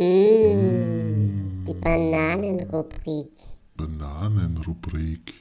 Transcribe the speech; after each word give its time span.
Mmh, 0.00 1.66
die 1.66 1.74
Bananenrubrik. 1.74 3.32
Bananenrubrik. 3.76 5.34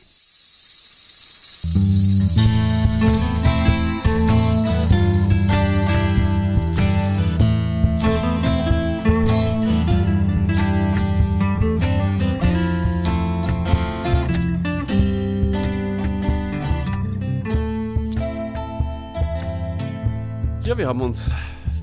Ja, 20.66 20.78
wir 20.78 20.86
haben 20.86 21.00
uns 21.00 21.32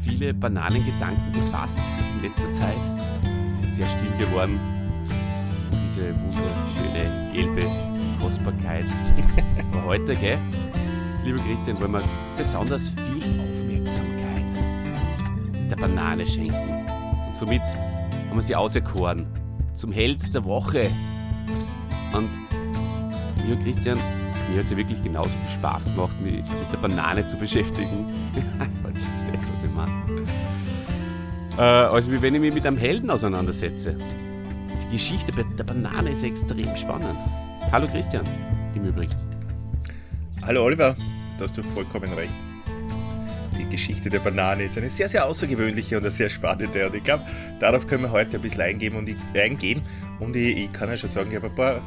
viele 0.03 0.35
Bananengedanken 0.35 1.33
gefasst 1.33 1.79
in 2.17 2.23
letzter 2.23 2.53
Zeit. 2.53 2.77
Es 3.47 3.69
ist 3.69 3.77
sehr 3.77 3.87
still 3.87 4.27
geworden. 4.27 4.59
Diese 5.89 6.15
wunderschöne 6.15 7.33
gelbe 7.33 7.63
Kostbarkeit. 8.21 8.87
Aber 9.73 9.85
heute, 9.85 10.15
gell, 10.17 10.39
lieber 11.25 11.39
Christian, 11.41 11.81
wollen 11.81 11.93
wir 11.93 12.03
besonders 12.37 12.91
viel 12.91 13.23
Aufmerksamkeit 13.41 14.45
der 15.71 15.77
Banane 15.77 16.27
schenken. 16.27 16.87
Und 17.29 17.37
somit 17.37 17.63
haben 17.63 18.37
wir 18.37 18.43
sie 18.43 18.57
auserkoren 18.57 19.27
zum 19.75 19.93
Held 19.93 20.35
der 20.35 20.45
Woche. 20.45 20.91
Und 22.13 22.31
lieber 23.45 23.63
Christian, 23.63 23.99
mir 24.51 24.59
hat 24.59 24.65
es 24.65 24.71
ja 24.71 24.77
wirklich 24.77 25.03
genauso 25.03 25.29
viel 25.29 25.55
Spaß 25.55 25.85
gemacht, 25.85 26.21
mich 26.21 26.37
mit 26.37 26.73
der 26.73 26.79
Banane 26.79 27.27
zu 27.27 27.37
beschäftigen. 27.37 28.07
Jetzt 28.95 29.09
versteht 29.09 29.41
was 29.53 29.63
ich 29.63 29.71
meine. 29.73 30.56
Äh, 31.59 31.63
also 31.63 32.13
wie 32.13 32.21
wenn 32.21 32.35
ich 32.35 32.41
mich 32.41 32.55
mit 32.55 32.67
einem 32.67 32.77
Helden 32.77 33.11
auseinandersetze. 33.11 33.97
Die 34.83 34.93
Geschichte 34.93 35.33
der 35.33 35.65
Banane 35.65 36.11
ist 36.11 36.23
extrem 36.23 36.77
spannend. 36.77 37.19
Hallo 37.73 37.87
Christian, 37.89 38.25
im 38.75 38.85
Übrigen. 38.85 39.13
Hallo 40.45 40.65
Oliver, 40.65 40.95
da 41.39 41.45
hast 41.45 41.57
du 41.57 41.63
vollkommen 41.63 42.13
recht. 42.13 42.33
Die 43.59 43.65
Geschichte 43.65 44.11
der 44.11 44.21
Banane 44.21 44.65
ist 44.65 44.77
eine 44.77 44.91
sehr, 44.91 45.09
sehr 45.09 45.25
außergewöhnliche 45.25 45.97
und 45.97 46.03
eine 46.03 46.11
sehr 46.11 46.29
spannende. 46.29 46.87
Und 46.87 46.95
ich 46.95 47.03
glaube, 47.03 47.25
darauf 47.59 47.87
können 47.87 48.03
wir 48.03 48.13
heute 48.13 48.37
ein 48.37 48.43
bisschen 48.43 48.61
eingehen. 48.61 48.95
Und 48.95 49.09
ich, 49.09 49.17
eingehen. 49.35 49.83
Und 50.21 50.37
ich, 50.37 50.57
ich 50.59 50.73
kann 50.73 50.91
ja 50.91 50.97
schon 50.97 51.09
sagen, 51.09 51.31
ich 51.31 51.37
habe 51.37 51.47
ein 51.47 51.55
paar, 51.55 51.81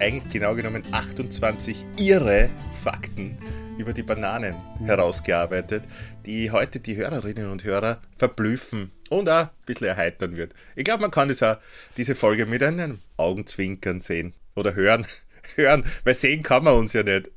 eigentlich 0.00 0.32
genau 0.32 0.54
genommen 0.54 0.82
28 0.90 1.84
irre 1.96 2.50
Fakten 2.74 3.38
über 3.80 3.92
die 3.94 4.02
Bananen 4.02 4.54
herausgearbeitet, 4.84 5.84
die 6.26 6.50
heute 6.50 6.80
die 6.80 6.96
Hörerinnen 6.96 7.50
und 7.50 7.64
Hörer 7.64 8.00
verblüffen 8.16 8.90
und 9.08 9.28
auch 9.28 9.44
ein 9.44 9.50
bisschen 9.66 9.88
erheitern 9.88 10.36
wird. 10.36 10.54
Ich 10.76 10.84
glaube, 10.84 11.00
man 11.02 11.10
kann 11.10 11.28
das 11.28 11.42
auch, 11.42 11.56
diese 11.96 12.14
Folge 12.14 12.46
mit 12.46 12.62
einem 12.62 13.00
Augenzwinkern 13.16 14.00
sehen 14.00 14.34
oder 14.54 14.74
hören. 14.74 15.06
hören, 15.56 15.84
weil 16.04 16.14
sehen 16.14 16.42
kann 16.42 16.62
man 16.62 16.74
uns 16.74 16.92
ja 16.92 17.02
nicht. 17.02 17.30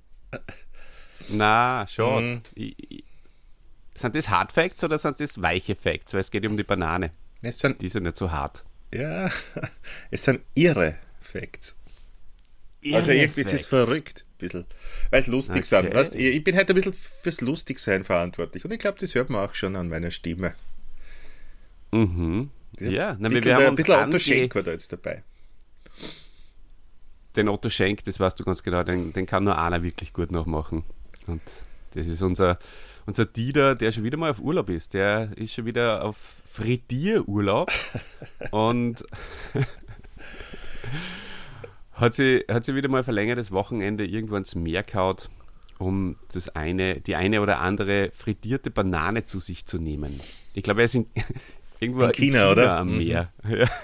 Na, 1.30 1.88
schon. 1.88 2.41
Mhm. 2.55 2.73
Sind 3.95 4.16
das 4.16 4.30
Hard 4.30 4.52
Facts 4.52 4.83
oder 4.83 4.97
sind 4.97 5.19
das 5.19 5.41
weiche 5.41 5.75
Facts? 5.75 6.14
Weil 6.14 6.21
es 6.21 6.31
geht 6.31 6.45
um 6.45 6.58
die 6.58 6.64
Banane. 6.64 7.11
Es 7.41 7.59
sind, 7.59 7.81
Die 7.81 7.88
ja 7.88 7.99
nicht 7.99 8.17
so 8.17 8.31
hart. 8.31 8.64
ja, 8.94 9.30
es 10.11 10.23
sind 10.23 10.41
irre 10.55 10.97
Facts. 11.21 11.77
Also 12.86 13.11
Irre 13.11 13.21
irgendwie 13.21 13.41
ist 13.41 13.47
es 13.53 13.66
Facts. 13.66 13.67
verrückt, 13.67 14.25
bisschen. 14.44 14.66
Weil 15.09 15.22
es 15.22 15.27
lustig 15.27 15.66
Okay. 15.66 15.81
sind. 15.81 15.94
Weißt, 15.94 16.16
ich, 16.16 16.25
ich 16.36 16.44
bin 16.44 16.55
halt 16.55 16.69
ein 16.69 16.75
bisschen 16.75 16.94
fürs 16.94 17.41
Lustigsein 17.41 18.03
verantwortlich. 18.03 18.63
Und 18.66 18.72
ich 18.72 18.80
glaube, 18.80 18.99
das 18.99 19.16
hört 19.16 19.30
man 19.30 19.47
auch 19.47 19.53
schon 19.55 19.75
an 19.75 19.89
meiner 19.89 20.11
Stimme. 20.11 20.53
Mhm. 21.91 22.49
Ja, 22.80 23.11
ein 23.11 23.17
na, 23.19 23.30
bisschen, 23.30 23.45
wir 23.45 23.55
haben 23.55 23.66
ein 23.66 23.75
bisschen 23.75 23.95
Otto 23.95 24.17
Schenk 24.19 24.55
war 24.55 24.64
da 24.64 24.71
jetzt 24.71 24.91
dabei. 24.91 25.23
den 27.36 27.48
Otto 27.49 27.70
Schenk, 27.70 28.04
das 28.04 28.20
weißt 28.20 28.39
du 28.39 28.43
ganz 28.43 28.61
genau, 28.64 28.83
den, 28.83 29.14
den 29.14 29.26
kann 29.26 29.43
nur 29.43 29.58
einer 29.58 29.81
wirklich 29.83 30.14
gut 30.14 30.31
nachmachen. 30.31 30.83
Und 31.27 31.42
das 31.93 32.08
ist 32.08 32.21
unser, 32.21 32.60
unser 33.05 33.25
Dieter, 33.25 33.75
der 33.75 33.92
schon 33.92 34.04
wieder 34.04 34.17
mal 34.17 34.31
auf 34.31 34.39
Urlaub 34.39 34.70
ist. 34.70 34.93
Der 34.93 35.30
ist 35.36 35.54
schon 35.54 35.65
wieder 35.65 36.04
auf 36.04 36.17
Frittierurlaub 36.45 37.71
und 38.52 39.04
hat 41.93 42.15
sie, 42.15 42.43
hat 42.49 42.65
sie 42.65 42.76
wieder 42.76 42.89
mal 42.89 43.04
verlängertes 43.04 43.52
Wochenende 43.52 44.05
irgendwo 44.05 44.36
ins 44.36 44.55
Meer 44.55 44.83
gehaut, 44.83 45.30
um 45.77 46.15
das 46.33 46.49
eine, 46.49 47.02
die 47.02 47.15
eine 47.15 47.42
oder 47.42 47.59
andere 47.59 48.11
frittierte 48.11 48.71
Banane 48.71 49.26
zu 49.26 49.39
sich 49.39 49.65
zu 49.65 49.77
nehmen. 49.77 50.20
Ich 50.54 50.64
glaube, 50.64 50.81
er 50.81 50.86
ist 50.86 50.95
in, 50.95 51.08
irgendwo 51.80 52.04
In 52.04 52.11
China, 52.11 52.52
oder? 52.52 52.77
am 52.77 52.92
Mhm. 52.92 52.98
Meer. 52.98 53.33
Ja. 53.48 53.67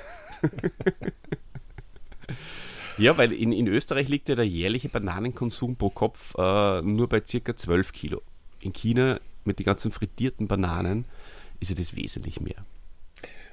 Ja, 3.00 3.18
weil 3.18 3.31
in, 3.31 3.53
in 3.53 3.68
Österreich 3.68 4.09
liegt 4.09 4.28
ja 4.28 4.36
der 4.36 4.46
jährliche 4.46 4.90
Bananenkonsum 4.90 5.78
pro 5.78 5.90
Kopf 5.90 6.36
äh, 6.38 6.81
nur 6.81 7.08
bei 7.08 7.22
circa 7.26 7.56
12 7.56 7.94
Kilo. 7.94 8.22
In 8.59 8.74
China 8.74 9.22
mit 9.46 9.58
den 9.58 9.66
ganzen 9.66 9.94
frittierten 9.94 10.50
Bananen 10.50 11.06
ist 11.62 11.70
ja 11.70 11.78
das 11.78 11.96
wesentlich 11.96 12.41
mehr. 12.41 12.66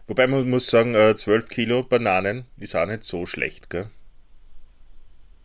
Wobei 0.09 0.27
man 0.27 0.51
muss 0.51 0.67
sagen, 0.67 0.97
äh, 0.97 1.15
12 1.15 1.49
Kilo 1.49 1.85
Bananen 1.85 2.47
ist 2.57 2.75
auch 2.75 2.87
nicht 2.87 3.05
so 3.05 3.25
schlecht, 3.25 3.71
gell? 3.71 3.89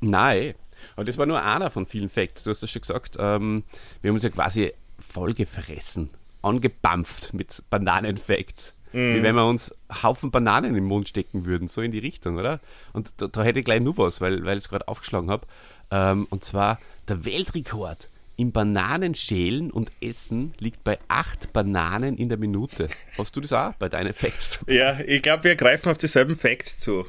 Nein, 0.01 0.56
aber 0.95 1.06
das 1.06 1.17
war 1.17 1.25
nur 1.25 1.41
einer 1.41 1.72
von 1.72 1.85
vielen 1.85 2.09
Facts. 2.09 2.44
Du 2.44 2.50
hast 2.50 2.62
das 2.62 2.69
schon 2.69 2.81
gesagt. 2.81 3.17
Ähm, 3.19 3.63
wir 4.01 4.09
haben 4.09 4.16
uns 4.16 4.23
ja 4.23 4.29
quasi 4.29 4.73
vollgefressen, 5.00 6.09
angebampft 6.41 7.34
mit 7.34 7.63
Bananen-Facts. 7.69 8.75
Wie 8.94 9.23
wenn 9.23 9.35
wir 9.35 9.45
uns 9.45 9.73
Haufen 10.03 10.31
Bananen 10.31 10.75
im 10.75 10.84
Mund 10.84 11.07
stecken 11.07 11.45
würden, 11.45 11.69
so 11.69 11.79
in 11.79 11.91
die 11.91 12.00
Richtung, 12.00 12.38
oder? 12.38 12.59
Und 12.91 13.13
da, 13.22 13.28
da 13.28 13.41
hätte 13.41 13.59
ich 13.59 13.66
gleich 13.66 13.79
nur 13.79 13.97
was, 13.97 14.19
weil, 14.19 14.44
weil 14.44 14.57
ich 14.57 14.66
es 14.66 14.69
gerade 14.69 14.90
aufgeschlagen 14.90 15.29
habe. 15.29 15.47
Ähm, 15.91 16.28
und 16.29 16.44
zwar 16.44 16.78
der 17.07 17.23
Weltrekord 17.23 18.09
im 18.35 18.51
Bananenschälen 18.51 19.72
und 19.72 19.91
Essen 20.01 20.53
liegt 20.59 20.84
bei 20.84 21.00
acht 21.07 21.53
Bananen 21.53 22.17
in 22.17 22.28
der 22.28 22.38
Minute. 22.38 22.90
Hast 23.17 23.35
du 23.35 23.40
das 23.40 23.53
auch 23.53 23.73
bei 23.75 23.88
deinen 23.88 24.13
Facts? 24.13 24.59
Ja, 24.67 25.00
ich 25.00 25.22
glaube, 25.22 25.45
wir 25.45 25.56
greifen 25.56 25.90
auf 25.90 25.97
dieselben 25.97 26.35
Facts 26.35 26.79
zu. 26.79 27.06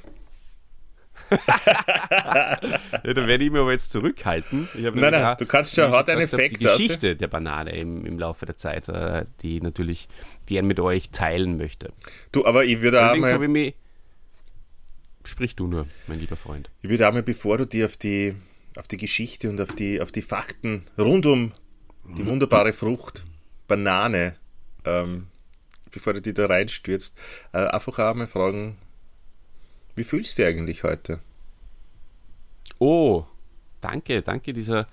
Ja, 1.30 3.14
da 3.14 3.26
werde 3.26 3.44
ich 3.44 3.50
mich 3.50 3.60
aber 3.60 3.72
jetzt 3.72 3.90
zurückhalten. 3.90 4.68
Nein, 4.74 4.94
nein, 4.94 5.24
auch, 5.24 5.36
du 5.36 5.46
kannst 5.46 5.74
schon 5.74 5.90
hart 5.90 6.10
habe, 6.10 6.28
Facts 6.28 6.58
Die 6.58 6.64
Geschichte 6.66 7.16
der 7.16 7.28
Banane 7.28 7.74
im, 7.76 8.04
im 8.04 8.18
Laufe 8.18 8.46
der 8.46 8.56
Zeit, 8.56 8.88
äh, 8.88 9.24
die 9.40 9.56
ich 9.56 9.62
natürlich 9.62 10.08
gern 10.46 10.66
mit 10.66 10.80
euch 10.80 11.10
teilen 11.10 11.56
möchte. 11.56 11.92
Du, 12.30 12.44
aber 12.44 12.64
ich 12.64 12.80
würde 12.80 13.00
auch 13.00 13.04
Allerdings 13.06 13.30
mal, 13.30 13.42
ich 13.42 13.48
mich. 13.48 13.74
Sprich 15.24 15.54
du 15.56 15.66
nur, 15.66 15.86
mein 16.06 16.18
lieber 16.18 16.36
Freund. 16.36 16.70
ich 16.82 16.90
würde 16.90 17.08
auch 17.08 17.12
mal, 17.12 17.22
bevor 17.22 17.58
du 17.58 17.66
dir 17.66 17.86
auf 17.86 17.96
die, 17.96 18.34
auf 18.76 18.88
die 18.88 18.96
Geschichte 18.96 19.48
und 19.48 19.60
auf 19.60 19.74
die, 19.74 20.00
auf 20.00 20.12
die 20.12 20.22
Fakten 20.22 20.84
rund 20.98 21.26
um 21.26 21.52
die 22.16 22.26
wunderbare 22.26 22.72
Frucht 22.72 23.24
Banane, 23.68 24.34
ähm, 24.84 25.28
bevor 25.90 26.14
du 26.14 26.20
die 26.20 26.34
da 26.34 26.46
reinstürzt, 26.46 27.14
äh, 27.52 27.58
einfach 27.58 27.98
auch 27.98 28.14
mal 28.14 28.26
fragen, 28.26 28.76
wie 29.94 30.04
fühlst 30.04 30.38
du 30.38 30.42
dich 30.42 30.54
eigentlich 30.54 30.82
heute? 30.82 31.20
Oh, 32.78 33.24
danke, 33.80 34.22
danke 34.22 34.52
dieser 34.52 34.88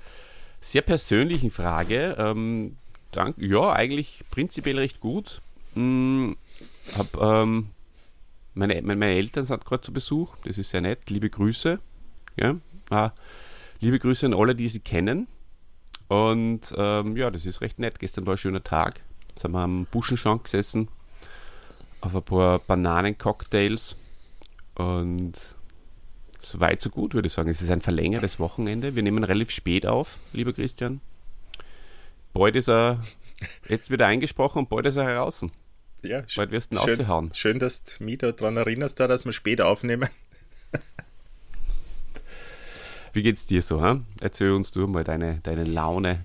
sehr 0.62 0.82
persönlichen 0.82 1.52
Frage. 1.52 2.16
Ähm, 2.20 2.76
dank, 3.12 3.38
ja, 3.38 3.72
eigentlich 3.72 4.24
prinzipiell 4.30 4.78
recht 4.78 5.00
gut. 5.00 5.42
Hm, 5.74 6.36
hab, 6.98 7.22
ähm, 7.22 7.70
meine, 8.54 8.82
meine, 8.82 9.06
Eltern 9.06 9.46
sind 9.46 9.66
gerade 9.66 9.82
zu 9.82 9.94
Besuch, 9.94 10.36
das 10.44 10.58
ist 10.58 10.72
sehr 10.72 10.82
nett. 10.82 11.10
Liebe 11.10 11.30
Grüße. 11.30 11.80
Ja, 12.38 12.56
ah, 12.90 13.12
liebe 13.80 14.00
Grüße 14.00 14.26
an 14.26 14.34
alle, 14.34 14.56
die 14.56 14.70
sie 14.70 14.80
kennen. 14.80 15.28
Und 16.08 16.74
ähm, 16.76 17.16
ja, 17.16 17.30
das 17.30 17.46
ist 17.46 17.62
recht 17.62 17.80
nett. 17.80 18.00
Gestern 18.00 18.26
war 18.26 18.34
ein 18.34 18.38
schöner 18.38 18.64
Tag. 18.64 19.02
Jetzt 19.30 19.44
haben 19.44 19.54
wir 19.54 19.62
am 19.62 19.86
Buschenschank 19.86 20.44
gesessen, 20.44 20.88
auf 22.02 22.16
ein 22.16 22.24
paar 22.24 22.60
Bananencocktails. 22.60 23.96
Und 24.80 25.34
so 26.40 26.60
weit, 26.62 26.82
so 26.82 26.90
gut, 26.90 27.14
würde 27.14 27.28
ich 27.28 27.34
sagen. 27.34 27.50
Es 27.50 27.62
ist 27.62 27.70
ein 27.70 27.82
verlängertes 27.82 28.40
Wochenende. 28.40 28.96
Wir 28.96 29.04
nehmen 29.04 29.24
relativ 29.26 29.52
spät 29.52 29.86
auf, 29.86 30.18
lieber 30.32 30.54
Christian. 30.54 31.02
Bald 32.34 32.56
ist 32.56 32.70
er 32.70 33.02
jetzt 33.68 33.92
wieder 33.92 34.08
eingesprochen 34.08 34.60
und 34.60 34.70
bald 34.70 34.86
ist 34.86 34.96
er 34.96 35.04
heraus. 35.04 35.46
Ja, 36.02 36.24
Bald 36.38 36.52
wirst 36.52 36.72
du 36.72 36.78
ihn 36.78 36.82
schön, 36.88 37.00
raushauen. 37.02 37.32
schön, 37.34 37.60
dass 37.60 37.84
du 37.84 38.04
mich 38.06 38.20
daran 38.20 38.56
erinnerst, 38.56 39.02
da, 39.02 39.08
dass 39.08 39.26
wir 39.26 39.34
spät 39.34 39.60
aufnehmen. 39.60 40.08
Wie 43.14 43.24
geht's 43.24 43.46
dir 43.48 43.62
so? 43.62 43.82
Ha? 43.82 44.00
Erzähl 44.22 44.52
uns 44.52 44.72
du 44.72 44.88
mal 44.88 45.04
deine, 45.04 45.40
deine 45.44 45.64
Laune. 45.66 46.24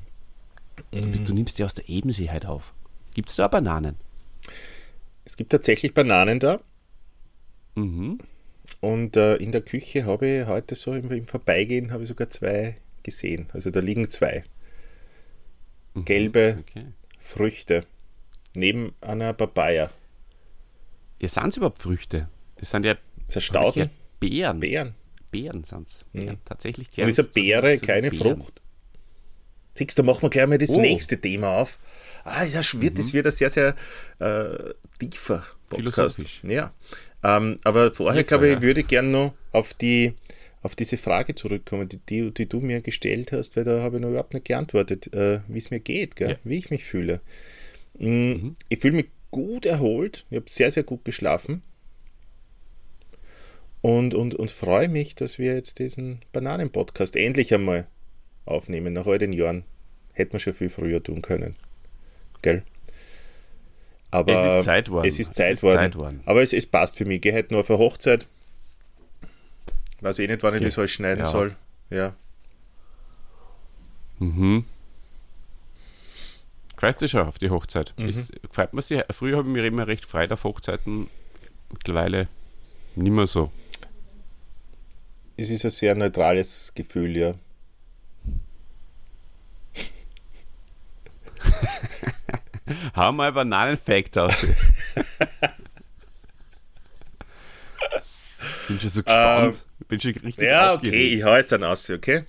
Du, 0.92 1.00
bist- 1.00 1.28
du 1.28 1.34
nimmst 1.34 1.58
die 1.58 1.64
aus 1.64 1.74
der 1.74 1.88
Ebensee 1.88 2.28
halt 2.30 2.46
auf. 2.46 2.72
Gibt 3.14 3.30
es 3.30 3.36
da 3.36 3.48
Bananen? 3.48 3.96
Es 5.24 5.36
gibt 5.36 5.50
tatsächlich 5.50 5.94
Bananen 5.94 6.38
da. 6.38 6.60
Mhm. 7.74 8.18
Und 8.80 9.16
äh, 9.16 9.36
in 9.36 9.52
der 9.52 9.62
Küche 9.62 10.04
habe 10.04 10.26
ich 10.26 10.46
heute 10.46 10.74
so 10.74 10.92
im, 10.94 11.10
im 11.10 11.26
Vorbeigehen 11.26 11.90
habe 11.92 12.02
ich 12.02 12.08
sogar 12.08 12.28
zwei 12.30 12.76
gesehen. 13.02 13.46
Also 13.52 13.70
da 13.70 13.80
liegen 13.80 14.10
zwei 14.10 14.44
gelbe 15.94 16.58
Okay. 16.60 16.86
Früchte 17.18 17.84
neben 18.54 18.94
einer 19.00 19.32
Papaya. 19.32 19.90
Ja, 21.20 21.28
sind 21.28 21.48
es 21.48 21.56
überhaupt 21.56 21.80
Früchte? 21.82 22.28
Es 22.56 22.70
sind 22.70 22.84
ja 22.84 22.96
Stauden? 23.38 23.90
Beeren. 24.20 24.60
Beeren. 24.60 24.94
Beeren 25.30 25.64
sind 25.64 25.88
es. 25.88 26.00
Mhm. 26.12 26.38
Tatsächlich. 26.44 26.88
Und 26.98 27.08
ist 27.08 27.18
eine 27.18 27.28
Beere 27.28 27.78
keine 27.78 28.10
Beeren. 28.10 28.40
Frucht? 28.40 28.60
Siehst 29.76 29.98
du, 29.98 30.02
da 30.02 30.06
machen 30.06 30.22
wir 30.22 30.30
gleich 30.30 30.46
mal 30.46 30.58
das 30.58 30.70
Oh. 30.70 30.80
nächste 30.80 31.20
Thema 31.20 31.58
auf. 31.58 31.78
Ah, 32.24 32.44
das 32.44 32.80
wird, 32.80 32.94
Mhm. 32.94 32.96
das 32.98 33.12
wird 33.12 33.26
ein 33.26 33.32
sehr, 33.32 33.50
sehr 33.50 33.74
äh, 34.20 34.74
tiefer 34.98 35.44
Podcast. 35.74 36.16
Philosophisch. 36.16 36.42
Ja. 36.44 36.72
Ähm, 37.22 37.56
aber 37.64 37.92
vorher, 37.92 38.24
glaube 38.24 38.48
ich, 38.48 38.60
würde 38.62 38.80
ich 38.80 38.88
gerne 38.88 39.08
noch 39.08 39.34
auf 39.52 39.74
die 39.74 40.14
auf 40.62 40.74
diese 40.74 40.96
Frage 40.96 41.34
zurückkommen, 41.34 41.90
die, 41.90 41.98
die, 41.98 42.32
die 42.32 42.48
du 42.48 42.60
mir 42.60 42.80
gestellt 42.80 43.32
hast, 43.32 43.54
weil 43.54 43.64
da 43.64 43.82
habe 43.82 43.96
ich 43.96 44.02
noch 44.02 44.08
überhaupt 44.08 44.32
nicht 44.32 44.46
geantwortet, 44.46 45.12
äh, 45.12 45.40
wie 45.46 45.58
es 45.58 45.70
mir 45.70 45.78
geht, 45.80 46.16
gell? 46.16 46.30
Ja. 46.30 46.36
wie 46.42 46.56
ich 46.56 46.70
mich 46.70 46.84
fühle. 46.84 47.20
Mm, 47.98 48.52
Ich 48.70 48.78
fühle 48.78 48.94
mich 48.94 49.06
gut 49.30 49.66
erholt, 49.66 50.24
ich 50.30 50.36
habe 50.36 50.48
sehr, 50.48 50.70
sehr 50.70 50.82
gut 50.84 51.04
geschlafen 51.04 51.62
und, 53.82 54.14
und, 54.14 54.34
und 54.34 54.50
freue 54.50 54.88
mich, 54.88 55.14
dass 55.14 55.38
wir 55.38 55.54
jetzt 55.54 55.78
diesen 55.80 56.20
Bananen-Podcast 56.32 57.16
endlich 57.16 57.52
einmal 57.52 57.86
aufnehmen, 58.46 58.94
nach 58.94 59.06
all 59.06 59.18
den 59.18 59.34
Jahren. 59.34 59.64
Hätten 60.14 60.32
wir 60.32 60.40
schon 60.40 60.54
viel 60.54 60.70
früher 60.70 61.02
tun 61.02 61.20
können. 61.20 61.56
Gell? 62.40 62.62
Aber 64.14 64.32
Es 64.32 64.58
ist 64.58 64.64
Zeit 64.64 64.88
worden. 64.90 65.08
Es 65.08 65.18
ist 65.18 65.28
Es 65.30 65.34
Zeit 65.34 65.54
ist 65.54 65.62
worden. 65.62 65.76
Zeit 65.76 65.96
worden. 65.96 66.20
Aber 66.24 66.42
es, 66.42 66.52
es 66.52 66.66
passt 66.66 66.96
für 66.96 67.04
mich. 67.04 67.16
Ich 67.16 67.22
gehe 67.22 67.34
heute 67.34 67.52
nur 67.54 67.68
eine 67.68 67.78
Hochzeit. 67.78 68.26
Weiß 70.00 70.18
eh 70.20 70.26
nicht, 70.26 70.42
wann 70.42 70.54
ich 70.54 70.60
Geh. 70.60 70.66
das 70.66 70.78
alles 70.78 70.90
schneiden 70.92 71.24
Ja. 71.24 71.26
soll. 71.30 71.56
Ja. 71.90 72.14
Mhm. 74.18 74.64
Freust 76.76 77.02
du 77.02 77.08
schon 77.08 77.26
auf 77.26 77.38
die 77.38 77.50
Hochzeit? 77.50 77.92
Mhm. 77.96 78.08
Ist, 78.08 78.30
freut 78.52 78.72
man 78.72 78.82
sich? 78.82 79.02
Früher 79.10 79.36
habe 79.38 79.48
ich 79.48 79.54
mich 79.54 79.64
immer 79.64 79.86
recht 79.86 80.04
gefreut 80.04 80.30
auf 80.30 80.44
Hochzeiten. 80.44 81.08
Mittlerweile 81.72 82.28
nicht 82.94 83.10
mehr 83.12 83.26
so. 83.26 83.50
Es 85.36 85.50
ist 85.50 85.64
ein 85.64 85.70
sehr 85.72 85.94
neutrales 85.96 86.72
Gefühl, 86.74 87.16
ja. 87.16 87.34
Hau 92.96 93.12
mal 93.12 93.32
Bananen-Fact 93.32 94.16
aus. 94.18 94.34
bin 98.68 98.80
schon 98.80 98.90
so 98.90 99.02
gespannt. 99.02 99.64
bin 99.88 100.00
schon 100.00 100.12
richtig 100.12 100.38
Ähm, 100.38 100.44
Ja, 100.50 100.74
aufgeregt. 100.74 100.94
okay, 100.96 101.14
ich 101.16 101.22
hau 101.24 101.34
jetzt 101.36 101.52
dann 101.52 101.64
aus, 101.64 101.90
okay? 101.90 102.24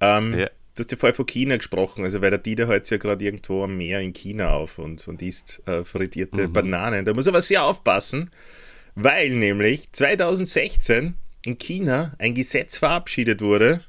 Ähm, 0.00 0.38
Ja. 0.38 0.50
Du 0.76 0.82
hast 0.82 0.90
ja 0.90 0.96
vorher 0.98 1.14
von 1.14 1.26
China 1.26 1.56
gesprochen, 1.56 2.02
also 2.02 2.20
weil 2.20 2.30
der 2.30 2.38
Dieter 2.40 2.66
hält 2.66 2.90
ja 2.90 2.96
gerade 2.96 3.24
irgendwo 3.24 3.62
am 3.62 3.76
Meer 3.76 4.00
in 4.00 4.12
China 4.12 4.50
auf 4.54 4.78
und, 4.80 5.06
und 5.06 5.22
isst 5.22 5.62
äh, 5.68 5.84
frittierte 5.84 6.48
Bananen. 6.48 7.04
Da 7.04 7.14
muss 7.14 7.26
er 7.26 7.30
aber 7.30 7.42
sehr 7.42 7.62
aufpassen, 7.62 8.32
weil 8.96 9.30
nämlich 9.30 9.92
2016 9.92 11.14
in 11.44 11.58
China 11.58 12.14
ein 12.18 12.34
Gesetz 12.34 12.76
verabschiedet 12.76 13.40
wurde, 13.40 13.82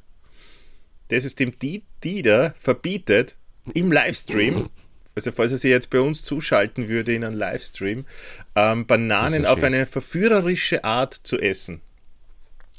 das 1.07 1.25
es 1.25 1.33
dem 1.33 1.57
Di- 1.57 1.81
Dieter 2.03 2.53
verbietet, 2.59 3.35
im 3.73 3.91
Livestream, 3.91 4.69
also 5.15 5.31
falls 5.31 5.51
er 5.51 5.57
sich 5.57 5.71
jetzt 5.71 5.89
bei 5.89 5.99
uns 5.99 6.23
zuschalten 6.23 6.87
würde 6.87 7.13
in 7.13 7.23
einen 7.23 7.35
Livestream, 7.35 8.05
ähm, 8.55 8.85
Bananen 8.85 9.45
auf 9.45 9.63
eine 9.63 9.85
verführerische 9.85 10.83
Art 10.83 11.13
zu 11.13 11.39
essen. 11.39 11.81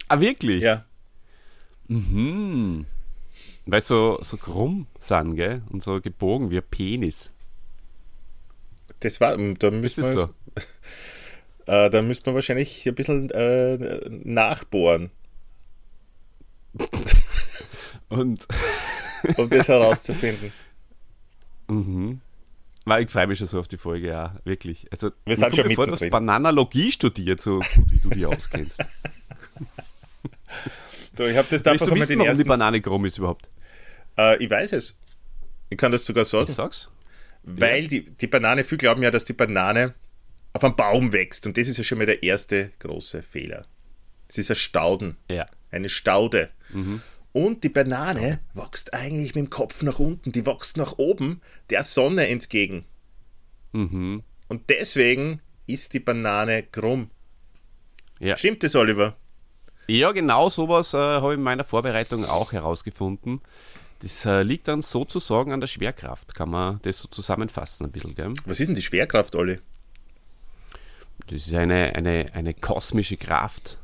Ah, 0.09 0.21
wirklich? 0.21 0.63
Ja. 0.63 0.85
Weil 1.89 3.81
so, 3.81 4.19
so 4.21 4.37
krumm 4.37 4.87
sind, 5.01 5.37
gell? 5.37 5.63
Und 5.71 5.83
so 5.83 6.01
gebogen 6.01 6.51
wie 6.51 6.59
ein 6.59 6.65
Penis. 6.71 7.31
Das 9.01 9.21
war, 9.21 9.37
da 9.37 9.55
Das 9.55 9.73
müssen 9.73 10.05
ist 10.05 10.15
wir, 10.15 10.15
so. 10.15 10.35
äh, 11.73 11.91
da 11.91 12.03
müsste 12.03 12.31
man 12.31 12.35
wahrscheinlich 12.35 12.87
ein 12.87 12.95
bisschen 12.95 13.31
äh, 13.31 14.01
nachbohren, 14.09 15.11
Und 18.09 18.47
um 19.37 19.51
das 19.51 19.69
herauszufinden. 19.69 20.53
weil 22.87 23.05
ich 23.05 23.11
freue 23.11 23.27
mich 23.27 23.39
schon 23.39 23.49
so 23.49 23.61
auf 23.61 23.69
die 23.69 23.77
Folge, 23.77 24.09
ja, 24.09 24.37
wirklich. 24.45 24.87
Also, 24.91 25.11
Wir 25.27 25.37
sind 25.37 25.55
schon 25.55 25.67
mir 25.67 25.75
vor, 25.75 25.87
du. 25.87 26.09
Bananalogie 26.09 26.91
studiert, 26.91 27.43
so 27.43 27.59
gut 27.59 27.91
wie 27.91 27.99
du 27.99 28.09
die 28.11 28.25
auskennst. 28.25 28.83
Du, 31.17 31.25
ich 31.25 31.37
habe 31.37 31.49
das 31.51 31.65
Willst 31.65 31.67
einfach 31.69 31.87
du 31.87 31.95
wissen, 31.95 32.11
den 32.11 32.21
warum 32.21 32.37
die. 32.37 32.45
Banane 32.45 32.81
krumm 32.83 33.05
ist 33.07 33.17
überhaupt? 33.17 33.49
Äh, 34.19 34.43
ich 34.43 34.51
weiß 34.51 34.73
es. 34.73 34.99
Ich 35.71 35.79
kann 35.79 35.91
das 35.91 36.05
sogar 36.05 36.27
sagen. 36.27 36.51
Ich 36.51 36.57
sag's. 36.57 36.91
Weil 37.43 37.87
die, 37.87 38.05
die 38.05 38.27
Banane, 38.27 38.65
viele 38.65 38.79
glauben 38.79 39.03
ja, 39.03 39.11
dass 39.11 39.25
die 39.25 39.33
Banane 39.33 39.95
auf 40.53 40.63
einem 40.63 40.77
Baum 40.77 41.13
wächst. 41.13 41.47
Und 41.47 41.57
das 41.57 41.69
ist 41.69 41.79
ja 41.79 41.85
schon 41.85 41.99
mal 41.99 42.07
der 42.07 42.23
erste 42.23 42.71
große 42.81 43.23
Fehler. 43.23 43.65
Es 44.29 44.37
ist 44.37 44.51
ein 44.51 44.57
Stauden. 44.57 45.17
Ja. 45.31 45.47
Eine 45.71 45.89
Staude. 45.89 46.51
Und 47.37 47.65
die 47.65 47.69
Banane 47.69 48.41
wächst 48.55 48.95
eigentlich 48.95 49.35
mit 49.35 49.45
dem 49.45 49.51
Kopf 49.51 49.83
nach 49.83 49.99
unten. 49.99 50.33
Die 50.33 50.47
wächst 50.47 50.79
nach 50.79 50.95
oben 50.97 51.43
der 51.69 51.85
Sonne 51.85 52.29
entgegen. 52.29 52.87
Mhm. 53.73 54.23
Und 54.49 54.71
deswegen 54.71 55.43
ist 55.67 55.93
die 55.93 56.01
Banane 56.01 56.63
krumm. 56.63 57.11
Ja. 58.21 58.39
Stimmt 58.39 58.63
das, 58.63 58.75
Oliver? 58.75 59.19
Ja, 59.87 60.13
genau 60.13 60.49
sowas 60.49 60.95
äh, 60.95 60.97
habe 60.97 61.35
ich 61.35 61.37
in 61.37 61.43
meiner 61.43 61.65
Vorbereitung 61.65 62.25
auch 62.25 62.53
herausgefunden. 62.53 63.43
Das 64.01 64.25
äh, 64.25 64.43
liegt 64.43 64.67
dann 64.69 64.81
sozusagen 64.81 65.53
an 65.53 65.61
der 65.61 65.67
Schwerkraft, 65.67 66.35
kann 66.35 66.49
man 66.49 66.81
das 66.85 67.01
so 67.01 67.09
zusammenfassen 67.09 67.85
ein 67.85 67.93
bisschen, 67.93 68.15
gell? 68.15 68.33
Was 68.47 68.61
ist 68.61 68.69
denn 68.69 68.75
die 68.75 68.81
Schwerkraft, 68.81 69.37
Olli? 69.37 69.59
Das 71.27 71.47
ist 71.47 71.55
eine, 71.55 71.95
eine, 71.95 72.31
eine 72.33 72.55
kosmische 72.55 73.19
Kraft, 73.19 73.77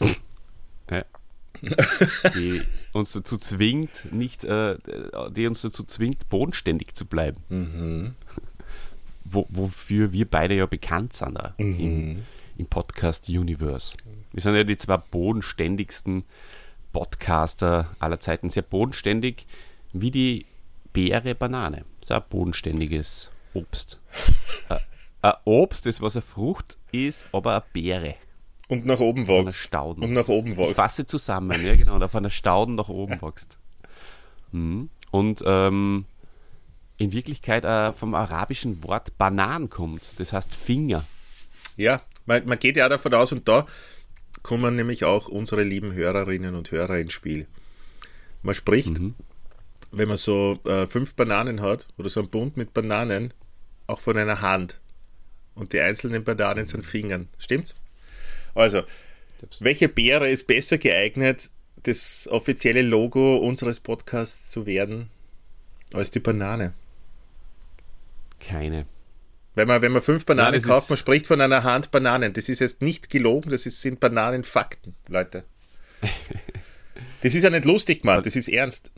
ja. 0.90 1.04
die 2.34 2.62
uns 2.92 3.12
dazu 3.12 3.36
zwingt, 3.36 4.12
nicht, 4.12 4.44
äh, 4.44 4.76
die 5.30 5.46
uns 5.46 5.62
dazu 5.62 5.84
zwingt, 5.84 6.28
bodenständig 6.28 6.94
zu 6.94 7.06
bleiben. 7.06 8.16
Wo, 9.24 9.46
wofür 9.50 10.12
wir 10.12 10.28
beide 10.28 10.54
ja 10.54 10.66
bekannt 10.66 11.14
sind 11.14 11.34
da 11.34 11.54
im, 11.58 12.24
im 12.56 12.66
Podcast 12.66 13.28
Universe. 13.28 13.96
Wir 14.32 14.42
sind 14.42 14.54
ja 14.54 14.64
die 14.64 14.76
zwei 14.76 14.96
bodenständigsten 14.96 16.24
Podcaster 16.92 17.94
aller 18.00 18.20
Zeiten. 18.20 18.50
Sehr 18.50 18.62
bodenständig 18.62 19.46
wie 19.92 20.10
die 20.10 20.46
Beere 20.92 21.34
Banane. 21.34 21.84
Sehr 22.00 22.20
bodenständiges 22.20 23.30
Obst. 23.54 24.00
Ein 25.22 25.34
Obst, 25.44 25.86
das 25.86 26.00
was 26.00 26.16
eine 26.16 26.22
Frucht 26.22 26.78
ist, 26.92 27.26
aber 27.32 27.52
eine 27.52 27.64
Beere. 27.72 28.14
Und 28.70 28.86
nach 28.86 29.00
oben 29.00 29.26
wächst. 29.26 29.74
Und 29.74 30.12
nach 30.12 30.28
oben 30.28 30.56
wächst. 30.56 30.76
fasse 30.76 31.04
zusammen, 31.04 31.60
ja 31.66 31.74
genau, 31.74 31.96
und 31.96 32.04
auf 32.04 32.14
einer 32.14 32.30
Stauden 32.30 32.76
nach 32.76 32.88
oben 32.88 33.20
wächst. 33.22 33.58
Mhm. 34.52 34.90
Und 35.10 35.42
ähm, 35.44 36.04
in 36.96 37.12
Wirklichkeit 37.12 37.64
äh, 37.64 37.92
vom 37.92 38.14
arabischen 38.14 38.84
Wort 38.84 39.18
Banan 39.18 39.70
kommt. 39.70 40.20
Das 40.20 40.32
heißt 40.32 40.54
Finger. 40.54 41.04
Ja, 41.76 42.00
man, 42.26 42.46
man 42.46 42.60
geht 42.60 42.76
ja 42.76 42.88
davon 42.88 43.12
aus, 43.12 43.32
und 43.32 43.48
da 43.48 43.66
kommen 44.44 44.76
nämlich 44.76 45.04
auch 45.04 45.26
unsere 45.26 45.64
lieben 45.64 45.92
Hörerinnen 45.92 46.54
und 46.54 46.70
Hörer 46.70 46.98
ins 46.98 47.12
Spiel. 47.12 47.48
Man 48.42 48.54
spricht, 48.54 49.00
wenn 49.90 50.08
man 50.08 50.16
so 50.16 50.60
äh, 50.64 50.86
fünf 50.86 51.14
Bananen 51.14 51.60
hat 51.60 51.88
oder 51.98 52.08
so 52.08 52.20
ein 52.20 52.28
Bund 52.28 52.56
mit 52.56 52.72
Bananen, 52.72 53.34
auch 53.88 53.98
von 53.98 54.16
einer 54.16 54.40
Hand. 54.40 54.78
Und 55.56 55.72
die 55.72 55.80
einzelnen 55.80 56.22
Bananen 56.22 56.66
sind 56.66 56.84
Fingern. 56.84 57.28
Stimmt's? 57.38 57.74
Also, 58.54 58.82
welche 59.60 59.88
Beere 59.88 60.30
ist 60.30 60.46
besser 60.46 60.78
geeignet, 60.78 61.50
das 61.82 62.28
offizielle 62.30 62.82
Logo 62.82 63.36
unseres 63.38 63.80
Podcasts 63.80 64.50
zu 64.50 64.66
werden, 64.66 65.10
als 65.92 66.10
die 66.10 66.20
Banane? 66.20 66.74
Keine. 68.38 68.86
Wenn 69.54 69.66
man, 69.68 69.82
wenn 69.82 69.92
man 69.92 70.02
fünf 70.02 70.24
Bananen 70.24 70.52
Nein, 70.52 70.60
das 70.60 70.68
kauft, 70.68 70.90
man 70.90 70.96
spricht 70.96 71.26
von 71.26 71.40
einer 71.40 71.64
Hand 71.64 71.90
Bananen. 71.90 72.32
Das 72.32 72.48
ist 72.48 72.60
jetzt 72.60 72.82
nicht 72.82 73.10
gelogen, 73.10 73.50
das 73.50 73.66
ist, 73.66 73.82
sind 73.82 74.00
Bananenfakten, 74.00 74.94
Leute. 75.08 75.44
Das 77.22 77.34
ist 77.34 77.42
ja 77.42 77.50
nicht 77.50 77.66
lustig, 77.66 78.02
Mann, 78.02 78.22
das 78.22 78.34
ist 78.34 78.48
ernst. 78.48 78.90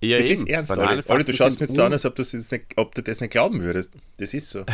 Ja, 0.00 0.16
Das 0.16 0.26
eben. 0.26 0.34
ist 0.42 0.48
ernst, 0.48 0.78
Olli. 0.78 1.02
Olli, 1.08 1.24
du 1.24 1.32
schaust 1.34 1.60
mir 1.60 1.66
jetzt 1.66 1.74
so 1.74 1.82
an, 1.84 1.92
als 1.92 2.06
ob, 2.06 2.18
jetzt 2.18 2.52
nicht, 2.52 2.64
ob 2.76 2.94
du 2.94 3.02
das 3.02 3.20
nicht 3.20 3.30
glauben 3.30 3.60
würdest. 3.60 3.92
Das 4.16 4.32
ist 4.32 4.48
so. 4.48 4.64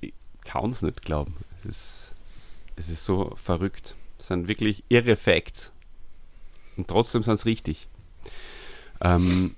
Ich 0.00 0.12
kann 0.44 0.70
es 0.70 0.82
nicht 0.82 1.02
glauben. 1.04 1.34
Es 1.68 1.76
ist, 1.76 2.09
es 2.80 2.88
ist 2.88 3.04
so 3.04 3.32
verrückt. 3.36 3.94
Es 4.18 4.26
sind 4.28 4.48
wirklich 4.48 4.84
irre 4.88 5.16
Facts. 5.16 5.72
Und 6.76 6.88
trotzdem 6.88 7.22
sind 7.22 7.34
es 7.34 7.46
richtig. 7.46 7.88
Ähm, 9.00 9.54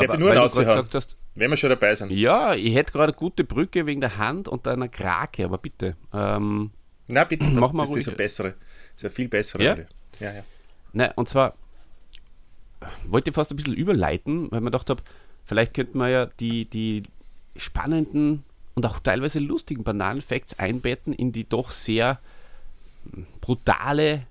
ich 0.00 0.08
nur 0.08 0.30
weil 0.30 0.38
einen 0.38 0.46
gesagt 0.46 0.94
hast, 0.94 1.16
Wenn 1.34 1.50
wir 1.50 1.56
schon 1.56 1.70
dabei 1.70 1.94
sind. 1.94 2.10
ja, 2.10 2.54
ich 2.54 2.74
hätte 2.74 2.92
gerade 2.92 3.12
eine 3.12 3.18
gute 3.18 3.44
Brücke 3.44 3.86
wegen 3.86 4.00
der 4.00 4.16
Hand 4.18 4.48
und 4.48 4.66
einer 4.66 4.88
Krake, 4.88 5.44
aber 5.44 5.58
bitte. 5.58 5.96
Ähm, 6.12 6.70
Na 7.06 7.24
bitte, 7.24 7.44
Mach 7.52 7.72
mal 7.72 7.82
das 7.82 7.90
ist 7.90 7.96
ruhig. 7.96 8.08
eine 8.08 8.16
bessere. 8.16 8.48
Das 8.50 8.96
ist 8.96 9.04
eine 9.04 9.10
viel 9.10 9.28
bessere. 9.28 9.62
Ja? 9.62 9.76
Ja, 10.20 10.34
ja. 10.34 10.42
ne, 10.92 11.12
und 11.16 11.28
zwar 11.28 11.54
wollte 13.06 13.30
ich 13.30 13.34
fast 13.34 13.50
ein 13.50 13.56
bisschen 13.56 13.74
überleiten, 13.74 14.50
weil 14.50 14.60
man 14.60 14.72
gedacht 14.72 14.88
habe, 14.90 15.02
vielleicht 15.44 15.74
könnten 15.74 15.98
wir 15.98 16.08
ja 16.08 16.26
die, 16.26 16.64
die 16.64 17.02
spannenden 17.56 18.44
und 18.74 18.86
auch 18.86 19.00
teilweise 19.00 19.40
lustigen 19.40 19.82
Bananenfacts 19.82 20.58
einbetten 20.58 21.12
in 21.12 21.32
die 21.32 21.48
doch 21.48 21.72
sehr 21.72 22.20
brutale 23.40 24.26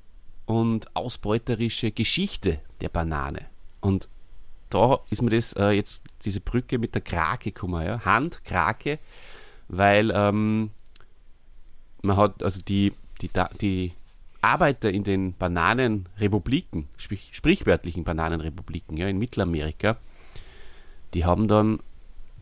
und 0.46 0.96
ausbeuterische 0.96 1.92
Geschichte 1.92 2.60
der 2.82 2.90
Banane. 2.90 3.46
Und 3.82 4.10
da 4.70 5.00
ist 5.10 5.22
mir 5.22 5.30
das 5.30 5.54
äh, 5.54 5.72
jetzt 5.72 6.04
diese 6.26 6.42
Brücke 6.42 6.78
mit 6.78 6.94
der 6.94 7.02
Krake 7.02 7.52
gekommen, 7.52 7.86
ja? 7.86 8.04
Hand, 8.04 8.44
Krake, 8.44 9.00
weil 9.68 10.12
ähm, 10.14 10.72
man 12.02 12.18
hat 12.18 12.44
also 12.44 12.62
die, 12.62 12.94
die, 13.22 13.30
die 13.62 13.94
Arbeiter 14.42 14.92
in 14.92 15.04
den 15.04 15.34
Bananenrepubliken, 15.34 16.88
sprich, 16.98 17.30
sprichwörtlichen 17.34 18.04
Bananenrepubliken 18.04 18.98
ja, 18.98 19.08
in 19.08 19.18
Mittelamerika, 19.18 19.98
die 21.14 21.26
haben 21.26 21.48
dann 21.48 21.80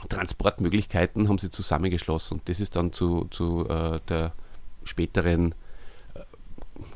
Transportmöglichkeiten 0.08 1.28
haben 1.28 1.38
sie 1.38 1.50
zusammengeschlossen. 1.50 2.38
Und 2.38 2.48
das 2.48 2.60
ist 2.60 2.76
dann 2.76 2.92
zu, 2.92 3.26
zu 3.30 3.68
äh, 3.68 3.98
der 4.08 4.32
späteren 4.84 5.54
äh, 6.14 6.20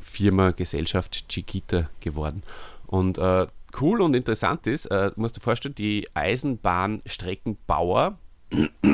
Firma, 0.01 0.51
Gesellschaft 0.51 1.27
Chiquita 1.29 1.89
geworden. 1.99 2.43
Und 2.87 3.17
äh, 3.17 3.47
cool 3.81 4.01
und 4.01 4.15
interessant 4.15 4.65
ist, 4.65 4.89
musst 5.17 5.35
du 5.35 5.39
dir 5.39 5.43
vorstellen, 5.43 5.75
die 5.75 6.07
Eisenbahnstreckenbauer, 6.13 8.17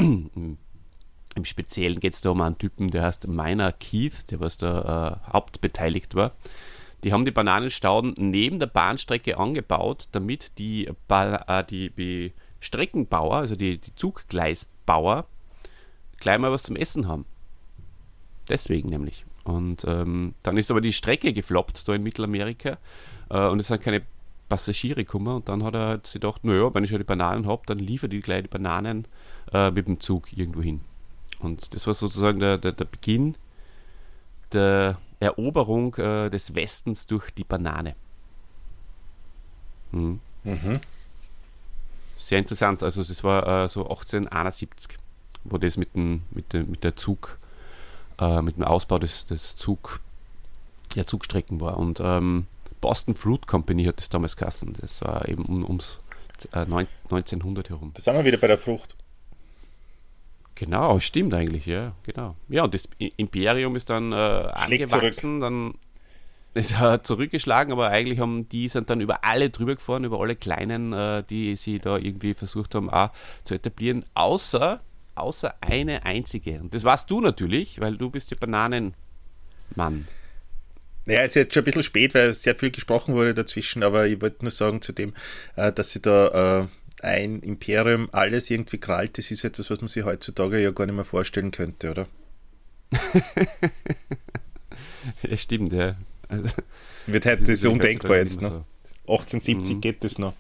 im 1.36 1.46
Speziellen 1.46 2.00
geht 2.00 2.13
es 2.13 2.22
da 2.22 2.32
um 2.32 2.42
einen 2.42 2.58
Typen, 2.58 2.90
der 2.90 3.04
heißt 3.04 3.28
Miner 3.28 3.72
Keith, 3.72 4.32
der 4.32 4.40
was 4.40 4.58
da 4.58 5.22
äh, 5.28 5.32
hauptbeteiligt 5.32 6.16
war. 6.16 6.32
Die 7.04 7.12
haben 7.12 7.26
die 7.26 7.32
Bananenstauden 7.32 8.14
neben 8.18 8.60
der 8.60 8.68
Bahnstrecke 8.68 9.38
angebaut, 9.38 10.08
damit 10.12 10.52
die, 10.58 10.88
äh, 10.88 11.64
die, 11.70 11.90
die 11.90 12.34
Streckenbauer, 12.60 13.36
also 13.36 13.56
die, 13.56 13.78
die 13.78 13.96
Zuggleisbauer, 13.96 15.26
gleich 16.18 16.40
mal 16.40 16.52
was 16.52 16.64
zum 16.64 16.78
Essen 16.78 17.08
haben. 17.08 17.26
Deswegen 18.48 18.90
nämlich. 18.90 19.26
Und 19.44 19.84
ähm, 19.86 20.36
dann 20.44 20.58
ist 20.58 20.72
aber 20.72 20.80
die 20.80 20.94
Strecke 20.94 21.34
gefloppt 21.34 21.88
da 21.88 21.94
in 21.94 22.04
Mittelamerika 22.04 22.78
äh, 23.30 23.48
und 23.48 23.60
es 23.60 23.68
sind 23.68 23.82
keine 23.82 24.02
Passagiere 24.48 25.04
gekommen 25.04 25.36
und 25.36 25.50
dann 25.50 25.64
hat 25.64 25.74
er 25.74 25.88
halt 25.88 26.08
sich 26.08 26.22
gedacht, 26.22 26.46
naja, 26.46 26.74
wenn 26.74 26.84
ich 26.84 26.90
schon 26.90 27.00
die 27.00 27.06
Bananen 27.06 27.48
habe, 27.48 27.64
dann 27.66 27.80
liefere 27.80 28.14
ich 28.16 28.24
gleich 28.24 28.44
die 28.44 28.50
Bananen 28.50 29.08
äh, 29.52 29.72
mit 29.72 29.88
dem 29.88 30.00
Zug 30.00 30.32
irgendwo 30.32 30.62
hin. 30.62 30.82
Und 31.40 31.74
das 31.74 31.88
war 31.88 31.94
sozusagen 31.94 32.40
der, 32.40 32.58
der, 32.58 32.72
der 32.72 32.86
Beginn 32.86 33.36
der 34.54 34.98
Eroberung 35.24 35.96
äh, 35.96 36.30
des 36.30 36.56
Westens 36.56 37.08
durch 37.08 37.32
die 37.32 37.44
Banane. 37.44 37.96
Hm. 39.92 40.20
Mhm. 40.44 40.82
Sehr 42.18 42.39
interessant. 42.39 42.84
Also 42.84 43.01
es 43.01 43.24
war 43.24 43.65
äh, 43.65 43.70
so 43.70 43.84
1871, 43.84 44.98
wo 45.44 45.58
das 45.58 45.77
mit, 45.77 45.94
dem, 45.94 46.24
mit, 46.32 46.53
dem, 46.53 46.72
mit 46.72 46.84
der 46.84 46.96
Zug, 46.96 47.38
äh, 48.20 48.42
mit 48.42 48.58
dem 48.58 48.63
Ausbau 48.63 49.00
des, 49.00 49.25
des 49.25 49.56
Zug, 49.56 50.00
der 50.96 51.08
Zugstrecken 51.08 51.60
war. 51.60 51.77
Und 51.77 52.00
ähm, 52.00 52.48
Boston 52.82 53.15
Fruit 53.15 53.48
Company 53.48 53.86
hat 53.86 53.98
das 53.98 54.10
damals 54.10 54.36
geheißen. 54.36 54.74
Das 54.80 55.01
war 55.01 55.27
eben 55.27 55.46
um, 55.46 55.63
ums 55.63 56.00
1900 56.53 57.65
äh, 57.65 57.70
herum. 57.70 57.92
Da 57.94 58.01
sind 58.01 58.15
wir 58.15 58.25
wieder 58.25 58.38
bei 58.38 58.48
der 58.48 58.58
Frucht. 58.58 58.96
Genau, 60.63 60.98
stimmt 61.01 61.34
eigentlich, 61.34 61.65
ja, 61.65 61.93
genau. 62.03 62.38
Ja, 62.48 62.63
und 62.63 62.74
das 62.74 62.88
Imperium 63.17 63.75
ist 63.75 63.89
dann 63.89 64.13
äh, 64.13 64.15
angewachsen, 64.15 64.88
zurück. 64.88 65.41
dann 65.41 65.74
ist 66.53 66.79
er 66.79 67.03
zurückgeschlagen, 67.03 67.74
aber 67.74 67.89
eigentlich 67.89 68.20
haben 68.20 68.48
die 68.48 68.70
sind 68.70 68.89
dann 68.89 69.01
über 69.01 69.25
alle 69.25 69.50
drüber 69.50 69.75
gefahren, 69.75 70.05
über 70.05 70.22
alle 70.22 70.38
kleinen, 70.38 70.93
äh, 70.93 71.22
die 71.29 71.58
sie 71.58 71.79
da 71.79 71.98
irgendwie 71.98 72.34
versucht 72.34 72.75
haben, 72.75 72.89
auch 72.89 73.10
zu 73.43 73.55
etablieren, 73.55 74.05
außer, 74.13 74.79
außer 75.15 75.53
eine 75.60 76.05
einzige. 76.05 76.62
Und 76.62 76.74
das 76.74 76.86
warst 76.86 77.12
du 77.12 77.20
natürlich, 77.20 77.82
weil 77.82 77.98
du 77.98 78.10
bist 78.10 78.32
der 78.32 78.38
Bananenmann. 78.38 80.08
Naja, 81.05 81.24
es 81.24 81.32
ist 81.32 81.36
jetzt 81.36 81.53
schon 81.55 81.63
ein 81.63 81.65
bisschen 81.65 81.84
spät, 81.84 82.15
weil 82.15 82.34
sehr 82.34 82.55
viel 82.55 82.72
gesprochen 82.72 83.15
wurde 83.15 83.34
dazwischen, 83.34 83.84
aber 83.84 84.08
ich 84.08 84.22
wollte 84.22 84.46
nur 84.46 84.51
sagen 84.51 84.82
zu 84.82 84.93
dem, 84.93 85.13
äh, 85.58 85.74
dass 85.74 85.91
sie 85.91 86.01
da 86.01 86.62
äh, 86.62 86.67
ein 87.04 87.40
Imperium 87.42 88.10
alles 88.12 88.50
irgendwie 88.50 88.78
krallt, 88.78 89.18
das 89.18 89.30
ist 89.32 89.44
etwas, 89.44 89.70
was 89.70 89.82
man 89.82 89.88
sich 89.88 90.04
heutzutage 90.06 90.60
ja 90.60 90.72
gar 90.72 90.86
nicht 90.86 90.96
mehr 90.96 91.06
vorstellen 91.06 91.52
könnte, 91.52 91.92
oder? 91.92 92.08
ja, 95.24 95.38
stimmt, 95.38 95.74
ja. 95.74 95.96
Also, 96.30 96.50
das 96.86 97.12
wird 97.12 97.26
heute, 97.26 97.42
das 97.42 97.50
ist 97.50 97.66
undenkbar 97.66 98.18
jetzt, 98.18 98.42
ne? 98.42 98.50
So. 98.50 98.66
1870 99.12 99.76
mhm. 99.76 99.82
geht 99.82 100.04
das 100.04 100.18
noch. 100.18 100.34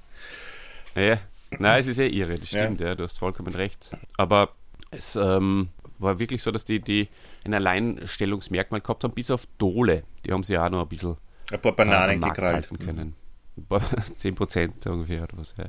Ja, 0.95 1.19
nein, 1.59 1.81
es 1.81 1.87
ist 1.87 1.97
ja 1.97 2.05
irre, 2.05 2.39
das 2.39 2.47
stimmt, 2.47 2.79
ja. 2.79 2.87
ja 2.87 2.95
du 2.95 3.03
hast 3.03 3.19
vollkommen 3.19 3.53
recht. 3.53 3.89
Aber 4.17 4.53
es 4.91 5.15
ähm, 5.15 5.69
war 5.99 6.19
wirklich 6.19 6.41
so, 6.41 6.51
dass 6.51 6.65
die, 6.65 6.79
die 6.79 7.09
ein 7.43 7.53
Alleinstellungsmerkmal 7.53 8.81
gehabt 8.81 9.03
haben, 9.03 9.13
bis 9.13 9.31
auf 9.31 9.47
Dole. 9.57 10.03
Die 10.25 10.31
haben 10.31 10.43
sie 10.43 10.57
auch 10.57 10.69
noch 10.69 10.83
ein 10.83 10.87
bisschen 10.87 11.17
ein 11.51 11.61
paar 11.61 11.75
Bananen 11.75 12.23
äh, 12.23 12.27
gekrallt. 12.27 12.69
können. 12.79 13.15
Ein 13.57 13.65
paar 13.65 13.81
10% 14.19 14.87
ungefähr 14.87 15.23
oder 15.23 15.37
was, 15.37 15.55
ja. 15.57 15.65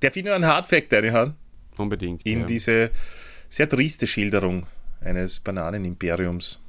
Darf 0.00 0.16
ich 0.16 0.24
nur 0.24 0.34
einen 0.34 0.46
Hardfact 0.46 0.92
reinhauen? 0.92 1.34
Unbedingt. 1.76 2.24
In 2.24 2.40
ja. 2.40 2.46
diese 2.46 2.90
sehr 3.48 3.68
triste 3.68 4.06
Schilderung 4.06 4.66
eines 5.00 5.40
Bananenimperiums. 5.40 6.60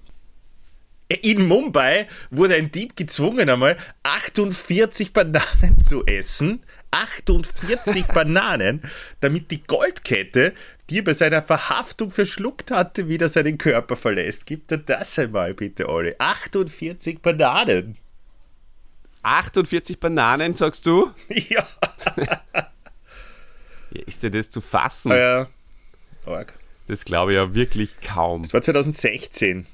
In 1.21 1.45
Mumbai 1.45 2.07
wurde 2.29 2.55
ein 2.55 2.71
Dieb 2.71 2.95
gezwungen, 2.95 3.49
einmal 3.49 3.77
48 4.03 5.11
Bananen 5.11 5.81
zu 5.83 6.05
essen. 6.05 6.63
48 6.91 8.05
Bananen, 8.13 8.81
damit 9.19 9.51
die 9.51 9.63
Goldkette, 9.63 10.53
die 10.89 10.99
er 10.99 11.03
bei 11.03 11.13
seiner 11.13 11.41
Verhaftung 11.41 12.11
verschluckt 12.11 12.71
hatte, 12.71 13.07
wieder 13.07 13.29
seinen 13.29 13.57
Körper 13.57 13.95
verlässt. 13.95 14.45
Gibt 14.45 14.71
er 14.71 14.77
das 14.77 15.17
einmal 15.19 15.53
bitte, 15.53 15.89
Olli? 15.89 16.15
48 16.17 17.21
Bananen. 17.21 17.97
48 19.23 19.99
Bananen, 19.99 20.55
sagst 20.55 20.85
du? 20.85 21.11
Ja. 21.29 21.65
Ist 23.91 24.23
dir 24.23 24.31
das 24.31 24.49
zu 24.49 24.61
fassen? 24.61 25.11
Ah, 25.11 25.17
ja, 25.17 25.47
Arg. 26.25 26.57
Das 26.87 27.05
glaube 27.05 27.31
ich 27.31 27.35
ja 27.37 27.53
wirklich 27.53 27.99
kaum. 28.01 28.43
Das 28.43 28.53
war 28.53 28.61
2016. 28.61 29.65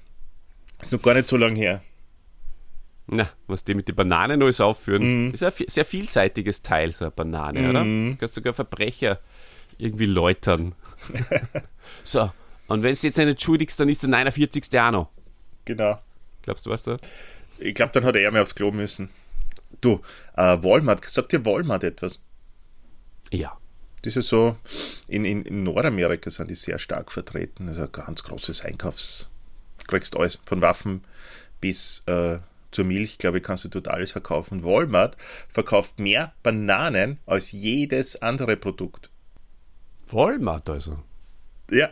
Das 0.78 0.88
ist 0.88 0.92
noch 0.92 1.02
gar 1.02 1.14
nicht 1.14 1.28
so 1.28 1.38
lange 1.38 1.58
her. 1.58 1.82
Na, 3.08 3.30
was 3.48 3.64
die 3.64 3.74
mit 3.74 3.88
den 3.88 3.96
Bananen 3.96 4.42
alles 4.42 4.60
aufführen. 4.60 5.28
Mhm. 5.28 5.34
Ist 5.34 5.44
ein 5.44 5.54
sehr 5.68 5.86
vielseitiges 5.86 6.62
Teil, 6.62 6.92
so 6.92 7.06
eine 7.06 7.12
Banane, 7.12 7.70
oder? 7.70 7.84
Du 7.84 8.18
kannst 8.20 8.34
sogar 8.34 8.54
Verbrecher 8.54 9.20
irgendwie 9.78 10.06
läutern. 10.08 10.76
so, 12.04 12.32
und 12.68 12.84
wenn 12.84 12.94
du 12.94 13.08
jetzt 13.08 13.18
nicht 13.18 13.20
entschuldigst, 13.20 13.80
dann 13.80 13.90
ist 13.90 14.04
der 14.04 14.10
49. 14.10 14.80
auch 14.80 14.92
noch. 14.92 15.10
Genau. 15.66 16.00
Glaubst 16.42 16.66
du, 16.66 16.70
was 16.70 16.84
da? 16.84 16.98
Ich 17.60 17.74
glaube, 17.74 17.92
dann 17.94 18.04
hat 18.04 18.16
er 18.16 18.32
mehr 18.32 18.42
aufs 18.42 18.56
Klo 18.56 18.72
müssen. 18.72 19.10
Du, 19.82 20.02
äh, 20.36 20.58
Walmart, 20.62 21.04
sagt 21.10 21.32
dir 21.32 21.46
Walmart 21.46 21.84
etwas? 21.84 22.24
Ja. 23.32 23.58
Das 24.04 24.16
ist 24.16 24.28
so, 24.28 24.56
in, 25.08 25.26
in, 25.26 25.44
in 25.44 25.64
Nordamerika 25.64 26.30
sind 26.30 26.50
die 26.50 26.56
sehr 26.56 26.80
stark 26.80 27.12
vertreten. 27.12 27.68
Ist 27.68 27.80
ein 27.80 27.92
ganz 27.92 28.24
großes 28.24 28.64
Einkaufs. 28.64 29.30
Du 29.80 29.86
kriegst 29.88 30.16
alles, 30.16 30.40
von 30.46 30.62
Waffen 30.62 31.04
bis 31.60 32.04
äh, 32.06 32.38
zur 32.72 32.86
Milch, 32.86 33.18
glaube 33.18 33.38
ich, 33.38 33.44
kannst 33.44 33.64
du 33.66 33.70
dort 33.70 33.88
alles 33.88 34.12
verkaufen. 34.12 34.64
Walmart 34.64 35.18
verkauft 35.50 36.00
mehr 36.00 36.34
Bananen 36.44 37.18
als 37.26 37.52
jedes 37.52 38.22
andere 38.22 38.56
Produkt. 38.56 39.10
Walmart 40.10 40.70
also. 40.70 41.00
Ja. 41.72 41.90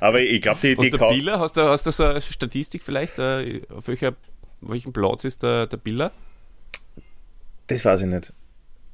Aber 0.00 0.20
ich 0.20 0.42
glaube, 0.42 0.60
die, 0.62 0.76
die 0.76 0.86
Und 0.86 0.90
der 0.92 0.98
kau- 1.00 1.10
Biller, 1.10 1.40
hast 1.40 1.56
du, 1.56 1.62
hast 1.62 1.86
du 1.86 1.90
so 1.90 2.04
eine 2.04 2.20
Statistik 2.20 2.82
vielleicht? 2.82 3.18
Äh, 3.18 3.62
auf 3.70 3.88
welcher, 3.88 4.14
welchem 4.60 4.92
Platz 4.92 5.24
ist 5.24 5.42
der, 5.42 5.66
der 5.66 5.78
Biller? 5.78 6.12
Das 7.68 7.84
weiß 7.84 8.02
ich 8.02 8.06
nicht. 8.08 8.32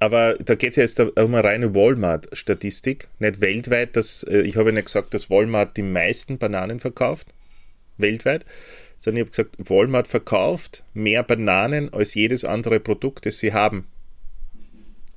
Aber 0.02 0.34
da 0.34 0.56
geht 0.56 0.70
es 0.70 0.76
ja 0.76 0.82
jetzt 0.82 0.98
um 0.98 1.32
eine 1.32 1.44
reine 1.44 1.76
Walmart-Statistik, 1.76 3.06
nicht 3.20 3.40
weltweit. 3.40 3.94
Dass, 3.94 4.24
äh, 4.24 4.40
ich 4.40 4.56
habe 4.56 4.70
ja 4.70 4.74
nicht 4.74 4.86
gesagt, 4.86 5.14
dass 5.14 5.30
Walmart 5.30 5.76
die 5.76 5.82
meisten 5.82 6.38
Bananen 6.38 6.80
verkauft, 6.80 7.28
weltweit, 7.98 8.44
sondern 8.98 9.22
ich 9.22 9.28
habe 9.28 9.30
gesagt, 9.30 9.70
Walmart 9.70 10.08
verkauft 10.08 10.82
mehr 10.92 11.22
Bananen 11.22 11.92
als 11.94 12.14
jedes 12.14 12.44
andere 12.44 12.80
Produkt, 12.80 13.26
das 13.26 13.38
sie 13.38 13.52
haben. 13.52 13.86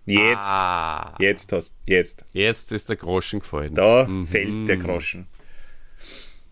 Jetzt, 0.05 0.51
Ah, 0.51 1.15
jetzt 1.17 1.51
hast, 1.51 1.75
jetzt. 1.87 2.23
jetzt 2.33 2.71
ist 2.71 2.87
der 2.87 2.97
Groschen 2.97 3.39
gefallen. 3.39 3.73
Da 3.73 4.07
fällt 4.29 4.67
der 4.67 4.77
Groschen. 4.77 5.25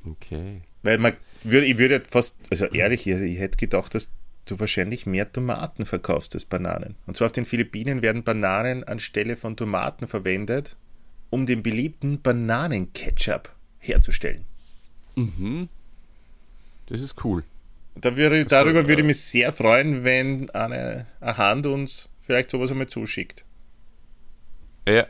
Okay. 0.10 0.62
Weil 0.82 0.98
man 0.98 1.14
würde, 1.44 1.68
ich 1.68 1.78
würde 1.78 2.02
fast, 2.10 2.36
also 2.50 2.66
ehrlich, 2.66 3.06
ich, 3.06 3.16
ich 3.16 3.38
hätte 3.38 3.58
gedacht, 3.58 3.94
dass 3.94 4.10
du 4.46 4.60
wahrscheinlich 4.60 5.06
mehr 5.06 5.32
Tomaten 5.32 5.86
verkaufst 5.86 6.34
als 6.36 6.46
Bananen. 6.46 6.96
Und 7.06 7.18
zwar 7.18 7.28
auf 7.28 7.32
den 7.32 7.46
Philippinen 7.46 8.02
werden 8.02 8.24
Bananen 8.24 8.84
anstelle 8.84 9.36
von 9.36 9.56
Tomaten 9.56 10.08
verwendet, 10.08 10.76
um 11.30 11.46
den 11.46 11.64
beliebten 11.64 12.22
Bananenketchup 12.22 13.54
herzustellen. 13.80 14.46
Das 16.88 17.02
ist 17.02 17.24
cool. 17.24 17.44
Da 17.96 18.18
würde, 18.18 18.46
darüber 18.46 18.88
würde 18.88 19.02
ich 19.02 19.08
mich 19.08 19.22
sehr 19.22 19.54
freuen, 19.54 20.04
wenn 20.04 20.50
eine, 20.50 21.06
eine 21.20 21.38
Hand 21.38 21.66
uns 21.68 22.10
vielleicht 22.20 22.50
sowas 22.50 22.72
einmal 22.72 22.88
zuschickt. 22.88 23.46
Ja, 24.88 25.06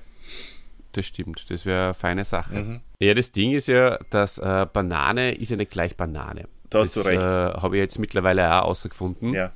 das 0.92 1.06
stimmt. 1.08 1.46
Das 1.50 1.66
wäre 1.66 1.86
eine 1.86 1.94
feine 1.94 2.26
Sache. 2.26 2.56
Mhm. 2.56 2.82
Ja, 3.00 3.14
das 3.14 3.32
Ding 3.32 3.54
ist 3.54 3.68
ja, 3.68 3.98
dass 4.10 4.38
äh, 4.38 4.66
Banane 4.72 5.34
ist 5.34 5.50
ja 5.50 5.58
nicht 5.58 5.72
gleich 5.72 5.96
Banane. 5.98 6.48
Da 6.74 6.80
hast 6.80 6.96
das, 6.96 7.04
du 7.04 7.10
recht. 7.10 7.26
Äh, 7.26 7.62
Habe 7.62 7.76
ich 7.78 7.82
jetzt 7.82 8.00
mittlerweile 8.00 8.48
auch 8.48 8.64
herausgefunden. 8.64 9.34
Ja. 9.34 9.52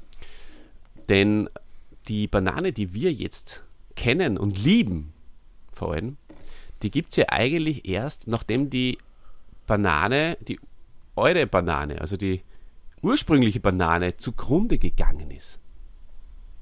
Denn 1.10 1.50
die 2.08 2.28
Banane, 2.28 2.72
die 2.72 2.94
wir 2.94 3.12
jetzt 3.12 3.64
kennen 3.96 4.38
und 4.38 4.64
lieben, 4.64 5.14
vor 5.74 5.94
allem, 5.94 6.18
die 6.82 6.92
gibt 6.92 7.12
es 7.12 7.18
ja 7.18 7.26
eigentlich 7.30 7.88
erst, 7.88 8.28
nachdem 8.28 8.70
die 8.70 8.98
Banane, 9.66 10.38
die 10.42 10.60
eure 11.16 11.48
Banane, 11.48 12.00
also 12.00 12.18
die 12.18 12.42
ursprüngliche 13.02 13.60
Banane, 13.60 14.18
zugrunde 14.18 14.78
gegangen 14.78 15.32
ist. 15.32 15.60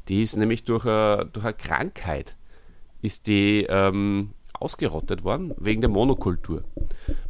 Die 0.07 0.21
ist 0.21 0.37
nämlich 0.37 0.63
durch 0.63 0.85
eine, 0.85 1.25
durch 1.31 1.45
eine 1.45 1.53
Krankheit 1.53 2.35
ist 3.01 3.27
die 3.27 3.65
ähm, 3.69 4.31
ausgerottet 4.53 5.23
worden, 5.23 5.53
wegen 5.57 5.81
der 5.81 5.89
Monokultur. 5.89 6.63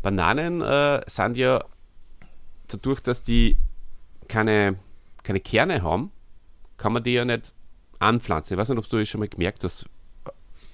Bananen 0.01 0.61
äh, 0.61 1.01
sind 1.07 1.37
ja 1.37 1.63
dadurch, 2.67 2.99
dass 3.01 3.23
die 3.23 3.57
keine, 4.27 4.75
keine 5.23 5.39
Kerne 5.39 5.81
haben, 5.83 6.11
kann 6.77 6.93
man 6.93 7.03
die 7.03 7.13
ja 7.13 7.25
nicht 7.25 7.53
anpflanzen. 7.99 8.55
Ich 8.55 8.59
weiß 8.59 8.69
nicht, 8.69 8.77
ob 8.79 8.89
du 8.89 8.99
das 8.99 9.07
schon 9.09 9.19
mal 9.19 9.27
gemerkt 9.27 9.63
hast. 9.63 9.85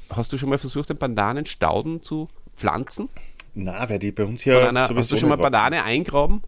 Hast 0.10 0.34
du 0.34 0.38
schon 0.38 0.50
mal 0.50 0.58
versucht, 0.58 0.90
einen 0.90 1.00
Bananenstauden 1.00 2.02
zu 2.04 2.30
pflanzen? 2.56 3.10
Na, 3.54 3.90
weil 3.90 4.00
die 4.00 4.12
bei 4.12 4.24
uns 4.24 4.44
ja 4.46 4.72
hast 4.74 4.88
sowieso 4.90 5.16
du 5.16 5.20
schon 5.22 5.30
mal 5.30 5.38
wachsen. 5.38 5.52
Banane 5.52 5.84
eingraben? 5.84 6.42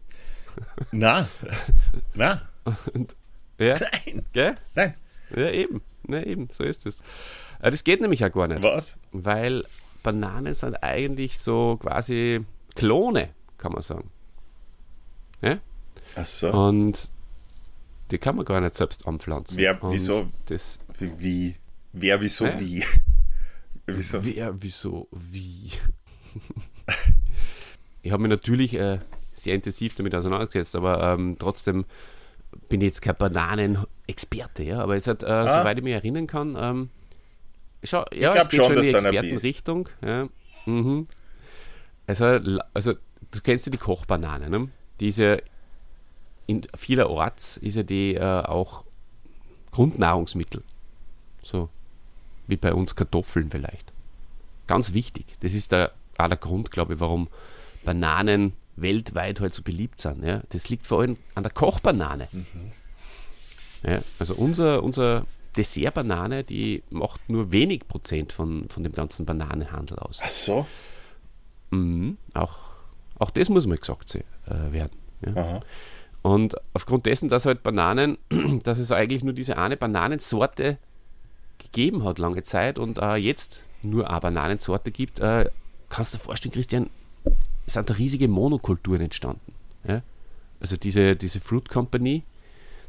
Na, 0.92 1.28
na, 2.14 2.42
Ja, 3.58 3.76
nein, 3.78 4.24
gell? 4.32 4.54
nein. 4.74 4.94
Ja, 5.34 5.50
eben. 5.50 5.80
Ja, 6.08 6.22
eben, 6.22 6.48
so 6.52 6.64
ist 6.64 6.84
es. 6.86 7.00
Äh, 7.60 7.70
Das 7.70 7.84
geht 7.84 8.00
nämlich 8.00 8.24
auch 8.24 8.32
gar 8.32 8.46
nicht. 8.48 8.62
Was? 8.62 8.98
Weil 9.12 9.64
Bananen 10.02 10.52
sind 10.54 10.82
eigentlich 10.82 11.38
so 11.38 11.78
quasi 11.80 12.44
Klone, 12.74 13.30
kann 13.58 13.72
man 13.72 13.80
sagen. 13.82 14.10
Ja? 15.44 15.58
Ach 16.16 16.24
so. 16.26 16.50
Und 16.52 17.10
die 18.10 18.18
kann 18.18 18.36
man 18.36 18.44
gar 18.44 18.60
nicht 18.60 18.74
selbst 18.74 19.06
anpflanzen. 19.06 19.56
Wer- 19.58 19.82
Und 19.82 19.92
wieso? 19.92 20.30
Das, 20.46 20.78
Wie? 20.98 21.56
Wer, 21.92 22.20
wieso, 22.20 22.46
Hä? 22.46 22.54
wie? 22.58 22.84
wieso? 23.86 24.24
wer, 24.24 24.54
wieso, 24.60 25.08
wie? 25.12 25.70
ich 28.02 28.12
habe 28.12 28.22
mich 28.22 28.30
natürlich 28.30 28.74
äh, 28.74 28.98
sehr 29.32 29.54
intensiv 29.54 29.94
damit 29.94 30.14
auseinandergesetzt, 30.14 30.74
aber 30.76 31.02
ähm, 31.02 31.36
trotzdem 31.38 31.84
bin 32.68 32.80
ich 32.80 32.86
jetzt 32.86 33.02
kein 33.02 33.16
Bananenexperte, 33.16 34.62
ja. 34.62 34.80
Aber 34.80 34.96
es 34.96 35.06
hat, 35.06 35.22
äh, 35.22 35.26
soweit 35.26 35.78
ich 35.78 35.84
mich 35.84 35.94
erinnern 35.94 36.26
kann, 36.26 36.56
ähm, 36.58 36.90
schau, 37.82 38.04
ja, 38.12 38.32
glaub 38.32 38.44
es 38.44 38.48
geht 38.50 38.64
schon, 38.64 38.74
schon 38.74 38.76
in 38.76 38.82
die 38.82 38.90
Expertenrichtung. 38.90 39.88
Ja. 40.04 40.28
Mhm. 40.66 41.06
Also, 42.06 42.24
also, 42.74 42.92
du 42.92 43.40
kennst 43.42 43.66
ja 43.66 43.72
die 43.72 43.78
Kochbanane, 43.78 44.50
ne? 44.50 44.68
Die 45.00 45.08
ist 45.08 45.18
ja 45.18 45.38
in 46.46 46.66
vielerorts 46.76 47.56
ist 47.56 47.76
ja 47.76 47.82
die 47.82 48.14
äh, 48.14 48.42
auch 48.42 48.84
Grundnahrungsmittel. 49.70 50.62
So 51.42 51.68
wie 52.46 52.56
bei 52.56 52.74
uns 52.74 52.94
Kartoffeln 52.94 53.50
vielleicht. 53.50 53.92
Ganz 54.66 54.92
wichtig. 54.92 55.26
Das 55.40 55.54
ist 55.54 55.72
der, 55.72 55.92
auch 56.18 56.28
der 56.28 56.36
Grund, 56.36 56.70
glaube 56.70 56.94
ich, 56.94 57.00
warum 57.00 57.28
Bananen 57.84 58.52
weltweit 58.76 59.40
halt 59.40 59.54
so 59.54 59.62
beliebt 59.62 60.00
sind. 60.00 60.24
Ja? 60.24 60.42
Das 60.50 60.68
liegt 60.68 60.86
vor 60.86 61.00
allem 61.00 61.16
an 61.34 61.42
der 61.42 61.52
Kochbanane. 61.52 62.28
Ja, 63.82 64.00
also 64.18 64.34
unser, 64.34 64.82
unser 64.82 65.26
Dessertbanane, 65.56 66.44
die 66.44 66.82
macht 66.90 67.28
nur 67.28 67.52
wenig 67.52 67.86
Prozent 67.86 68.32
von, 68.32 68.68
von 68.68 68.82
dem 68.82 68.92
ganzen 68.92 69.26
Bananenhandel 69.26 69.98
aus. 69.98 70.20
Ach 70.22 70.28
so? 70.28 70.66
Mhm. 71.70 72.18
Auch, 72.32 72.73
auch 73.18 73.30
das 73.30 73.48
muss 73.48 73.66
mal 73.66 73.78
gesagt 73.78 74.14
äh, 74.14 74.22
werden. 74.72 74.92
Ja? 75.24 75.60
Und 76.22 76.56
aufgrund 76.72 77.06
dessen, 77.06 77.28
dass 77.28 77.44
halt 77.44 77.62
Bananen, 77.62 78.18
dass 78.62 78.78
es 78.78 78.92
eigentlich 78.92 79.22
nur 79.22 79.34
diese 79.34 79.58
eine 79.58 79.76
Bananensorte 79.76 80.78
gegeben 81.58 82.04
hat 82.04 82.18
lange 82.18 82.42
Zeit 82.42 82.78
und 82.78 82.98
äh, 82.98 83.16
jetzt 83.16 83.62
nur 83.82 84.08
eine 84.08 84.20
Bananensorte 84.20 84.90
gibt, 84.90 85.20
äh, 85.20 85.50
kannst 85.90 86.14
du 86.14 86.18
dir 86.18 86.24
vorstellen, 86.24 86.52
Christian, 86.52 86.90
es 87.66 87.74
sind 87.74 87.90
da 87.90 87.94
riesige 87.94 88.28
Monokulturen 88.28 89.02
entstanden. 89.02 89.52
Ja? 89.86 90.02
Also 90.60 90.76
diese, 90.76 91.14
diese 91.14 91.40
Fruit 91.40 91.68
Company, 91.68 92.22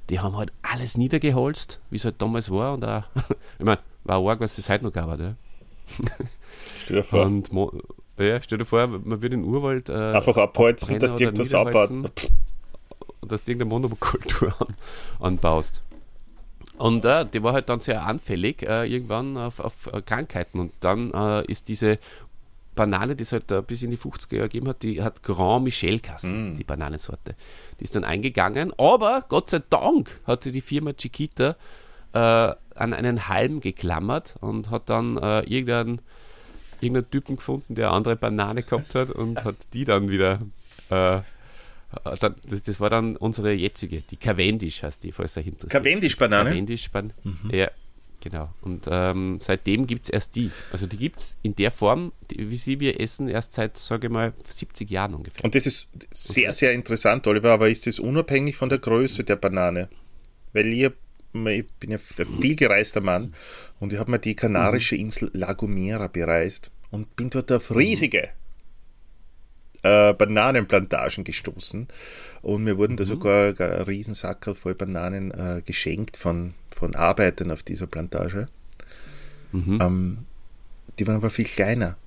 die 0.09 0.19
haben 0.19 0.37
halt 0.37 0.51
alles 0.61 0.97
niedergeholzt, 0.97 1.79
wie 1.89 1.97
es 1.97 2.05
halt 2.05 2.21
damals 2.21 2.49
war 2.49 2.73
und 2.73 2.85
auch, 2.85 3.03
ich 3.59 3.65
meine, 3.65 3.79
war 4.05 4.25
arg, 4.25 4.39
was 4.39 4.57
es 4.57 4.69
heute 4.69 4.85
noch 4.85 4.93
gab. 4.93 5.19
Ja? 5.19 5.35
Stell 6.79 6.97
dir 6.97 7.03
vor. 7.03 7.25
Und 7.25 7.51
Mo 7.51 7.73
ja, 8.17 8.41
stell 8.41 8.57
dir 8.57 8.65
vor, 8.65 8.87
man 8.87 9.03
würde 9.21 9.29
den 9.29 9.43
Urwald 9.43 9.89
äh, 9.89 9.93
Einfach 9.93 10.37
abholzen, 10.37 10.99
dass 10.99 11.15
dir 11.15 11.25
irgendwas 11.25 11.53
abbaut. 11.53 11.89
und 11.91 13.31
dass 13.31 13.43
du 13.43 13.51
irgendeine 13.51 13.69
Monokultur 13.69 14.53
an, 14.59 14.75
anbaust. 15.19 15.81
Und 16.77 17.05
äh, 17.05 17.25
die 17.25 17.41
war 17.41 17.53
halt 17.53 17.69
dann 17.69 17.79
sehr 17.79 18.05
anfällig 18.05 18.61
äh, 18.63 18.85
irgendwann 18.85 19.37
auf, 19.37 19.59
auf 19.59 19.87
äh, 19.91 20.01
Krankheiten. 20.01 20.59
Und 20.59 20.73
dann 20.81 21.11
äh, 21.13 21.45
ist 21.49 21.69
diese 21.69 21.99
Banane, 22.75 23.15
die 23.15 23.23
es 23.23 23.31
halt 23.31 23.49
äh, 23.51 23.61
bis 23.61 23.81
in 23.83 23.91
die 23.91 23.97
50er 23.97 24.35
Jahre 24.35 24.49
gegeben 24.49 24.67
hat, 24.67 24.83
die 24.83 25.01
hat 25.01 25.23
Grand 25.23 25.63
Michel 25.63 25.99
Kassen, 25.99 26.57
die 26.57 26.65
Bananensorte. 26.65 27.35
Die 27.79 27.85
ist 27.85 27.95
dann 27.95 28.03
eingegangen, 28.03 28.73
aber 28.77 29.23
Gott 29.29 29.49
sei 29.49 29.61
Dank 29.69 30.19
hat 30.27 30.43
sie 30.43 30.51
die 30.51 30.61
Firma 30.61 30.93
Chiquita 30.93 31.55
an 32.11 32.55
einen 32.93 33.27
Halm 33.27 33.59
geklammert 33.59 34.35
und 34.39 34.69
hat 34.69 34.89
dann 34.89 35.17
irgendeinen, 35.17 35.99
irgendeinen 36.85 37.11
Typen 37.11 37.35
gefunden, 37.37 37.75
der 37.75 37.87
eine 37.87 37.95
andere 37.95 38.15
Banane 38.15 38.63
gehabt 38.63 38.95
hat 38.95 39.11
und 39.11 39.43
hat 39.43 39.55
die 39.73 39.85
dann 39.85 40.09
wieder 40.09 40.39
äh, 40.89 41.19
dann, 42.19 42.35
das, 42.49 42.63
das 42.63 42.79
war 42.79 42.89
dann 42.89 43.15
unsere 43.15 43.53
jetzige, 43.53 44.01
die 44.01 44.17
Cavendish 44.17 44.83
heißt 44.83 45.03
die, 45.03 45.11
falls 45.11 45.37
euch 45.37 45.47
interessiert. 45.47 45.71
Cavendish-Banane? 45.71 46.49
Cavendish 46.49 46.91
Ban 46.91 47.13
ja, 47.51 47.69
Genau. 48.25 48.51
Und 48.61 48.87
ähm, 48.89 49.37
seitdem 49.39 49.85
gibt 49.85 50.05
es 50.05 50.09
erst 50.09 50.35
die. 50.35 50.49
Also 50.71 50.87
die 50.87 50.97
gibt 50.97 51.17
es 51.17 51.35
in 51.43 51.55
der 51.55 51.69
Form, 51.69 52.11
die, 52.31 52.49
wie 52.49 52.55
sie 52.55 52.79
wir 52.79 52.99
essen, 52.99 53.27
erst 53.27 53.53
seit, 53.53 53.77
sage 53.77 54.07
ich 54.07 54.11
mal, 54.11 54.33
70 54.47 54.89
Jahren 54.89 55.13
ungefähr. 55.13 55.43
Und 55.43 55.53
das 55.53 55.67
ist 55.67 55.87
sehr, 56.11 56.51
sehr 56.51 56.73
interessant, 56.73 57.27
Oliver, 57.27 57.51
aber 57.51 57.69
ist 57.69 57.85
das 57.85 57.99
unabhängig 57.99 58.55
von 58.55 58.69
der 58.69 58.79
Größe 58.79 59.23
der 59.23 59.35
Banane? 59.35 59.89
Weil 60.53 60.73
ich, 60.73 60.85
ich 60.85 61.67
bin 61.79 61.91
ja 61.91 61.97
ein 61.97 62.39
viel 62.41 62.55
gereister 62.55 63.01
Mann 63.01 63.35
und 63.79 63.93
ich 63.93 63.99
habe 63.99 64.09
mir 64.09 64.17
die 64.17 64.35
kanarische 64.35 64.95
Insel 64.95 65.29
La 65.33 65.53
Gomera 65.53 66.07
bereist 66.07 66.71
und 66.91 67.15
bin 67.15 67.29
dort 67.29 67.51
auf 67.51 67.75
riesige 67.75 68.29
äh, 69.83 70.13
Bananenplantagen 70.13 71.23
gestoßen. 71.23 71.87
Und 72.41 72.63
mir 72.63 72.77
wurden 72.77 72.97
da 72.97 73.05
sogar 73.05 73.49
ein 73.59 73.81
Riesensackerl 73.83 74.55
voll 74.55 74.75
Bananen 74.75 75.31
äh, 75.31 75.61
geschenkt 75.65 76.17
von, 76.17 76.53
von 76.75 76.95
Arbeitern 76.95 77.51
auf 77.51 77.63
dieser 77.63 77.87
Plantage. 77.87 78.47
Ähm, 79.81 80.25
die 80.99 81.07
waren 81.07 81.15
aber 81.15 81.29
viel 81.29 81.45
kleiner. 81.45 81.97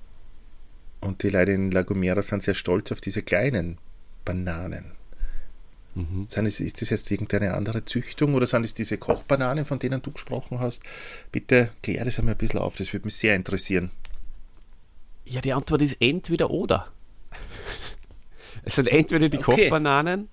Und 1.01 1.23
die 1.23 1.29
Leute 1.29 1.53
in 1.53 1.71
La 1.71 1.83
Gomera 1.83 2.21
sind 2.21 2.43
sehr 2.43 2.53
stolz 2.53 2.91
auf 2.91 3.01
diese 3.01 3.21
kleinen 3.21 3.77
Bananen. 4.25 4.91
Sind 6.29 6.45
es, 6.45 6.59
ist 6.59 6.81
das 6.81 6.91
jetzt 6.91 7.09
irgendeine 7.11 7.53
andere 7.53 7.83
Züchtung 7.83 8.33
oder 8.35 8.45
sind 8.45 8.63
es 8.63 8.73
diese 8.73 8.97
Kochbananen, 8.97 9.65
von 9.65 9.79
denen 9.79 10.01
du 10.01 10.11
gesprochen 10.11 10.59
hast? 10.59 10.83
Bitte 11.31 11.71
klär 11.81 12.05
das 12.05 12.19
einmal 12.19 12.35
ein 12.35 12.37
bisschen 12.37 12.59
auf, 12.59 12.75
das 12.77 12.93
würde 12.93 13.05
mich 13.05 13.15
sehr 13.15 13.35
interessieren. 13.35 13.91
Ja, 15.29 15.41
die 15.41 15.53
Antwort 15.53 15.81
ist 15.81 15.97
entweder 15.99 16.49
oder. 16.49 16.87
Es 18.63 18.75
sind 18.75 18.89
entweder 18.89 19.29
die 19.29 19.37
Okay. 19.37 19.69
Kochbananen 19.69 20.27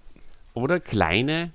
oder 0.52 0.80
kleine, 0.80 1.52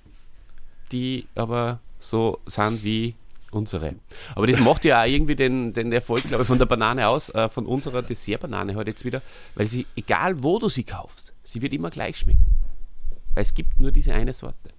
die 0.94 1.28
aber 1.36 1.82
so 2.00 2.40
sind 2.46 2.84
wie 2.84 3.16
unsere. 3.52 3.96
Aber 4.36 4.48
das 4.48 4.60
macht 4.60 4.86
ja 4.86 5.02
auch 5.02 5.06
irgendwie 5.06 5.36
den, 5.36 5.74
den 5.74 5.92
Erfolg, 5.92 6.24
glaube 6.24 6.44
ich, 6.44 6.48
von 6.48 6.58
der 6.58 6.66
Banane 6.66 7.08
aus, 7.08 7.30
äh, 7.30 7.50
von 7.50 7.66
unserer 7.66 8.02
Dessertbanane 8.02 8.76
heute 8.76 8.92
jetzt 8.92 9.04
wieder, 9.04 9.22
weil 9.56 9.68
sie, 9.68 9.86
egal 9.98 10.42
wo 10.44 10.60
du 10.60 10.70
sie 10.70 10.84
kaufst, 10.84 11.34
sie 11.44 11.62
wird 11.62 11.74
immer 11.74 11.90
gleich 11.90 12.18
schmecken. 12.20 12.46
Weil 13.34 13.44
es 13.44 13.54
gibt 13.54 13.80
nur 13.80 13.92
diese 13.92 14.14
eine 14.14 14.32
Sorte. 14.32 14.70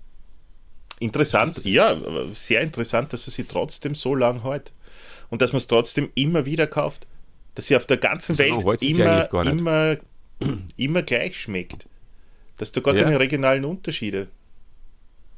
Interessant, 0.98 1.64
ja, 1.64 1.96
sehr 2.34 2.62
interessant, 2.62 3.12
dass 3.12 3.26
er 3.26 3.32
sie 3.32 3.44
trotzdem 3.44 3.94
so 3.94 4.14
lang 4.14 4.42
hält. 4.42 4.72
Und 5.30 5.42
dass 5.42 5.52
man 5.52 5.58
es 5.58 5.66
trotzdem 5.66 6.10
immer 6.14 6.46
wieder 6.46 6.66
kauft. 6.66 7.06
Dass 7.54 7.66
sie 7.66 7.76
auf 7.76 7.86
der 7.86 7.98
ganzen 7.98 8.38
Welt 8.38 8.62
ja 8.62 9.24
immer, 9.26 9.46
immer, 9.46 9.96
immer 10.76 11.02
gleich 11.02 11.38
schmeckt. 11.38 11.86
Dass 12.56 12.72
da 12.72 12.80
gar 12.80 12.94
Ja. 12.94 13.04
keine 13.04 13.18
regionalen 13.20 13.64
Unterschiede. 13.64 14.28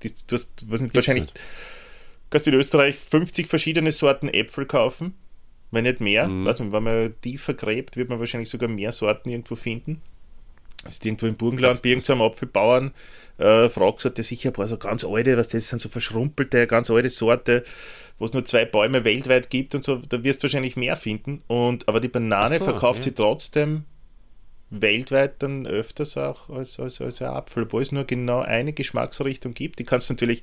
Das, 0.01 0.27
du 0.27 0.37
hast 0.37 0.51
nicht, 0.83 0.95
wahrscheinlich, 0.95 1.25
nicht. 1.27 1.41
kannst 2.31 2.47
du 2.47 2.51
in 2.51 2.57
Österreich 2.59 2.97
50 2.97 3.47
verschiedene 3.47 3.91
Sorten 3.91 4.29
Äpfel 4.29 4.67
kaufen, 4.67 5.15
wenn 5.71 5.85
nicht 5.85 6.01
mehr. 6.01 6.29
Mhm. 6.29 6.45
Nicht, 6.45 6.61
wenn 6.73 6.83
man 6.83 7.15
tiefer 7.23 7.55
gräbt, 7.55 7.97
wird 7.97 8.09
man 8.11 8.19
wahrscheinlich 8.21 8.51
sogar 8.51 8.69
mehr 8.69 8.93
Sorten 8.93 9.31
irgendwo 9.31 9.57
finden. 9.57 10.03
Ist 10.89 11.05
irgendwo 11.05 11.27
im 11.27 11.37
Burgenland 11.37 11.83
bei 11.83 11.91
irgendeinem 11.91 12.23
Apfelbauern, 12.23 12.93
äh, 13.39 13.69
fragst, 13.69 14.05
hat 14.05 14.17
der 14.17 14.25
sicher 14.25 14.51
ein 14.51 14.53
paar 14.53 14.69
so 14.69 14.77
ganz 14.77 15.05
alte, 15.05 15.37
was 15.37 15.49
das 15.49 15.69
sind 15.69 15.81
so 15.81 15.89
verschrumpelte, 15.89 16.67
ganz 16.67 16.91
alte 16.91 17.11
Sorte, 17.11 17.65
wo 18.19 18.27
es 18.27 18.33
nur 18.33 18.45
zwei 18.45 18.65
Bäume 18.65 19.05
weltweit 19.05 19.51
gibt 19.51 19.75
und 19.75 19.83
so, 19.83 19.97
da 19.97 20.23
wirst 20.23 20.41
du 20.41 20.45
wahrscheinlich 20.45 20.77
mehr 20.77 20.97
finden. 20.97 21.43
Und, 21.47 21.89
aber 21.89 22.01
die 22.01 22.09
Banane 22.09 22.59
so, 22.59 22.65
verkauft 22.65 23.01
okay. 23.01 23.11
sie 23.11 23.15
trotzdem 23.15 23.85
weltweit 24.71 25.43
dann 25.43 25.67
öfters 25.67 26.17
auch 26.17 26.49
als, 26.49 26.79
als, 26.81 27.01
als 27.01 27.23
ein 27.23 27.29
Apfel, 27.29 27.65
obwohl 27.65 27.83
es 27.83 27.93
nur 27.93 28.05
genau 28.05 28.41
eine 28.41 28.73
Geschmacksrichtung 28.73 29.55
gibt. 29.55 29.79
Die 29.79 29.85
kannst 29.85 30.09
du 30.09 30.15
natürlich 30.15 30.43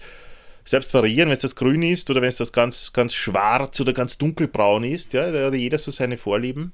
selbst 0.63 0.93
variieren, 0.93 1.29
wenn 1.29 1.33
es 1.33 1.39
das 1.39 1.55
grün 1.55 1.83
ist 1.83 2.09
oder 2.09 2.21
wenn 2.21 2.29
es 2.29 2.37
das 2.37 2.53
ganz, 2.53 2.93
ganz 2.93 3.13
schwarz 3.13 3.79
oder 3.79 3.93
ganz 3.93 4.17
dunkelbraun 4.17 4.83
ist. 4.83 5.13
Ja, 5.13 5.31
da 5.31 5.47
hat 5.47 5.53
jeder 5.53 5.77
so 5.77 5.91
seine 5.91 6.17
Vorlieben. 6.17 6.73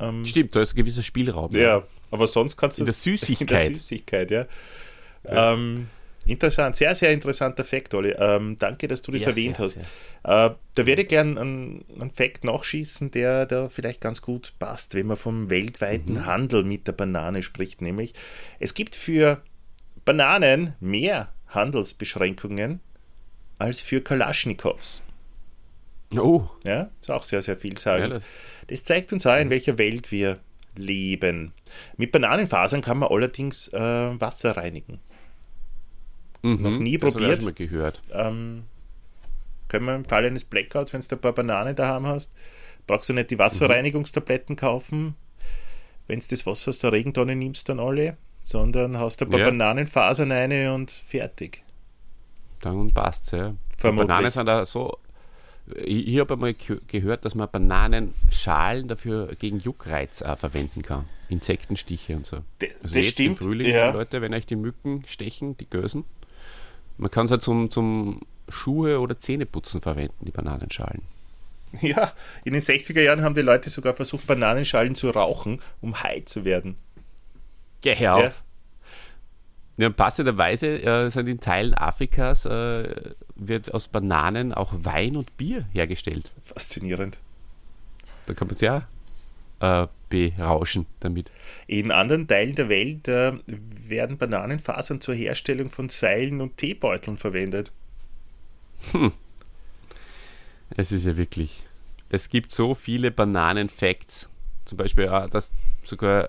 Ähm, 0.00 0.24
Stimmt, 0.24 0.56
da 0.56 0.62
ist 0.62 0.72
ein 0.72 0.76
gewisser 0.76 1.02
Spielraum. 1.02 1.54
ja, 1.54 1.82
aber 2.10 2.26
sonst 2.26 2.56
kannst 2.56 2.78
du 2.78 2.82
In 2.84 2.86
der 2.86 2.94
Süßigkeit. 2.94 3.40
In 3.40 3.46
der 3.46 3.58
Süßigkeit, 3.80 4.30
ja. 4.30 4.46
Ähm, 5.24 5.88
interessant, 6.26 6.76
sehr, 6.76 6.94
sehr 6.94 7.12
interessanter 7.12 7.64
Fakt, 7.64 7.92
Olli. 7.94 8.14
Ähm, 8.18 8.56
danke, 8.58 8.88
dass 8.88 9.02
du 9.02 9.12
das 9.12 9.22
Ja, 9.22 9.28
erwähnt 9.28 9.56
sehr, 9.56 9.64
hast. 9.66 9.76
Äh, 9.76 9.80
da 10.74 10.86
werde 10.86 11.02
ich 11.02 11.08
gern 11.08 11.36
einen, 11.38 11.84
einen 12.00 12.10
Fakt 12.10 12.44
nachschießen, 12.44 13.10
der 13.10 13.44
da 13.46 13.68
vielleicht 13.68 14.00
ganz 14.00 14.22
gut 14.22 14.54
passt, 14.58 14.94
wenn 14.94 15.06
man 15.06 15.16
vom 15.18 15.50
weltweiten 15.50 16.14
Mhm. 16.14 16.26
Handel 16.26 16.64
mit 16.64 16.86
der 16.88 16.92
Banane 16.92 17.42
spricht. 17.42 17.82
Nämlich, 17.82 18.14
es 18.58 18.72
gibt 18.74 18.94
für 18.94 19.42
Bananen 20.06 20.74
mehr 20.80 21.28
Handelsbeschränkungen 21.48 22.80
als 23.58 23.80
für 23.80 24.00
Kalaschnikows. 24.00 25.02
Oh, 26.16 26.44
Ja, 26.64 26.90
ist 27.00 27.10
auch 27.10 27.24
sehr, 27.24 27.42
sehr 27.42 27.56
vielsagend. 27.56 28.16
Ja, 28.16 28.22
das- 28.70 28.80
das 28.80 28.84
zeigt 28.84 29.12
uns 29.12 29.26
auch, 29.26 29.36
in 29.38 29.50
welcher 29.50 29.76
Welt 29.78 30.10
wir 30.12 30.38
leben. 30.76 31.52
Mit 31.96 32.12
Bananenfasern 32.12 32.80
kann 32.82 32.98
man 32.98 33.08
allerdings 33.10 33.68
äh, 33.68 34.20
Wasser 34.20 34.56
reinigen. 34.56 35.00
mhm, 36.42 36.62
Noch 36.62 36.78
nie 36.78 36.96
das 36.98 37.12
probiert? 37.12 37.36
schon 37.42 37.44
mal 37.46 37.54
gehört. 37.54 38.02
Ähm, 38.12 38.64
können 39.68 39.84
wir 39.86 39.94
im 39.94 40.04
Falle 40.04 40.28
eines 40.28 40.44
Blackouts, 40.44 40.92
wenn 40.92 41.00
du 41.00 41.14
ein 41.16 41.20
paar 41.20 41.32
Bananen 41.32 41.76
daheim 41.76 42.06
hast, 42.06 42.32
brauchst 42.86 43.08
du 43.08 43.12
nicht 43.12 43.30
die 43.30 43.38
Wasserreinigungstabletten 43.38 44.56
kaufen, 44.56 45.14
wenn 46.08 46.18
du 46.20 46.26
das 46.28 46.46
Wasser 46.46 46.70
aus 46.70 46.78
der 46.78 46.92
Regentonne 46.92 47.36
nimmst, 47.36 47.68
dann 47.68 47.78
alle, 47.78 48.16
sondern 48.40 48.98
hast 48.98 49.22
ein 49.22 49.30
paar 49.30 49.38
Ja. 49.40 49.44
Bananenfasern 49.46 50.32
rein 50.32 50.68
und 50.70 50.90
fertig. 50.90 51.62
Dann 52.62 52.90
passt's, 52.92 53.30
ja. 53.32 53.54
Vermutlich. 53.78 54.08
Bananen 54.08 54.30
sind 54.30 54.46
da 54.46 54.66
so. 54.66 54.98
Ich, 55.84 56.08
ich 56.08 56.18
habe 56.20 56.34
einmal 56.34 56.54
ge- 56.54 56.80
gehört, 56.88 57.24
dass 57.24 57.34
man 57.34 57.48
Bananenschalen 57.50 58.88
dafür 58.88 59.34
gegen 59.38 59.60
Juckreiz 59.60 60.22
auch 60.22 60.38
verwenden 60.38 60.82
kann. 60.82 61.04
Insektenstiche 61.28 62.16
und 62.16 62.26
so. 62.26 62.36
Also 62.36 62.44
das 62.82 62.92
jetzt 62.94 63.10
stimmt, 63.12 63.28
im 63.40 63.46
Frühling, 63.46 63.68
ja. 63.68 63.92
Leute, 63.92 64.20
wenn 64.20 64.34
euch 64.34 64.46
die 64.46 64.56
Mücken 64.56 65.04
stechen, 65.06 65.56
die 65.58 65.68
Gösen. 65.70 66.04
Man 66.98 67.10
kann 67.10 67.26
es 67.26 67.30
halt 67.30 67.42
zum, 67.42 67.70
zum 67.70 68.20
Schuhe 68.48 69.00
oder 69.00 69.18
Zähneputzen 69.18 69.80
verwenden, 69.80 70.24
die 70.24 70.32
Bananenschalen. 70.32 71.02
Ja, 71.80 72.12
in 72.44 72.52
den 72.52 72.62
60er 72.62 73.00
Jahren 73.00 73.22
haben 73.22 73.36
die 73.36 73.42
Leute 73.42 73.70
sogar 73.70 73.94
versucht, 73.94 74.26
Bananenschalen 74.26 74.96
zu 74.96 75.08
rauchen, 75.10 75.60
um 75.80 76.02
high 76.02 76.24
zu 76.24 76.44
werden. 76.44 76.74
Geh 77.80 77.94
Ja. 77.94 78.14
auf. 78.14 78.42
Ja, 79.80 79.88
passenderweise 79.88 80.82
äh, 80.82 81.08
sind 81.08 81.26
in 81.26 81.40
Teilen 81.40 81.72
Afrikas 81.72 82.44
äh, 82.44 83.14
wird 83.34 83.72
aus 83.72 83.88
Bananen 83.88 84.52
auch 84.52 84.74
Wein 84.76 85.16
und 85.16 85.34
Bier 85.38 85.64
hergestellt. 85.72 86.32
Faszinierend. 86.44 87.18
Da 88.26 88.34
kann 88.34 88.48
man 88.48 88.58
sich 88.58 88.68
ja 88.68 88.86
äh, 89.60 89.86
berauschen 90.10 90.84
damit. 91.00 91.32
In 91.66 91.92
anderen 91.92 92.28
Teilen 92.28 92.56
der 92.56 92.68
Welt 92.68 93.08
äh, 93.08 93.32
werden 93.46 94.18
Bananenfasern 94.18 95.00
zur 95.00 95.14
Herstellung 95.14 95.70
von 95.70 95.88
Seilen 95.88 96.42
und 96.42 96.58
Teebeuteln 96.58 97.16
verwendet. 97.16 97.72
Es 100.76 100.92
ist 100.92 101.06
ja 101.06 101.16
wirklich. 101.16 101.64
Es 102.10 102.28
gibt 102.28 102.50
so 102.50 102.74
viele 102.74 103.10
Bananen-Facts. 103.10 104.28
Zum 104.66 104.76
Beispiel, 104.76 105.06
dass 105.30 105.52
sogar 105.82 106.28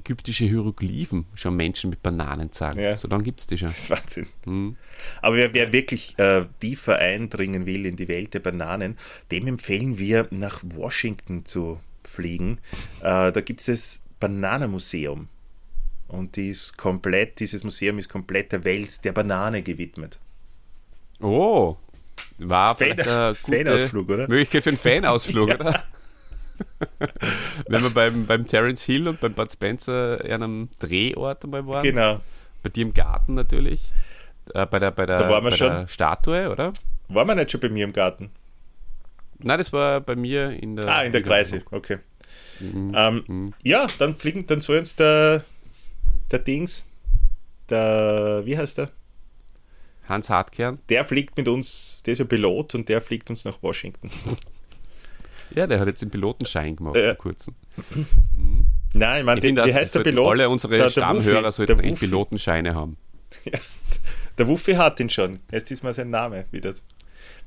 ägyptische 0.00 0.44
Hieroglyphen 0.44 1.26
schon 1.34 1.54
Menschen 1.56 1.90
mit 1.90 2.02
Bananen 2.02 2.52
sagen. 2.52 2.80
Ja. 2.80 2.96
So 2.96 3.08
lange 3.08 3.24
gibt 3.24 3.40
es 3.40 3.46
die 3.46 3.56
schon. 3.58 3.68
Das 3.68 3.78
ist 3.78 3.90
Wahnsinn. 3.90 4.26
Mhm. 4.46 4.76
Aber 5.22 5.36
wer, 5.36 5.54
wer 5.54 5.72
wirklich 5.72 6.18
äh, 6.18 6.44
tiefer 6.60 6.98
eindringen 6.98 7.66
will 7.66 7.86
in 7.86 7.96
die 7.96 8.08
Welt 8.08 8.34
der 8.34 8.40
Bananen, 8.40 8.98
dem 9.30 9.46
empfehlen 9.46 9.98
wir, 9.98 10.26
nach 10.30 10.62
Washington 10.64 11.44
zu 11.44 11.80
fliegen. 12.04 12.58
Äh, 13.00 13.30
da 13.32 13.40
gibt 13.40 13.60
es 13.60 13.66
das 13.66 14.00
Bananenmuseum. 14.18 15.28
Und 16.08 16.34
die 16.36 16.48
ist 16.48 16.76
komplett, 16.76 17.38
dieses 17.38 17.62
Museum 17.62 17.98
ist 17.98 18.08
komplett 18.08 18.50
der 18.52 18.64
Welt 18.64 19.04
der 19.04 19.12
Banane 19.12 19.62
gewidmet. 19.62 20.18
Oh, 21.20 21.76
war 22.38 22.74
Fan- 22.74 22.96
vielleicht 22.96 23.08
eine 23.08 23.34
gute 23.42 23.64
Fanausflug, 23.64 24.08
oder? 24.10 24.28
Möglichkeit 24.28 24.64
für 24.64 24.70
einen 24.70 24.78
Fanausflug, 24.78 25.50
oder? 25.54 25.84
Wenn 27.68 27.82
wir 27.82 27.90
beim, 27.90 28.26
beim 28.26 28.46
Terence 28.46 28.82
Hill 28.82 29.08
und 29.08 29.20
beim 29.20 29.34
Bud 29.34 29.50
Spencer 29.52 30.20
an 30.24 30.42
einem 30.42 30.68
Drehort 30.78 31.44
einmal 31.44 31.66
waren. 31.66 31.82
Genau. 31.82 32.20
Bei 32.62 32.68
dir 32.70 32.82
im 32.82 32.94
Garten 32.94 33.34
natürlich. 33.34 33.92
Äh, 34.54 34.66
bei 34.66 34.78
der, 34.78 34.90
bei 34.90 35.06
der, 35.06 35.16
Da 35.18 35.28
waren 35.28 35.44
wir 35.44 35.50
bei 35.50 35.56
schon. 35.56 35.68
der 35.70 35.88
Statue, 35.88 36.50
oder? 36.50 36.72
War 37.08 37.24
man 37.24 37.36
nicht 37.38 37.50
schon 37.50 37.60
bei 37.60 37.68
mir 37.68 37.84
im 37.84 37.92
Garten? 37.92 38.30
Nein, 39.38 39.58
das 39.58 39.72
war 39.72 40.00
bei 40.00 40.16
mir 40.16 40.50
in 40.50 40.76
der. 40.76 40.86
Ah, 40.88 41.02
in 41.02 41.12
der 41.12 41.22
Kreise, 41.22 41.62
okay. 41.70 41.98
Ähm, 42.60 43.54
Ja, 43.62 43.86
dann 43.98 44.14
fliegen, 44.14 44.46
dann 44.46 44.60
soll 44.60 44.78
uns 44.78 44.94
der, 44.96 45.44
der 46.30 46.40
Dings, 46.40 46.86
der, 47.70 48.42
wie 48.44 48.58
heißt 48.58 48.78
der? 48.78 48.90
Hans 50.08 50.28
Hartkern. 50.28 50.78
Der 50.90 51.04
fliegt 51.06 51.36
mit 51.38 51.48
uns, 51.48 52.02
der 52.04 52.12
ist 52.12 52.18
ja 52.18 52.24
Pilot 52.26 52.74
und 52.74 52.88
der 52.88 53.00
fliegt 53.00 53.30
uns 53.30 53.44
nach 53.44 53.62
Washington. 53.62 54.10
Ja, 55.54 55.66
der 55.66 55.80
hat 55.80 55.86
jetzt 55.88 56.02
den 56.02 56.10
Pilotenschein 56.10 56.76
gemacht 56.76 56.96
Ja. 56.96 57.14
vor 57.14 57.16
kurzem. 57.16 57.54
Nein, 58.94 59.20
ich 59.20 59.24
meine, 59.24 59.38
Ich 59.40 59.44
finde, 59.46 59.64
wie 59.64 59.74
heißt 59.74 59.94
der 59.94 60.00
Pilot? 60.00 60.30
alle 60.32 60.48
unsere 60.48 60.74
Der- 60.74 60.84
der 60.86 60.90
Stammhörer 60.90 61.44
Wuffi, 61.44 61.52
sollten 61.52 61.80
eigentlich. 61.80 61.98
Pilotenscheine 62.00 62.74
haben. 62.74 62.96
Der 64.38 64.48
Wuffi 64.48 64.72
hat 64.74 64.98
ihn 65.00 65.10
schon. 65.10 65.40
Jetzt 65.52 65.70
ist 65.70 65.82
mal 65.82 65.92
sein 65.92 66.08
Name 66.10 66.46
wieder. 66.50 66.72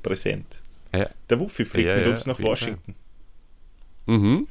präsent. 0.03 0.45
Ja. 0.93 1.09
Der 1.29 1.39
Wuffi 1.39 1.65
fliegt 1.65 1.87
Ja, 1.87 1.95
mit 1.95 2.05
ja, 2.05 2.11
uns 2.11 2.25
nach 2.27 2.39
Washington. 2.39 2.93
Mhm. 4.05 4.47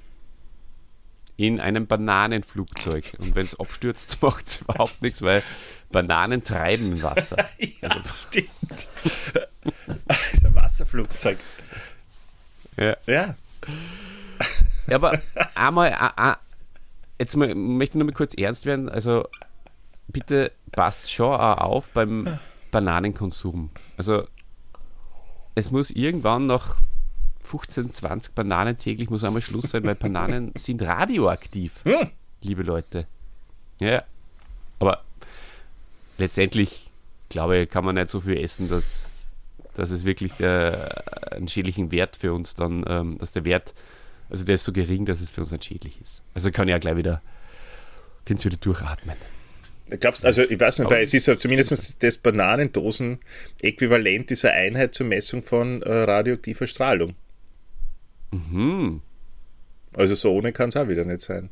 In 1.37 1.61
einem 1.61 1.87
Bananenflugzeug. 1.87 3.15
Und 3.19 3.37
wenn 3.37 3.45
es 3.47 3.59
abstürzt, 3.61 4.19
macht 4.23 4.49
es 4.49 4.61
überhaupt 4.63 5.01
nichts, 5.03 5.23
weil 5.23 5.43
Bananen 5.93 6.43
treiben 6.43 6.93
im 6.93 7.03
Wasser. 7.03 7.49
Ja, 7.81 8.03
stimmt. 8.13 8.49
das 10.09 10.33
ist 10.33 10.45
ein 10.45 10.55
Wasserflugzeug. 10.55 11.39
Ja. 12.77 12.97
Ja. 13.07 13.37
Ja, 14.89 14.97
aber 14.97 15.19
einmal, 15.55 15.93
a- 15.93 16.13
a- 16.33 16.39
jetzt 17.19 17.37
mal, 17.37 17.55
möchte 17.55 17.97
ich 17.97 17.99
nur 18.01 18.07
mal 18.07 18.13
kurz 18.15 18.35
ernst 18.35 18.67
werden. 18.67 18.89
Also 18.89 19.29
bitte 20.09 20.53
passt 20.73 21.11
schon 21.13 21.33
auch 21.35 21.59
auf 21.59 21.89
beim 21.91 22.39
Bananenkonsum. 22.71 23.71
Also 23.97 24.27
es 25.55 25.71
muss 25.71 25.91
irgendwann 25.91 26.47
nach 26.47 26.77
15, 27.45 27.93
20 27.93 28.35
Bananen 28.35 28.79
täglich 28.79 29.11
muss 29.11 29.25
einmal 29.25 29.43
Schluss 29.43 29.71
sein, 29.71 29.85
weil 29.85 29.95
Bananen 29.95 30.53
sind 30.59 30.83
radioaktiv, 30.83 31.81
Hm. 31.85 32.11
liebe 32.41 32.63
Leute. 32.63 33.07
Ja, 33.81 34.03
aber 34.79 35.03
letztendlich, 36.19 36.91
glaube 37.29 37.59
ich, 37.59 37.71
kann 37.71 37.85
man 37.85 37.95
nicht 37.97 38.09
so 38.09 38.21
viel 38.21 38.37
essen, 38.39 38.69
dass, 38.69 39.07
dass 39.75 39.91
es 39.91 40.05
wirklich 40.05 40.41
äh, 40.41 40.73
einen 41.31 41.49
schädlichen 41.49 41.93
Wert 41.93 42.17
für 42.17 42.33
uns 42.33 42.55
dann, 42.55 42.85
ähm, 42.89 43.19
dass 43.19 43.33
der 43.33 43.45
Wert, 43.45 43.75
also 44.31 44.45
der 44.45 44.57
ist 44.57 44.65
so 44.65 44.73
gering, 44.73 45.07
dass 45.07 45.21
es 45.21 45.31
für 45.31 45.43
uns 45.43 45.53
nicht 45.53 45.65
schädlich 45.65 46.01
ist. 46.03 46.23
Also 46.35 46.51
kann 46.51 46.69
ich 46.69 46.73
ja 46.73 46.79
gleich 46.79 46.97
wieder, 46.97 47.23
kannst 48.25 48.45
wieder 48.45 48.57
durchatmen. 48.57 49.17
Glaubst 50.01 50.25
also, 50.25 50.41
ich 50.43 50.59
weiß 50.59 50.79
nicht, 50.79 50.91
weil 50.91 51.03
es 51.03 51.13
ist 51.13 51.27
ja 51.27 51.39
zumindest 51.39 52.03
das 52.03 52.17
Bananendosen-Äquivalent 52.17 54.31
dieser 54.31 54.53
Einheit 54.53 54.95
zur 54.95 55.05
Messung 55.07 55.43
von 55.43 55.83
äh, 55.83 55.93
radioaktiver 55.93 56.67
Strahlung. 56.67 57.15
Mhm. 58.31 59.03
Also 59.95 60.15
so 60.15 60.33
ohne 60.33 60.53
kann 60.53 60.71
es 60.71 60.77
auch 60.77 60.89
wieder 60.89 61.05
nicht 61.05 61.21
sein. 61.21 61.51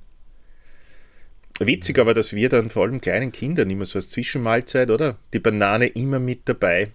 Witzig 1.59 1.98
aber, 1.98 2.14
dass 2.14 2.33
wir 2.33 2.48
dann 2.48 2.70
vor 2.70 2.85
allem 2.85 3.02
kleinen 3.02 3.33
Kindern 3.33 3.68
immer 3.68 3.85
so 3.85 3.98
als 3.98 4.09
Zwischenmahlzeit, 4.09 4.90
oder? 4.90 5.18
Die 5.35 5.40
Banane 5.40 5.88
immer 5.88 6.18
mit 6.18 6.48
dabei. 6.48 6.92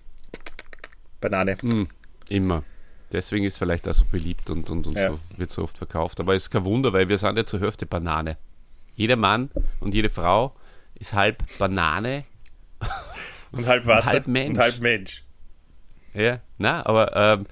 Banane. 1.30 1.58
Mhm. 1.62 1.88
Immer. 2.30 2.64
Deswegen 3.12 3.46
ist 3.46 3.58
vielleicht 3.58 3.88
auch 3.88 3.94
so 3.94 4.04
beliebt 4.12 4.50
und, 4.50 4.70
und, 4.70 4.88
und 4.88 4.96
Ja. 4.96 5.10
so, 5.12 5.20
wird 5.38 5.52
so 5.52 5.64
oft 5.64 5.78
verkauft. 5.78 6.20
Aber 6.20 6.36
es 6.36 6.44
ist 6.44 6.50
kein 6.50 6.66
Wunder, 6.66 6.92
weil 6.94 7.08
wir 7.08 7.18
sind 7.18 7.38
ja 7.38 7.46
zur 7.46 7.60
Hälfte 7.60 7.86
Banane. 7.86 8.38
Jeder 8.96 9.16
Mann 9.16 9.50
und 9.80 9.94
jede 9.94 10.10
Frau 10.10 10.56
ist 11.00 11.14
halb 11.14 11.44
Banane. 11.60 12.24
Und 13.52 13.68
halb 13.68 13.86
Wasser 13.86 14.10
halb 14.12 14.28
Mensch. 14.28 14.50
und 14.58 14.60
halb 14.60 14.80
Mensch. 14.82 15.24
Ja, 16.14 16.42
na, 16.58 16.86
aber 16.86 17.16
ähm, 17.16 17.46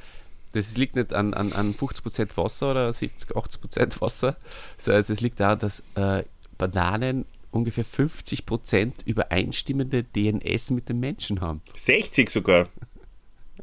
das 0.52 0.76
liegt 0.76 0.98
nicht 0.98 1.14
an, 1.14 1.34
an, 1.34 1.54
an 1.54 1.74
50% 1.74 2.36
Wasser 2.36 2.72
oder 2.72 2.92
70, 2.92 3.30
80% 3.32 4.02
Wasser. 4.02 4.36
Das 4.78 4.88
heißt, 4.90 5.10
es 5.10 5.22
liegt 5.22 5.40
daran, 5.40 5.60
dass 5.60 5.82
äh, 5.96 6.24
Bananen 6.58 7.24
ungefähr 7.52 7.86
50% 7.86 8.92
übereinstimmende 9.06 10.04
DNS 10.04 10.72
mit 10.72 10.90
dem 10.90 11.00
Menschen 11.00 11.40
haben. 11.40 11.62
60 11.76 12.30
sogar. 12.30 12.68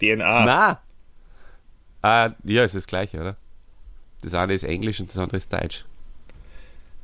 DNA. 0.00 0.44
Na! 0.44 0.82
Ah, 2.02 2.30
ja, 2.44 2.64
ist 2.64 2.74
das 2.74 2.86
gleiche, 2.86 3.20
oder? 3.20 3.36
Das 4.22 4.34
eine 4.34 4.54
ist 4.54 4.64
Englisch 4.64 5.00
und 5.00 5.10
das 5.10 5.18
andere 5.18 5.36
ist 5.36 5.52
Deutsch. 5.52 5.84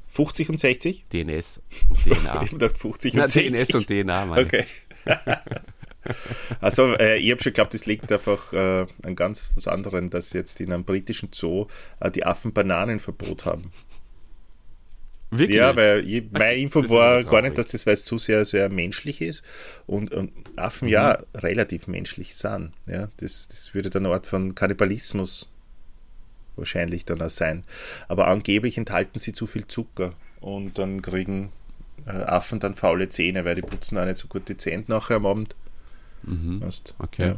50 0.09 0.51
und 0.51 0.59
60? 0.59 1.05
DNS 1.13 1.61
und 1.91 1.99
DNA. 2.05 2.43
Ich 2.43 2.51
gedacht 2.51 2.79
50 2.79 3.15
Na, 3.15 3.25
und 3.25 3.29
60. 3.29 3.53
DNS 3.53 3.75
und 3.75 3.87
DNA, 3.87 4.25
meine. 4.25 4.47
Okay. 4.47 4.65
also, 6.61 6.95
äh, 6.95 7.19
ich 7.19 7.31
habe 7.31 7.43
schon 7.43 7.53
geglaubt, 7.53 7.75
das 7.75 7.87
liegt 7.87 8.11
einfach 8.11 8.53
äh, 8.53 8.87
an 9.03 9.17
ganz 9.17 9.53
was 9.55 9.69
anderem, 9.69 10.11
dass 10.11 10.33
jetzt 10.33 10.61
in 10.61 10.73
einem 10.73 10.85
britischen 10.85 11.31
Zoo 11.33 11.67
äh, 12.01 12.11
die 12.11 12.25
Affen 12.25 12.53
Bananenverbot 12.53 13.45
haben. 13.45 13.73
Wirklich? 15.31 15.57
Ja, 15.59 15.75
weil 15.75 16.09
ich, 16.09 16.25
meine 16.31 16.55
Info 16.55 16.81
Das 16.83 16.91
ist 16.91 16.97
war 16.97 17.25
gar 17.25 17.43
nicht, 17.43 17.59
dass 17.59 17.67
das, 17.67 17.85
weil 17.87 17.95
es 17.95 18.05
zu 18.05 18.17
sehr, 18.17 18.45
sehr 18.45 18.69
menschlich 18.69 19.21
ist 19.21 19.43
und, 19.87 20.13
und 20.13 20.33
Affen 20.57 20.89
ja 20.89 21.19
Mhm. 21.35 21.39
relativ 21.41 21.89
menschlich 21.89 22.37
sind. 22.37 22.73
Ja, 22.87 23.09
das, 23.19 23.49
das 23.49 23.75
würde 23.75 23.91
dann 23.91 24.07
eine 24.07 24.15
Art 24.15 24.27
von 24.27 24.55
Kannibalismus 24.55 25.49
wahrscheinlich 26.55 27.05
dann 27.05 27.21
auch 27.21 27.29
sein. 27.31 27.65
Aber 28.09 28.29
angeblich 28.29 28.79
enthalten 28.79 29.19
sie 29.19 29.33
zu 29.33 29.47
viel 29.47 29.67
Zucker 29.67 30.13
und 30.41 30.79
dann 30.79 31.03
kriegen 31.03 31.51
äh, 32.07 32.11
Affen 32.13 32.61
dann 32.61 32.75
faule 32.75 33.09
Zähne, 33.09 33.45
weil 33.45 33.57
die 33.57 33.63
putzen 33.63 33.99
auch 33.99 34.05
nicht 34.07 34.19
so 34.19 34.29
gut 34.29 34.49
die 34.49 34.57
Zähne 34.57 34.85
nachher 34.87 35.17
am 35.17 35.27
Abend. 35.27 35.55
Weißt, 36.23 36.95
Mhm. 36.99 37.05
Okay. 37.05 37.27
Ja. 37.29 37.37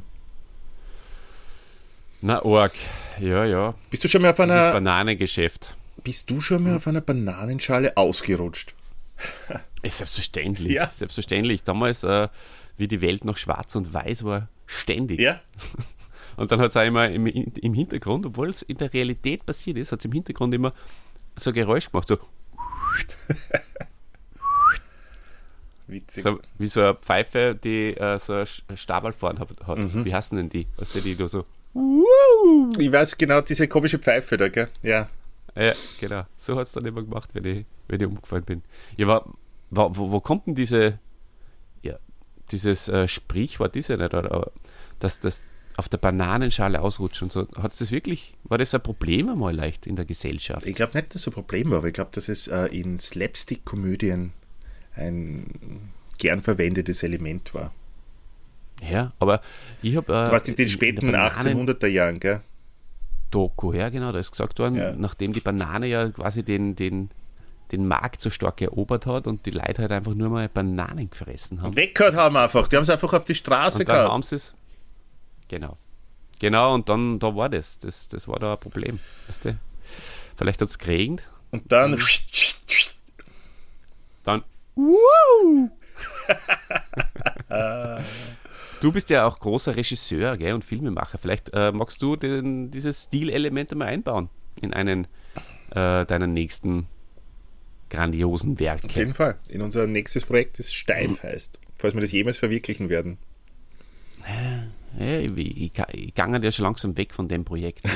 Na, 2.21 2.43
Org. 2.45 2.73
Ja, 3.21 3.45
ja. 3.45 3.75
Bist 3.91 4.05
du 4.05 4.09
schon 4.09 4.23
mal 4.23 4.31
auf 4.31 4.41
einer 4.41 4.73
Bananengeschäft. 4.73 5.75
Bist 6.03 6.31
du 6.31 6.41
schon 6.41 6.65
mal 6.65 6.77
auf 6.77 6.87
einer 6.87 7.01
Bananenschale 7.01 7.97
ausgerutscht? 7.97 8.75
Selbstverständlich. 9.83 10.73
Ja. 10.73 10.91
Selbstverständlich. 10.95 11.63
Damals, 11.63 12.05
äh, 12.05 12.29
wie 12.77 12.89
die 12.89 13.01
Welt 13.01 13.25
noch 13.25 13.37
schwarz 13.37 13.75
und 13.77 13.93
weiß 13.93 14.25
war, 14.25 14.49
ständig. 14.67 15.21
Ja. 15.21 15.41
Und 16.37 16.53
dann 16.53 16.61
hat 16.61 16.71
es 16.71 16.77
auch 16.77 16.85
immer 16.85 17.11
im, 17.11 17.27
im 17.27 17.75
Hintergrund, 17.75 18.25
obwohl 18.25 18.51
es 18.51 18.63
in 18.63 18.77
der 18.77 18.95
Realität 18.95 19.45
passiert 19.45 19.77
ist, 19.77 19.91
hat 19.91 19.99
es 19.99 20.05
im 20.05 20.13
Hintergrund 20.13 20.55
immer 20.55 20.73
so 21.35 21.51
ein 21.51 21.55
Geräusch 21.55 21.91
gemacht. 21.91 22.07
So, 22.07 22.17
Witzig. 25.89 26.23
so 26.23 26.39
wie 26.59 26.69
so 26.69 26.81
eine 26.81 26.95
Pfeife, 26.95 27.57
die 27.57 27.97
äh, 27.97 28.21
so 28.21 28.35
ein 28.35 28.47
Stabal 28.77 29.13
vorne 29.13 29.41
hat. 29.41 29.79
Mhm. 29.79 30.05
Wie 30.05 30.15
heißen 30.15 30.37
denn 30.37 30.49
die? 30.49 30.69
Was 30.77 30.93
die, 30.93 31.01
die 31.01 31.29
so. 31.29 31.45
Ich 32.79 32.93
weiß 32.93 33.19
genau, 33.19 33.41
diese 33.41 33.67
komische 33.67 33.99
Pfeife 33.99 34.37
da, 34.37 34.49
gell? 34.49 34.69
Ja. 34.83 35.09
Ja, 35.57 35.73
genau. 36.01 36.25
So 36.37 36.57
hat 36.57 36.67
es 36.67 36.73
dann 36.73 36.85
immer 36.85 37.03
gemacht, 37.03 37.31
wenn 37.33 37.45
ich, 37.45 37.65
wenn 37.89 38.01
ich 38.01 38.07
umgefallen 38.07 38.45
bin. 38.45 38.63
Ja, 38.97 39.07
wa, 39.09 39.25
wa, 39.71 39.91
wo, 39.93 40.13
wo 40.13 40.21
kommt 40.21 40.47
denn 40.47 40.55
diese, 40.55 40.99
ja, 41.83 41.99
dieses 42.51 42.89
äh, 42.89 43.09
Sprichwort, 43.09 43.75
ist 43.77 43.89
ja 43.89 43.97
nicht, 43.97 44.15
oder, 44.15 44.51
dass 45.01 45.21
das 45.21 45.43
auf 45.77 45.89
der 45.89 45.99
Bananenschale 45.99 46.81
ausrutscht 46.81 47.23
und 47.23 47.31
so. 47.31 47.47
Hat 47.57 47.81
das 47.81 47.91
wirklich, 47.93 48.35
war 48.45 48.59
das 48.59 48.75
ein 48.75 48.83
Problem 48.83 49.29
einmal 49.29 49.55
leicht 49.55 49.87
in 49.87 49.95
der 49.95 50.05
Gesellschaft? 50.05 50.67
Ich 50.67 50.75
glaube 50.75 50.97
nicht, 50.99 51.15
dass 51.15 51.23
es 51.23 51.27
ein 51.29 51.33
Problem 51.33 51.71
war, 51.71 51.79
aber 51.79 51.87
ich 51.89 51.93
glaube, 51.95 52.11
dass 52.13 52.29
es 52.29 52.49
äh, 52.49 52.67
in 52.67 52.99
Slapstick-Komödien 52.99 54.33
ein 54.97 55.91
gern 56.19 56.43
verwendetes 56.43 57.05
Element 57.05 57.55
war. 57.55 57.73
Ja, 58.83 59.13
aber 59.21 59.41
ich 59.83 59.97
habe. 59.97 60.13
Äh, 60.13 60.27
Du 60.27 60.33
warst 60.33 60.49
in 60.49 60.57
den 60.57 60.69
späten 60.69 61.07
Bananen- 61.13 61.69
1800er 61.69 61.87
Jahren, 61.87 62.19
gell? 62.21 62.41
Doku, 63.31 63.73
ja 63.73 63.89
genau, 63.89 64.13
da 64.13 64.19
ist 64.19 64.31
gesagt 64.31 64.59
worden, 64.59 64.77
Ja. 64.77 64.93
nachdem 64.93 65.33
die 65.33 65.41
Banane 65.41 65.87
ja 65.87 66.09
quasi 66.11 66.43
den, 66.43 66.77
den, 66.77 67.11
den 67.73 67.87
Markt 67.87 68.21
so 68.23 68.31
stark 68.31 68.61
erobert 68.63 69.07
hat 69.07 69.27
und 69.27 69.45
die 69.47 69.51
Leute 69.51 69.83
halt 69.83 69.93
einfach 69.93 70.15
nur 70.15 70.29
mal 70.31 70.49
Bananen 70.49 71.11
gefressen 71.11 71.61
haben. 71.63 71.77
Weggehört 71.77 72.15
haben 72.15 72.37
einfach. 72.37 72.69
Die 72.69 72.77
haben 72.77 72.85
es 72.85 72.91
einfach 72.91 73.13
auf 73.13 73.25
die 73.25 73.35
Straße 73.35 73.81
Und 73.81 73.89
dann 73.89 73.97
gehabt. 73.97 74.13
haben 74.13 74.23
sie 74.23 74.37
es. 74.37 74.55
Genau. 75.49 75.77
Genau, 76.39 76.75
und 76.75 76.89
dann 76.89 77.19
da 77.19 77.35
war 77.35 77.49
das. 77.49 77.79
Das, 77.81 78.09
das 78.09 78.29
war 78.29 78.39
da 78.39 78.53
ein 78.55 78.61
Problem. 78.61 79.01
Weißt 79.27 79.45
du? 79.45 79.59
Vielleicht 80.37 80.63
hat 80.63 80.69
es 80.71 80.79
geregnet, 80.79 81.25
Und 81.51 81.71
dann. 81.73 81.93
Mhm. 81.93 81.97
dann. 84.25 84.45
Du 88.81 88.93
bist 88.93 89.11
ja 89.11 89.27
auch 89.27 89.39
großer 89.39 89.77
Regisseur 89.77 90.37
gell, 90.37 90.55
und 90.55 90.65
Filmemacher. 90.65 91.19
Vielleicht 91.19 91.51
äh, 91.53 91.73
magst 91.73 92.03
du 92.03 92.17
den, 92.17 92.71
dieses 92.71 93.05
Stilelement 93.05 93.73
einmal 93.73 93.89
einbauen 93.89 94.29
in 94.61 94.73
einen 94.73 95.05
äh, 95.71 96.05
deiner 96.07 96.27
nächsten 96.27 96.87
grandiosen 97.91 98.55
Auf 98.55 98.61
Werke. 98.61 98.89
jeden 98.89 99.15
Fall. 99.15 99.37
In 99.49 99.63
unser 99.63 99.87
nächstes 99.87 100.25
Projekt, 100.25 100.59
das 100.59 100.73
Steif 100.73 101.23
heißt. 101.23 101.59
Falls 101.79 101.95
wir 101.95 102.01
das 102.01 102.13
jemals 102.13 102.37
verwirklichen 102.37 102.89
werden. 102.89 103.19
Ja, 104.99 105.19
ich, 105.19 105.37
ich, 105.37 105.73
ich 105.93 106.15
gange 106.15 106.43
ja 106.43 106.51
schon 106.51 106.65
langsam 106.65 106.97
weg 106.97 107.15
von 107.15 107.29
dem 107.29 107.45
Projekt. 107.45 107.83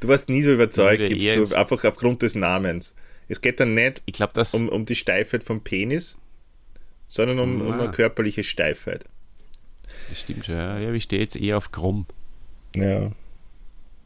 Du 0.00 0.08
warst 0.08 0.28
nie 0.28 0.42
so 0.42 0.52
überzeugt, 0.52 1.02
gibst 1.06 1.52
du, 1.52 1.56
einfach 1.56 1.82
aufgrund 1.84 2.20
des 2.20 2.34
Namens. 2.34 2.94
Es 3.28 3.40
geht 3.40 3.60
dann 3.60 3.74
nicht 3.74 4.02
dass. 4.34 4.52
um, 4.52 4.68
um 4.68 4.84
die 4.84 4.94
Steifheit 4.94 5.42
vom 5.42 5.62
Penis, 5.62 6.18
sondern 7.06 7.38
um, 7.38 7.62
um 7.62 7.68
Na. 7.70 7.84
eine 7.84 7.92
körperliche 7.92 8.44
Steifheit. 8.44 9.06
Das 10.08 10.20
stimmt 10.20 10.46
schon. 10.46 10.54
Ja, 10.56 10.92
ich 10.92 11.02
stehe 11.04 11.20
jetzt 11.22 11.36
eher 11.36 11.56
auf 11.56 11.72
krumm. 11.72 12.06
Ja, 12.74 13.10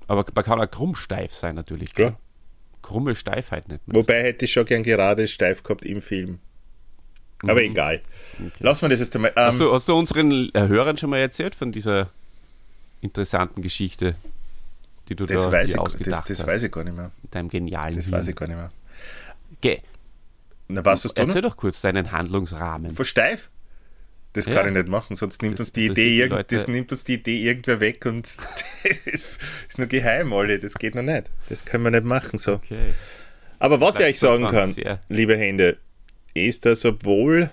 Aber 0.07 0.25
man 0.35 0.45
kann 0.45 0.61
auch 0.61 0.71
krumm 0.71 0.95
steif 0.95 1.35
sein, 1.35 1.55
natürlich. 1.57 1.93
klar. 1.95 2.19
Krumme 2.83 3.15
Steifheit 3.15 3.69
nicht. 3.69 3.81
Wobei 3.87 4.23
hätte 4.23 4.47
ich 4.47 4.53
schon 4.53 4.65
gern 4.65 4.83
gerade 4.83 5.27
steif 5.27 5.63
gehabt 5.63 5.85
im 5.85 6.01
Film. 6.01 6.39
Aber 7.43 7.63
egal. 7.63 8.01
Lass 8.59 8.81
mal 8.83 8.89
das 8.89 9.01
jetzt 9.01 9.15
einmal. 9.17 9.33
Ähm, 9.37 9.43
Mhm. 9.45 9.47
Hast, 9.49 9.61
du, 9.61 9.73
hast 9.73 9.89
du 9.89 9.95
unseren 9.97 10.51
äh, 10.55 10.69
Hörern 10.69 10.97
schon 10.97 11.11
mal 11.11 11.19
erzählt 11.19 11.55
von 11.55 11.73
dieser 11.73 12.11
interessanten 13.03 13.61
Geschichte, 13.63 14.15
die 15.09 15.15
du 15.17 15.27
das 15.27 15.43
da 15.43 15.53
weiß, 15.53 15.71
ich, 15.73 15.79
ausgedacht 15.79 16.23
das, 16.31 16.39
das 16.39 16.47
hast? 16.47 16.47
weiß 16.55 16.63
ich 16.65 16.73
gar 16.73 16.85
nicht 16.85 16.97
mehr. 16.97 17.11
Mit 17.23 17.35
deinem 17.35 17.49
genialen 17.49 17.95
Das 17.95 18.07
Hirn. 18.07 18.19
weiß 18.19 18.29
ich 18.29 18.37
gar 18.37 18.47
nicht 18.47 18.57
mehr. 18.57 18.69
Geh, 19.61 19.81
Na, 20.69 20.85
was 20.85 21.05
hast 21.05 21.19
du 21.19 21.23
Erzähl 21.23 21.43
noch? 21.43 21.51
doch 21.51 21.57
kurz 21.57 21.81
deinen 21.81 22.13
Handlungsrahmen. 22.13 22.95
Von 22.95 23.05
steif? 23.05 23.51
Das 24.33 24.47
Ja. 24.47 24.55
kann 24.55 24.69
ich 24.69 24.75
nicht 24.75 24.89
machen, 24.89 25.17
sonst 25.17 25.43
nimmt 25.43 25.55
Das 25.55 25.67
uns 25.67 25.73
die 25.73 25.87
Idee, 25.87 26.29
die 26.29 26.45
das 26.55 26.69
nimmt 26.69 26.93
uns 26.93 27.03
die 27.05 27.15
Idee 27.15 27.43
irgendwer 27.43 27.81
weg 27.81 28.07
und 28.07 28.37
das 28.85 28.97
ist, 29.07 29.39
ist 29.69 29.79
nur 29.79 29.89
geheim, 29.89 30.33
alle. 30.33 30.59
Das 30.59 30.75
geht 30.75 30.95
noch 30.95 31.03
nicht. 31.03 31.31
Das 31.49 31.65
können 31.65 31.85
wir 31.85 31.91
nicht 31.91 32.05
machen 32.05 32.39
so. 32.39 32.55
Okay. 32.55 32.95
Aber 33.59 33.81
was 33.81 33.99
ich 33.99 34.07
euch 34.07 34.19
sagen 34.21 34.47
kann, 34.47 34.73
sehr. 34.73 35.01
liebe 35.09 35.37
Hände, 35.37 35.79
ist, 36.33 36.65
dass 36.65 36.85
obwohl 36.85 37.51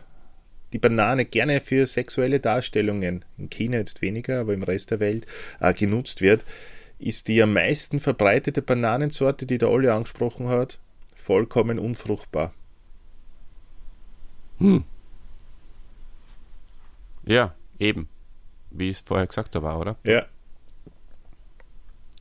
die 0.73 0.77
Banane 0.77 1.25
gerne 1.25 1.61
für 1.61 1.87
sexuelle 1.87 2.39
Darstellungen, 2.39 3.25
in 3.37 3.49
China 3.49 3.77
jetzt 3.77 4.01
weniger, 4.01 4.41
aber 4.41 4.53
im 4.53 4.63
Rest 4.63 4.91
der 4.91 4.99
Welt 4.99 5.25
äh, 5.59 5.73
genutzt 5.73 6.21
wird, 6.21 6.45
ist 6.99 7.27
die 7.27 7.41
am 7.41 7.53
meisten 7.53 7.99
verbreitete 7.99 8.61
Bananensorte, 8.61 9.45
die 9.45 9.57
der 9.57 9.69
Olli 9.69 9.89
angesprochen 9.89 10.47
hat, 10.47 10.79
vollkommen 11.15 11.79
unfruchtbar. 11.79 12.53
Ja, 17.27 17.53
eben. 17.79 18.07
Wie 18.71 18.89
ich 18.89 18.97
es 18.97 19.01
vorher 19.01 19.27
gesagt 19.27 19.55
habe, 19.55 19.67
oder? 19.75 19.95
Ja, 20.03 20.25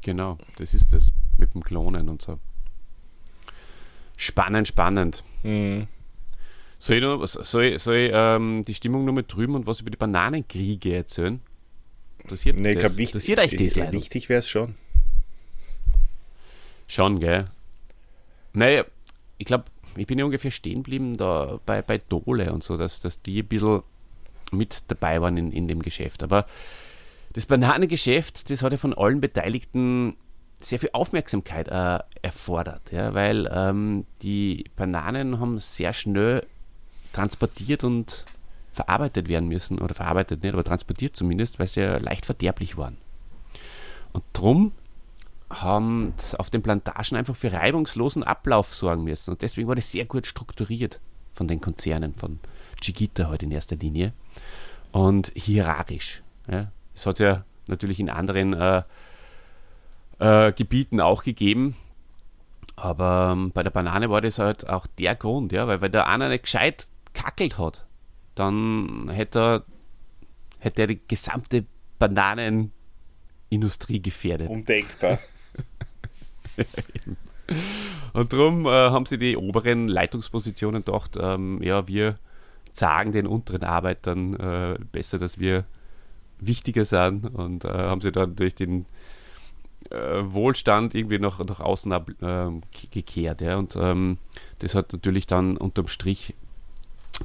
Genau, 0.03 0.38
das 0.57 0.73
ist 0.73 0.92
es. 0.92 1.09
Mit 1.37 1.53
dem 1.55 1.64
Klonen 1.64 2.09
und 2.09 2.23
so. 2.23 2.38
Spannend, 4.16 4.69
spannend. 4.69 5.25
Mhm. 5.42 5.88
Soll 6.79 6.97
ich, 6.97 7.03
noch, 7.03 7.27
soll 7.27 7.64
ich, 7.64 7.83
soll 7.83 7.97
ich 7.97 8.11
ähm, 8.14 8.62
die 8.64 8.75
Stimmung 8.75 9.05
noch 9.05 9.12
mit 9.12 9.33
drüben 9.33 9.57
und 9.57 9.66
was 9.66 9.81
über 9.81 9.90
die 9.90 9.97
Bananenkriege 9.97 10.95
erzählen? 10.95 11.40
Interessiert, 12.21 12.61
nee, 12.61 12.71
ich 12.71 12.75
das? 12.75 12.83
glaube, 12.83 12.99
wichtig, 12.99 13.29
Interessiert 13.29 13.38
euch 13.40 13.66
das, 13.69 13.77
Leute? 13.77 13.92
wichtig 13.92 14.29
wäre 14.29 14.38
es 14.38 14.49
schon. 14.49 14.75
Schon, 16.87 17.19
gell? 17.19 17.47
Naja, 18.53 18.85
ich 19.38 19.47
glaube, 19.47 19.64
ich 19.97 20.07
bin 20.07 20.19
ja 20.19 20.25
ungefähr 20.25 20.51
stehen 20.53 20.85
geblieben 20.85 21.16
da 21.16 21.59
bei, 21.66 21.83
bei 21.83 21.99
Dole 21.99 22.53
und 22.53 22.62
so, 22.62 22.77
dass, 22.77 23.01
dass 23.01 23.23
die 23.23 23.42
ein 23.42 23.49
bisschen 23.49 23.83
mit 24.53 24.83
dabei 24.89 25.21
waren 25.21 25.37
in, 25.37 25.53
in 25.53 25.69
dem 25.69 25.83
Geschäft. 25.83 26.23
Aber 26.23 26.47
das 27.33 27.47
Bananengeschäft, 27.47 28.51
das 28.51 28.63
hat 28.63 28.73
ja 28.73 28.79
von 28.79 28.95
allen 28.95 29.21
Beteiligten 29.21 30.17
sehr 30.61 30.79
viel 30.79 30.91
Aufmerksamkeit 30.93 31.69
äh, 31.69 31.99
erfordert, 32.23 32.91
ja, 32.91 33.13
weil 33.13 33.51
ähm, 33.53 34.07
die 34.23 34.65
Bananen 34.75 35.39
haben 35.39 35.59
sehr 35.59 35.93
schnell 35.93 36.47
transportiert 37.13 37.85
und 37.85 38.25
verarbeitet 38.73 39.29
werden 39.29 39.49
müssen, 39.49 39.79
oder 39.79 39.95
verarbeitet 39.95 40.43
nicht, 40.43 40.53
aber 40.53 40.65
transportiert 40.65 41.17
zumindest, 41.17 41.59
weil 41.59 41.67
sie 41.67 41.81
ja 41.81 41.99
leicht 41.99 42.27
verderblich 42.27 42.77
waren. 42.77 42.97
Und 44.13 44.25
drum 44.33 44.73
haben 45.51 46.15
auf 46.39 46.51
den 46.51 46.63
Plantagen 46.63 47.17
einfach 47.17 47.37
für 47.37 47.53
reibungslosen 47.53 48.23
Ablauf 48.23 48.75
sorgen 48.75 49.05
müssen. 49.05 49.31
Und 49.31 49.43
deswegen 49.43 49.69
war 49.69 49.77
das 49.77 49.93
sehr 49.93 50.05
gut 50.05 50.27
strukturiert 50.27 51.01
von 51.35 51.47
den 51.49 51.61
Konzernen, 51.61 52.15
von 52.15 52.41
Chiquita 52.81 53.29
halt 53.29 53.43
in 53.43 53.51
erster 53.51 53.77
Linie. 53.77 54.13
Und 54.97 55.33
hierarchisch. 55.35 56.23
Ja. 56.51 56.73
Das 56.95 57.05
hat 57.05 57.17
es 57.17 57.21
ja 57.21 57.45
natürlich 57.67 58.01
in 58.01 58.09
anderen 58.09 58.55
äh, 58.55 58.83
äh, 60.19 60.53
Gebieten 60.53 61.03
auch 61.03 61.23
gegeben. 61.23 61.77
Aber 62.77 63.33
ähm, 63.33 63.51
bei 63.53 63.63
der 63.63 63.71
Banane 63.71 64.09
war 64.09 64.23
das 64.23 64.39
halt 64.39 64.67
auch 64.69 64.87
der 64.87 65.15
Grund, 65.15 65.53
ja, 65.53 65.69
weil 65.69 65.83
wenn 65.83 65.93
der 65.93 66.07
einer 66.07 66.31
nicht 66.31 66.45
gescheit 66.45 66.87
kackelt 67.13 67.59
hat, 67.59 67.85
dann 68.35 69.11
hätte 69.11 69.39
er, 69.39 69.65
hätte 70.61 70.83
er 70.83 70.87
die 70.87 71.01
gesamte 71.07 71.67
Bananenindustrie 71.99 74.01
gefährdet. 74.01 74.49
Undenkbar. 74.49 75.19
Und 78.15 78.33
darum 78.33 78.65
äh, 78.65 78.71
haben 78.71 79.05
sie 79.05 79.19
die 79.19 79.37
oberen 79.37 79.89
Leitungspositionen 79.89 80.85
gedacht, 80.85 81.19
ähm, 81.21 81.61
ja, 81.63 81.87
wir 81.87 82.19
sagen 82.77 83.12
den 83.12 83.27
unteren 83.27 83.65
Arbeitern 83.65 84.35
äh, 84.35 84.79
besser, 84.93 85.19
dass 85.19 85.39
wir 85.39 85.65
wichtiger 86.39 86.85
sind 86.85 87.27
und 87.35 87.65
äh, 87.65 87.69
haben 87.69 88.03
sie 88.03 88.12
dann 88.12 88.37
durch 88.37 88.55
den 88.55 88.85
äh, 89.91 90.23
Wohlstand 90.23 90.95
irgendwie 90.95 91.19
nach, 91.19 91.39
nach 91.39 91.61
außen 91.61 91.93
ab, 91.93 92.11
ge- 92.19 92.61
gekehrt. 92.91 93.41
Ja? 93.41 93.57
Und 93.57 93.77
ähm, 93.77 94.19
das 94.59 94.75
hat 94.75 94.93
natürlich 94.93 95.27
dann 95.27 95.57
unterm 95.57 95.89
Strich 95.89 96.35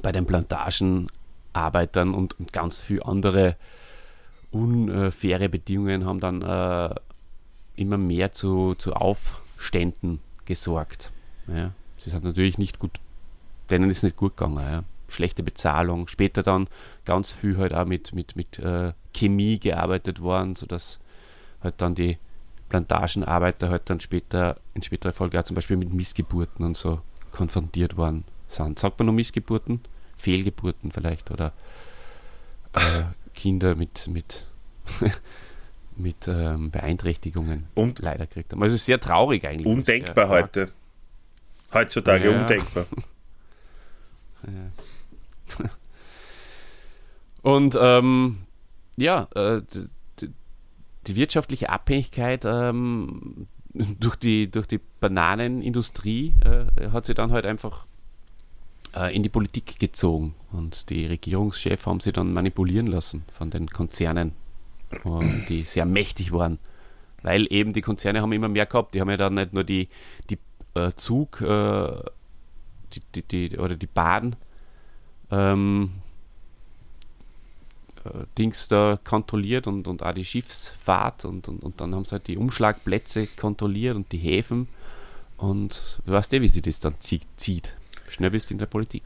bei 0.00 0.12
den 0.12 0.24
Plantagenarbeitern 0.24 2.14
und, 2.14 2.38
und 2.40 2.52
ganz 2.54 2.78
viele 2.78 3.04
andere 3.04 3.56
unfaire 4.50 5.48
Bedingungen 5.50 6.06
haben 6.06 6.20
dann 6.20 6.42
äh, 6.42 6.94
immer 7.76 7.98
mehr 7.98 8.32
zu, 8.32 8.74
zu 8.74 8.94
Aufständen 8.94 10.20
gesorgt. 10.44 11.10
Ja. 11.48 11.72
Ist 11.98 12.14
halt 12.14 12.24
natürlich 12.24 12.58
nicht 12.58 12.78
gut, 12.78 12.98
denen 13.70 13.90
ist 13.90 14.02
nicht 14.02 14.16
gut 14.16 14.36
gegangen. 14.36 14.56
Ja. 14.56 14.82
Schlechte 15.12 15.42
Bezahlung, 15.42 16.08
später 16.08 16.42
dann 16.42 16.68
ganz 17.04 17.32
viel 17.32 17.56
halt 17.58 17.74
auch 17.74 17.84
mit, 17.84 18.14
mit, 18.14 18.36
mit 18.36 18.58
äh, 18.58 18.92
Chemie 19.14 19.58
gearbeitet 19.58 20.20
worden, 20.20 20.54
sodass 20.54 20.98
halt 21.62 21.74
dann 21.78 21.94
die 21.94 22.18
Plantagenarbeiter 22.68 23.68
halt 23.68 23.88
dann 23.90 24.00
später, 24.00 24.58
in 24.74 24.82
späterer 24.82 25.12
Folge 25.12 25.38
auch 25.38 25.44
zum 25.44 25.54
Beispiel 25.54 25.76
mit 25.76 25.92
Missgeburten 25.92 26.64
und 26.64 26.76
so 26.76 27.00
konfrontiert 27.30 27.96
worden 27.96 28.24
sind. 28.46 28.78
Sagt 28.78 28.98
man 28.98 29.06
nur 29.06 29.14
Missgeburten? 29.14 29.80
Fehlgeburten 30.16 30.92
vielleicht 30.92 31.30
oder 31.30 31.52
äh, 32.74 33.02
Kinder 33.34 33.74
mit, 33.74 34.06
mit, 34.08 34.46
mit 35.96 36.28
ähm, 36.28 36.70
Beeinträchtigungen 36.70 37.66
Und 37.74 37.98
leider 37.98 38.26
gekriegt 38.26 38.52
haben. 38.52 38.62
Also 38.62 38.74
es 38.74 38.82
ist 38.82 38.86
sehr 38.86 39.00
traurig 39.00 39.44
eigentlich. 39.46 39.66
undenkbar 39.66 40.28
heute. 40.28 40.70
Heutzutage 41.74 42.30
Ja. 42.30 42.40
undenkbar. 42.40 42.86
Und 47.42 47.76
ähm, 47.80 48.38
ja, 48.96 49.28
äh, 49.34 49.62
d- 49.62 49.88
d- 50.20 50.28
die 51.06 51.16
wirtschaftliche 51.16 51.70
Abhängigkeit 51.70 52.44
ähm, 52.44 53.46
durch, 53.74 54.16
die, 54.16 54.50
durch 54.50 54.66
die 54.66 54.80
Bananenindustrie 55.00 56.34
äh, 56.44 56.90
hat 56.90 57.06
sie 57.06 57.14
dann 57.14 57.32
halt 57.32 57.46
einfach 57.46 57.86
äh, 58.94 59.14
in 59.14 59.22
die 59.22 59.28
Politik 59.28 59.78
gezogen. 59.78 60.34
Und 60.52 60.90
die 60.90 61.06
Regierungschefs 61.06 61.86
haben 61.86 62.00
sie 62.00 62.12
dann 62.12 62.32
manipulieren 62.32 62.86
lassen 62.86 63.24
von 63.32 63.50
den 63.50 63.68
Konzernen, 63.68 64.32
äh, 64.92 64.98
die 65.48 65.62
sehr 65.62 65.84
mächtig 65.86 66.32
waren. 66.32 66.58
Weil 67.22 67.46
eben 67.52 67.72
die 67.72 67.82
Konzerne 67.82 68.20
haben 68.20 68.32
immer 68.32 68.48
mehr 68.48 68.66
gehabt. 68.66 68.94
Die 68.94 69.00
haben 69.00 69.10
ja 69.10 69.16
dann 69.16 69.34
nicht 69.34 69.52
nur 69.52 69.64
die, 69.64 69.88
die 70.28 70.38
äh, 70.74 70.92
Zug, 70.96 71.40
äh, 71.40 72.02
die, 72.92 73.00
die, 73.14 73.22
die, 73.22 73.58
oder 73.58 73.76
die 73.76 73.86
Bahn, 73.86 74.36
ähm, 75.32 75.90
äh, 78.04 78.10
Dings 78.38 78.68
da 78.68 78.98
kontrolliert 79.02 79.66
und, 79.66 79.88
und 79.88 80.02
auch 80.02 80.12
die 80.12 80.24
Schiffsfahrt 80.24 81.24
und, 81.24 81.48
und, 81.48 81.62
und 81.64 81.80
dann 81.80 81.94
haben 81.94 82.04
sie 82.04 82.12
halt 82.12 82.28
die 82.28 82.36
Umschlagplätze 82.36 83.26
kontrolliert 83.36 83.96
und 83.96 84.12
die 84.12 84.18
Häfen 84.18 84.68
und 85.38 86.00
du 86.04 86.12
weißt 86.12 86.32
ja, 86.32 86.40
wie 86.40 86.48
sie 86.48 86.62
das 86.62 86.78
dann 86.78 86.94
zieht. 87.00 87.22
zieht. 87.36 87.74
Schnell 88.08 88.30
bist 88.30 88.50
du 88.50 88.54
in 88.54 88.58
der 88.58 88.66
Politik. 88.66 89.02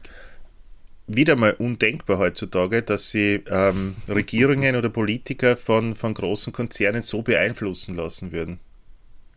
Wieder 1.07 1.37
mal 1.37 1.53
undenkbar 1.53 2.17
heutzutage, 2.17 2.83
dass 2.83 3.11
sie 3.11 3.41
ähm, 3.47 3.95
Regierungen 4.09 4.75
oder 4.75 4.89
Politiker 4.89 5.55
von, 5.55 5.95
von 5.95 6.13
großen 6.13 6.51
Konzernen 6.51 7.01
so 7.01 7.21
beeinflussen 7.21 7.95
lassen 7.95 8.33
würden. 8.33 8.59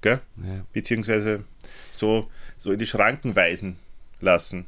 Gell? 0.01 0.21
Ja. 0.45 0.65
Beziehungsweise 0.73 1.45
so, 1.93 2.29
so 2.57 2.73
in 2.73 2.79
die 2.81 2.87
Schranken 2.87 3.37
weisen 3.37 3.77
lassen 4.21 4.67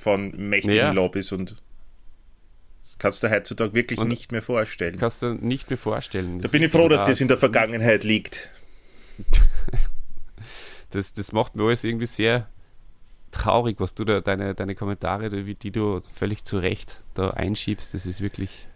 von 0.00 0.32
mächtigen 0.36 0.76
Ja. 0.76 0.90
Lobbys 0.92 1.32
und 1.32 1.56
das 2.82 2.98
kannst 2.98 3.22
du 3.22 3.30
heutzutage 3.30 3.74
wirklich 3.74 3.98
Und- 4.00 4.08
nicht 4.08 4.32
mehr 4.32 4.42
vorstellen. 4.42 4.98
Kannst 4.98 5.22
du 5.22 5.34
nicht 5.34 5.70
mehr 5.70 5.78
vorstellen. 5.78 6.40
Da 6.40 6.48
bin 6.48 6.62
ich 6.62 6.72
froh, 6.72 6.88
dass 6.88 7.04
das 7.06 7.20
in 7.20 7.28
der 7.28 7.38
Vergangenheit 7.38 8.02
liegt. 8.02 8.48
das, 10.90 11.12
das 11.12 11.32
macht 11.32 11.54
mir 11.56 11.64
alles 11.64 11.84
irgendwie 11.84 12.06
sehr 12.06 12.48
traurig, 13.30 13.76
was 13.78 13.94
du 13.94 14.04
da, 14.04 14.20
deine, 14.20 14.54
deine 14.54 14.74
Kommentare, 14.74 15.30
die, 15.30 15.54
die 15.54 15.70
du 15.70 16.02
völlig 16.12 16.44
zu 16.44 16.58
Recht 16.58 17.02
da 17.14 17.30
einschiebst. 17.30 17.94
Das 17.94 18.06
ist 18.06 18.20
wirklich 18.20 18.66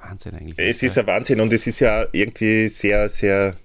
Wahnsinn 0.00 0.34
eigentlich. 0.34 0.58
Es 0.58 0.82
ist 0.82 0.96
ein 0.98 1.06
Wahnsinn 1.06 1.40
und 1.40 1.52
es 1.52 1.66
ist 1.66 1.80
ja 1.80 2.06
irgendwie 2.12 2.68
sehr, 2.68 3.08
sehr. 3.08 3.56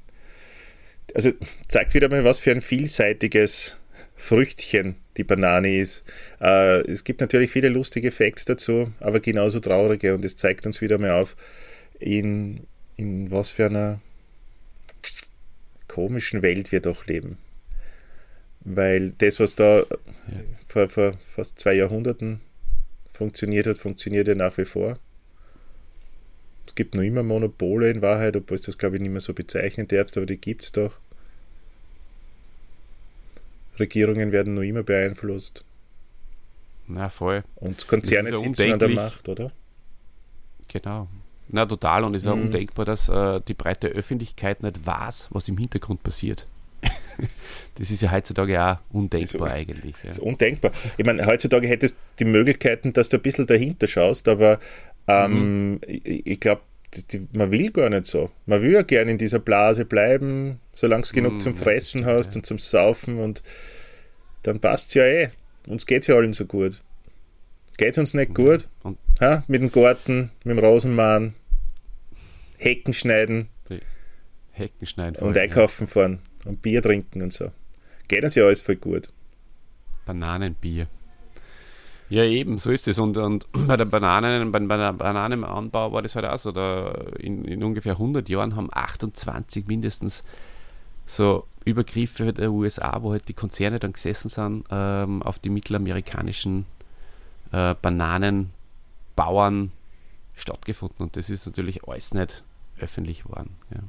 Also 1.14 1.32
zeigt 1.68 1.94
wieder 1.94 2.10
mal, 2.10 2.24
was 2.24 2.40
für 2.40 2.52
ein 2.52 2.62
vielseitiges 2.62 3.80
Früchtchen 4.16 4.96
die 5.18 5.24
Banane 5.24 5.80
ist. 5.80 6.04
Äh, 6.42 6.82
es 6.90 7.04
gibt 7.04 7.22
natürlich 7.22 7.52
viele 7.52 7.70
lustige 7.70 8.12
Facts 8.12 8.46
dazu, 8.46 8.92
aber 9.00 9.20
genauso 9.20 9.60
traurige 9.60 10.14
und 10.14 10.26
es 10.26 10.36
zeigt 10.36 10.66
uns 10.66 10.82
wieder 10.82 10.98
mal 10.98 11.12
auf, 11.12 11.36
in, 12.00 12.68
in 12.98 13.32
was 13.32 13.50
für 13.50 13.68
einer 13.68 14.00
komischen 15.88 16.42
Welt 16.42 16.72
wir 16.72 16.82
doch 16.82 17.06
leben. 17.08 17.38
Weil 18.62 19.12
das, 19.12 19.40
was 19.40 19.56
da 19.56 19.86
vor, 20.68 20.90
vor 20.90 21.18
fast 21.26 21.60
zwei 21.60 21.74
Jahrhunderten 21.74 22.42
funktioniert 23.10 23.68
hat, 23.68 23.78
funktioniert 23.78 24.28
ja 24.28 24.36
nach 24.36 24.58
wie 24.58 24.66
vor. 24.66 25.00
Es 26.68 26.76
gibt 26.76 26.96
noch 26.96 27.04
immer 27.04 27.24
Monopole 27.24 27.90
in 27.90 28.02
Wahrheit, 28.02 28.36
obwohl 28.36 28.56
es 28.56 28.66
das 28.66 28.78
glaube 28.78 28.96
ich 28.96 29.02
nicht 29.02 29.12
mehr 29.12 29.22
so 29.22 29.34
bezeichnen 29.34 29.88
darfst, 29.88 30.18
aber 30.18 30.26
die 30.26 30.38
gibt 30.38 30.64
es 30.64 30.72
doch. 30.72 31.00
Regierungen 33.80 34.32
werden 34.32 34.54
noch 34.56 34.62
immer 34.62 34.84
beeinflusst 34.84 35.64
Na 36.88 37.10
voll. 37.10 37.44
und 37.56 37.88
Konzerne 37.88 38.30
ist 38.30 38.36
ja 38.42 38.48
sitzen 38.48 38.72
an 38.74 38.80
der. 38.80 38.90
Macht, 38.90 39.28
oder? 39.30 39.52
Genau. 40.68 41.08
Na, 41.50 41.66
total. 41.66 42.04
Und 42.04 42.16
es 42.16 42.24
ist 42.24 42.28
auch 42.28 42.36
Mhm. 42.36 42.44
undenkbar, 42.44 42.86
dass 42.86 43.08
äh, 43.10 43.40
die 43.48 43.54
breite 43.54 43.88
Öffentlichkeit 43.88 44.64
nicht 44.64 44.86
weiß, 44.86 45.28
was 45.32 45.48
im 45.48 45.58
Hintergrund 45.58 46.02
passiert. 46.04 46.48
das 47.76 47.90
ist 47.92 48.02
ja 48.02 48.12
heutzutage 48.12 48.62
auch 48.64 48.78
undenkbar 48.92 49.48
So. 49.50 49.54
eigentlich. 49.54 49.96
Ja. 50.04 50.10
Ist 50.12 50.20
undenkbar. 50.20 50.72
Ich 50.98 51.06
meine, 51.06 51.26
heutzutage 51.26 51.68
hättest 51.68 51.96
du 51.96 52.26
die 52.26 52.30
Möglichkeiten, 52.32 52.94
dass 52.94 53.10
du 53.10 53.18
ein 53.18 53.22
bisschen 53.24 53.46
dahinter 53.46 53.88
schaust, 53.88 54.28
aber 54.28 54.60
ähm, 55.08 55.80
ich, 55.88 56.26
ich 56.26 56.40
glaube, 56.40 56.62
man 57.34 57.52
will 57.52 57.72
gar 57.72 57.90
nicht 57.90 58.06
so. 58.06 58.32
Man 58.46 58.62
will 58.62 58.72
ja 58.74 58.82
gerne 58.84 59.12
in 59.12 59.18
dieser 59.18 59.40
Blase 59.40 59.86
bleiben, 59.86 60.60
solange 60.74 61.04
du 61.04 61.14
genug 61.14 61.34
Mm, 61.36 61.40
zum 61.40 61.54
ja, 61.56 61.62
Fressen 61.62 62.02
stimmt, 62.02 62.06
hast 62.18 62.34
ja. 62.34 62.36
und 62.40 62.46
zum 62.46 62.60
Saufen 62.60 63.20
und 63.20 63.44
dann 64.44 64.60
passt 64.60 64.90
es 64.90 64.94
ja 64.96 65.04
eh. 65.06 65.30
Uns 65.68 65.86
geht 65.86 66.02
es 66.02 66.08
ja 66.08 66.16
allen 66.16 66.34
so 66.34 66.46
gut. 66.46 66.84
Geht 67.78 67.92
es 67.94 67.98
uns 67.98 68.14
nicht 68.14 68.34
gut? 68.34 68.70
Und 68.84 68.98
Ha? 69.20 69.44
Mit 69.48 69.62
dem 69.62 69.72
Garten, 69.72 70.32
mit 70.44 70.58
dem 70.58 70.64
Rosenmann, 70.64 71.34
Hecken 72.58 72.94
schneiden 72.94 73.50
Hecken 74.52 74.88
schneiden. 74.88 75.16
und 75.18 75.24
allem, 75.24 75.36
ja. 75.36 75.42
einkaufen 75.44 75.88
fahren 75.88 76.20
und 76.46 76.62
Bier 76.62 76.82
trinken 76.82 77.22
und 77.22 77.34
so. 77.34 77.52
Geht 78.08 78.24
uns 78.24 78.36
ja 78.36 78.46
alles 78.46 78.62
voll 78.62 78.78
gut. 78.78 79.10
Bananenbier. 80.06 80.86
Ja, 82.10 82.24
eben, 82.24 82.60
so 82.60 82.72
ist 82.72 82.88
es. 82.88 83.00
Und, 83.00 83.18
und 83.18 83.48
bei 83.68 83.78
der 83.78 83.86
Bananen, 83.86 84.52
bei, 84.52 84.60
Bananenanbau 84.60 85.92
war 85.92 86.02
das 86.02 86.16
halt 86.16 86.26
auch 86.26 86.38
so. 86.38 86.52
Da 86.52 86.92
in, 87.20 87.46
in 87.46 87.64
ungefähr 87.64 87.94
100 87.94 88.30
Jahren 88.30 88.56
haben 88.56 88.70
28 88.72 89.68
mindestens 89.68 90.24
so 91.06 91.46
Übergriffe 91.66 92.34
der 92.34 92.52
USA, 92.52 93.02
wo 93.02 93.12
halt 93.12 93.28
die 93.28 93.34
Konzerne 93.34 93.80
dann 93.80 93.94
gesessen 93.94 94.30
sind, 94.30 94.66
ähm, 94.72 95.24
auf 95.24 95.40
die 95.40 95.50
mittelamerikanischen 95.50 96.66
äh, 97.52 97.76
Bananenbauern 97.82 99.72
stattgefunden. 100.36 101.06
Und 101.06 101.18
das 101.18 101.30
ist 101.30 101.46
natürlich 101.46 101.88
alles 101.88 102.14
nicht 102.14 102.44
öffentlich 102.80 103.24
geworden. 103.24 103.56
Ja. 103.74 103.82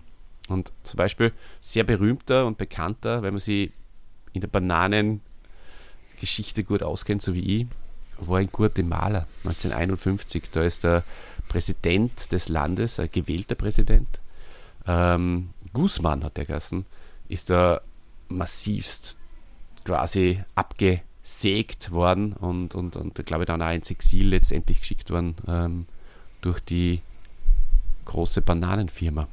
Und 0.48 0.72
zum 0.84 0.96
Beispiel 0.96 1.32
sehr 1.60 1.84
berühmter 1.84 2.46
und 2.46 2.56
bekannter, 2.56 3.22
wenn 3.22 3.34
man 3.34 3.40
sie 3.40 3.72
in 4.32 4.40
der 4.40 4.48
Bananengeschichte 4.48 6.64
gut 6.64 6.82
auskennt, 6.82 7.22
so 7.22 7.34
wie 7.34 7.62
ich, 7.62 7.66
war 8.18 8.40
in 8.40 8.50
Guatemala 8.50 9.26
1951. 9.44 10.44
Da 10.50 10.62
ist 10.62 10.84
der 10.84 11.04
Präsident 11.48 12.32
des 12.32 12.48
Landes, 12.48 12.98
ein 12.98 13.08
gewählter 13.10 13.54
Präsident, 13.54 14.20
ähm, 14.86 15.50
Guzman 15.72 16.24
hat 16.24 16.36
der 16.36 16.44
geheißen, 16.44 16.86
ist 17.28 17.50
da 17.50 17.80
massivst 18.28 19.18
quasi 19.84 20.42
abgesägt 20.54 21.90
worden 21.90 22.32
und, 22.32 22.74
und, 22.74 22.96
und 22.96 23.14
glaube 23.26 23.44
ich 23.44 23.46
dann 23.46 23.62
auch 23.62 23.72
ins 23.72 23.90
Exil 23.90 24.28
letztendlich 24.28 24.80
geschickt 24.80 25.10
worden 25.10 25.36
ähm, 25.46 25.86
durch 26.40 26.60
die 26.60 27.00
große 28.04 28.40
Bananenfirma. 28.40 29.28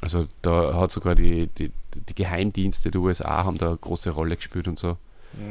Also 0.00 0.26
da 0.42 0.74
hat 0.74 0.90
sogar 0.90 1.14
die, 1.14 1.46
die, 1.58 1.70
die 1.94 2.14
Geheimdienste 2.14 2.90
der 2.90 3.00
USA 3.00 3.44
haben 3.44 3.58
da 3.58 3.68
eine 3.68 3.76
große 3.76 4.10
Rolle 4.10 4.36
gespielt 4.36 4.68
und 4.68 4.78
so. 4.78 4.98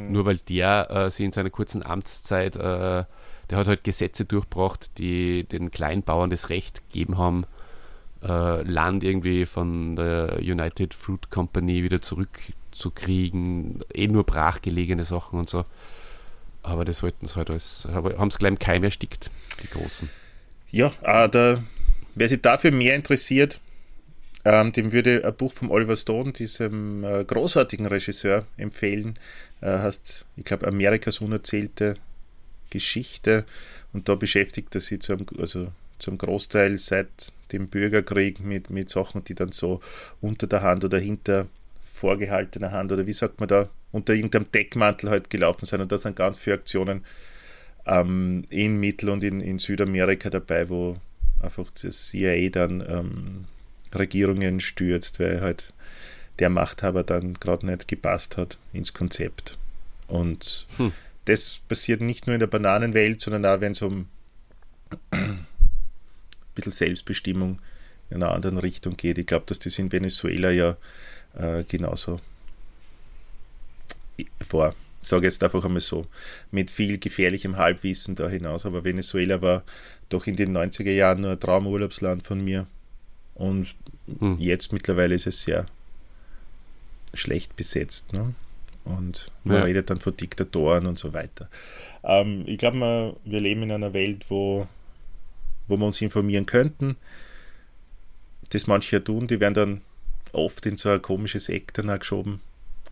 Nur 0.09 0.25
weil 0.25 0.37
der 0.37 0.89
äh, 0.89 1.11
sie 1.11 1.25
in 1.25 1.31
seiner 1.31 1.49
kurzen 1.49 1.85
Amtszeit, 1.85 2.55
äh, 2.55 2.59
der 3.49 3.57
hat 3.57 3.67
halt 3.67 3.83
Gesetze 3.83 4.25
durchgebracht, 4.25 4.91
die 4.97 5.43
den 5.43 5.71
Kleinbauern 5.71 6.29
das 6.29 6.49
Recht 6.49 6.81
gegeben 6.89 7.17
haben, 7.17 7.45
äh, 8.23 8.61
Land 8.63 9.03
irgendwie 9.03 9.45
von 9.45 9.95
der 9.95 10.39
United 10.39 10.93
Fruit 10.93 11.29
Company 11.29 11.83
wieder 11.83 12.01
zurückzukriegen, 12.01 13.81
eh 13.93 14.07
nur 14.07 14.23
brachgelegene 14.23 15.03
Sachen 15.03 15.39
und 15.39 15.49
so. 15.49 15.65
Aber 16.61 16.85
das 16.85 17.03
wollten 17.03 17.25
sie 17.25 17.35
halt 17.35 17.51
alles, 17.51 17.85
haben 17.91 18.29
es 18.29 18.37
gleich 18.37 18.51
im 18.51 18.59
Keim 18.59 18.83
erstickt, 18.83 19.29
die 19.61 19.67
Großen. 19.67 20.09
Ja, 20.71 20.93
äh, 21.01 21.27
der, 21.27 21.61
wer 22.15 22.29
sich 22.29 22.41
dafür 22.41 22.71
mehr 22.71 22.95
interessiert, 22.95 23.59
ähm, 24.45 24.71
dem 24.73 24.91
würde 24.91 25.23
ein 25.25 25.35
Buch 25.35 25.53
von 25.53 25.69
Oliver 25.69 25.95
Stone, 25.95 26.33
diesem 26.33 27.03
äh, 27.03 27.23
großartigen 27.23 27.85
Regisseur, 27.85 28.45
empfehlen. 28.57 29.13
Äh, 29.61 29.77
heißt, 29.79 30.25
ich 30.35 30.43
glaube, 30.43 30.67
Amerikas 30.67 31.19
unerzählte 31.19 31.95
Geschichte. 32.69 33.45
Und 33.93 34.09
da 34.09 34.15
beschäftigt 34.15 34.75
er 34.75 34.81
sich 34.81 35.01
zu 35.01 35.13
einem, 35.13 35.25
also 35.37 35.67
zum 35.99 36.17
Großteil 36.17 36.77
seit 36.77 37.31
dem 37.51 37.67
Bürgerkrieg 37.67 38.41
mit, 38.41 38.69
mit 38.69 38.89
Sachen, 38.89 39.23
die 39.23 39.35
dann 39.35 39.51
so 39.51 39.79
unter 40.19 40.47
der 40.47 40.61
Hand 40.61 40.83
oder 40.83 40.99
hinter 40.99 41.47
vorgehaltener 41.85 42.71
Hand 42.71 42.91
oder 42.91 43.05
wie 43.07 43.13
sagt 43.13 43.39
man 43.39 43.47
da, 43.47 43.69
unter 43.91 44.13
irgendeinem 44.13 44.51
Deckmantel 44.51 45.09
halt 45.09 45.29
gelaufen 45.29 45.65
sind. 45.65 45.79
Und 45.79 45.91
da 45.91 45.97
sind 45.97 46.17
ganz 46.17 46.39
viele 46.39 46.55
Aktionen 46.55 47.05
ähm, 47.85 48.43
in 48.49 48.77
Mittel- 48.79 49.09
und 49.09 49.23
in, 49.23 49.39
in 49.39 49.59
Südamerika 49.59 50.29
dabei, 50.29 50.67
wo 50.67 50.97
einfach 51.41 51.69
das 51.81 52.07
CIA 52.07 52.49
dann 52.49 52.83
ähm, 52.87 53.45
Regierungen 53.99 54.59
stürzt, 54.59 55.19
weil 55.19 55.41
halt 55.41 55.73
der 56.39 56.49
Machthaber 56.49 57.03
dann 57.03 57.35
gerade 57.35 57.65
nicht 57.65 57.87
gepasst 57.87 58.37
hat 58.37 58.57
ins 58.73 58.93
Konzept. 58.93 59.57
Und 60.07 60.65
Hm. 60.77 60.91
das 61.25 61.59
passiert 61.67 62.01
nicht 62.01 62.27
nur 62.27 62.33
in 62.35 62.39
der 62.39 62.47
Bananenwelt, 62.47 63.21
sondern 63.21 63.45
auch, 63.45 63.61
wenn 63.61 63.73
es 63.73 63.81
um 63.81 64.07
ein 65.11 65.45
bisschen 66.55 66.71
Selbstbestimmung 66.71 67.59
in 68.09 68.21
einer 68.21 68.31
anderen 68.31 68.57
Richtung 68.57 68.97
geht. 68.97 69.17
Ich 69.17 69.25
glaube, 69.27 69.45
dass 69.47 69.59
das 69.59 69.79
in 69.79 69.91
Venezuela 69.91 70.51
ja 70.51 70.77
äh, 71.35 71.63
genauso 71.63 72.19
vor. 74.41 74.75
Ich 75.01 75.09
sage 75.09 75.25
jetzt 75.25 75.43
einfach 75.43 75.65
einmal 75.65 75.81
so, 75.81 76.07
mit 76.51 76.71
viel 76.71 76.97
gefährlichem 76.97 77.57
Halbwissen 77.57 78.15
da 78.15 78.29
hinaus, 78.29 78.65
aber 78.65 78.83
Venezuela 78.85 79.41
war 79.41 79.63
doch 80.09 80.27
in 80.27 80.35
den 80.37 80.55
90er 80.55 80.91
Jahren 80.91 81.21
nur 81.21 81.31
ein 81.31 81.39
Traumurlaubsland 81.39 82.23
von 82.23 82.43
mir 82.43 82.67
und 83.35 83.73
Hm. 84.19 84.37
jetzt 84.39 84.73
mittlerweile 84.73 85.15
ist 85.15 85.27
es 85.27 85.41
sehr 85.43 85.65
schlecht 87.13 87.55
besetzt. 87.55 88.11
Ne? 88.13 88.33
Und 88.85 89.31
man 89.45 89.57
Ja. 89.57 89.63
redet 89.63 89.89
dann 89.89 89.99
von 89.99 90.15
Diktatoren 90.17 90.85
und 90.87 90.99
so 90.99 91.13
weiter. 91.13 91.49
Ähm, 92.03 92.43
ich 92.45 92.57
glaube, 92.57 92.77
wir, 92.79 93.15
wir 93.23 93.39
leben 93.39 93.63
in 93.63 93.71
einer 93.71 93.93
Welt, 93.93 94.25
wo, 94.29 94.67
wo 95.67 95.77
wir 95.77 95.85
uns 95.85 96.01
informieren 96.01 96.45
könnten. 96.45 96.97
Das 98.49 98.67
manche 98.67 98.97
ja 98.97 98.99
tun, 98.99 99.27
die 99.27 99.39
werden 99.39 99.53
dann 99.53 99.81
oft 100.33 100.65
in 100.65 100.75
so 100.77 100.89
ein 100.89 101.01
komisches 101.01 101.47
Eck 101.49 101.73
dann 101.73 101.89
auch 101.89 101.99
geschoben. 101.99 102.41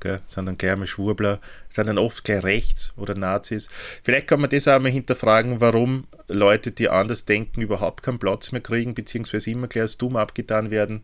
Gell? 0.02 0.20
Sind 0.28 0.48
dann 0.48 0.58
gleich 0.58 0.74
einmal 0.74 0.88
Schwurbler, 0.88 1.40
sind 1.70 1.88
dann 1.88 1.98
oft 1.98 2.24
gleich 2.24 2.44
rechts 2.44 2.92
oder 2.98 3.16
Nazis. 3.16 3.70
Vielleicht 4.04 4.28
kann 4.28 4.42
man 4.42 4.50
das 4.50 4.68
auch 4.68 4.80
mal 4.80 4.92
hinterfragen, 4.92 5.62
warum 5.62 6.08
Leute, 6.28 6.72
die 6.72 6.90
anders 6.90 7.26
denken, 7.26 7.62
überhaupt 7.62 8.04
keinen 8.04 8.20
Platz 8.20 8.52
mehr 8.52 8.62
kriegen, 8.62 8.96
beziehungsweise 8.96 9.52
immer 9.52 9.68
gleich 9.68 9.84
als 9.84 9.98
dumm 9.98 10.16
abgetan 10.18 10.72
werden. 10.72 11.04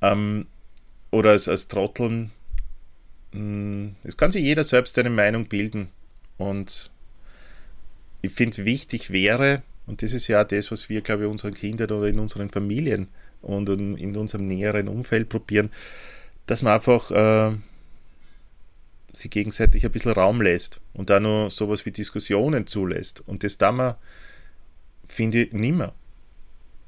Ähm, 0.00 0.46
oder 1.10 1.30
als, 1.30 1.48
als 1.48 1.68
Trotteln. 1.68 2.30
Hm, 3.32 3.96
Es 4.04 4.16
kann 4.16 4.32
sich 4.32 4.42
jeder 4.44 4.64
selbst 4.64 4.98
eine 4.98 5.10
Meinung 5.10 5.46
bilden. 5.46 5.88
Und 6.38 6.90
ich 8.22 8.32
finde, 8.32 8.64
wichtig 8.64 9.10
wäre, 9.10 9.62
und 9.86 10.02
das 10.02 10.12
ist 10.12 10.28
ja 10.28 10.42
auch 10.42 10.46
das, 10.46 10.70
was 10.70 10.88
wir, 10.88 11.00
glaube 11.02 11.24
ich, 11.24 11.28
unseren 11.28 11.54
Kindern 11.54 11.90
oder 11.90 12.06
in 12.08 12.18
unseren 12.18 12.48
Familien 12.48 13.08
und 13.42 13.68
in 13.68 13.96
in 13.98 14.16
unserem 14.16 14.46
näheren 14.46 14.88
Umfeld 14.88 15.28
probieren, 15.28 15.70
dass 16.46 16.62
man 16.62 16.74
einfach 16.74 17.10
äh, 17.10 17.56
sie 19.14 19.30
gegenseitig 19.30 19.84
ein 19.84 19.92
bisschen 19.92 20.12
Raum 20.12 20.40
lässt 20.40 20.80
und 20.92 21.10
da 21.10 21.20
nur 21.20 21.50
sowas 21.50 21.86
wie 21.86 21.90
Diskussionen 21.90 22.66
zulässt. 22.66 23.22
Und 23.26 23.44
das 23.44 23.58
da 23.58 23.72
man, 23.72 23.94
finde 25.06 25.42
ich, 25.42 25.52
nimmer 25.52 25.94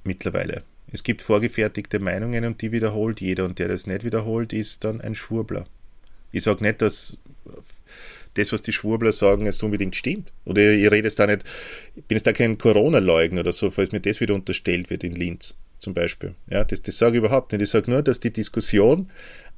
mittlerweile. 0.04 0.64
Es 0.92 1.02
gibt 1.02 1.22
vorgefertigte 1.22 1.98
Meinungen 1.98 2.44
und 2.44 2.62
die 2.62 2.72
wiederholt 2.72 3.20
jeder 3.20 3.44
und 3.44 3.58
der 3.58 3.68
das 3.68 3.86
nicht 3.86 4.04
wiederholt, 4.04 4.52
ist 4.52 4.84
dann 4.84 5.00
ein 5.00 5.14
Schwurbler. 5.14 5.66
Ich 6.32 6.44
sage 6.44 6.62
nicht, 6.62 6.82
dass 6.82 7.16
das, 8.34 8.52
was 8.52 8.62
die 8.62 8.72
Schwurbler 8.72 9.12
sagen, 9.12 9.46
jetzt 9.46 9.62
unbedingt 9.62 9.96
stimmt. 9.96 10.32
Oder 10.44 10.72
ich 10.72 10.90
rede 10.90 11.08
jetzt 11.08 11.18
da 11.18 11.26
nicht, 11.26 11.44
ich 11.94 12.04
bin 12.04 12.16
jetzt 12.16 12.26
da 12.26 12.32
kein 12.32 12.58
Corona-Leugner 12.58 13.40
oder 13.40 13.52
so, 13.52 13.70
falls 13.70 13.92
mir 13.92 14.00
das 14.00 14.20
wieder 14.20 14.34
unterstellt 14.34 14.90
wird 14.90 15.04
in 15.04 15.14
Linz 15.14 15.56
zum 15.78 15.94
Beispiel. 15.94 16.34
Ja, 16.48 16.64
das, 16.64 16.82
das 16.82 16.98
sage 16.98 17.16
ich 17.16 17.18
überhaupt 17.18 17.52
nicht. 17.52 17.62
Ich 17.62 17.70
sage 17.70 17.90
nur, 17.90 18.02
dass 18.02 18.20
die 18.20 18.32
Diskussion 18.32 19.08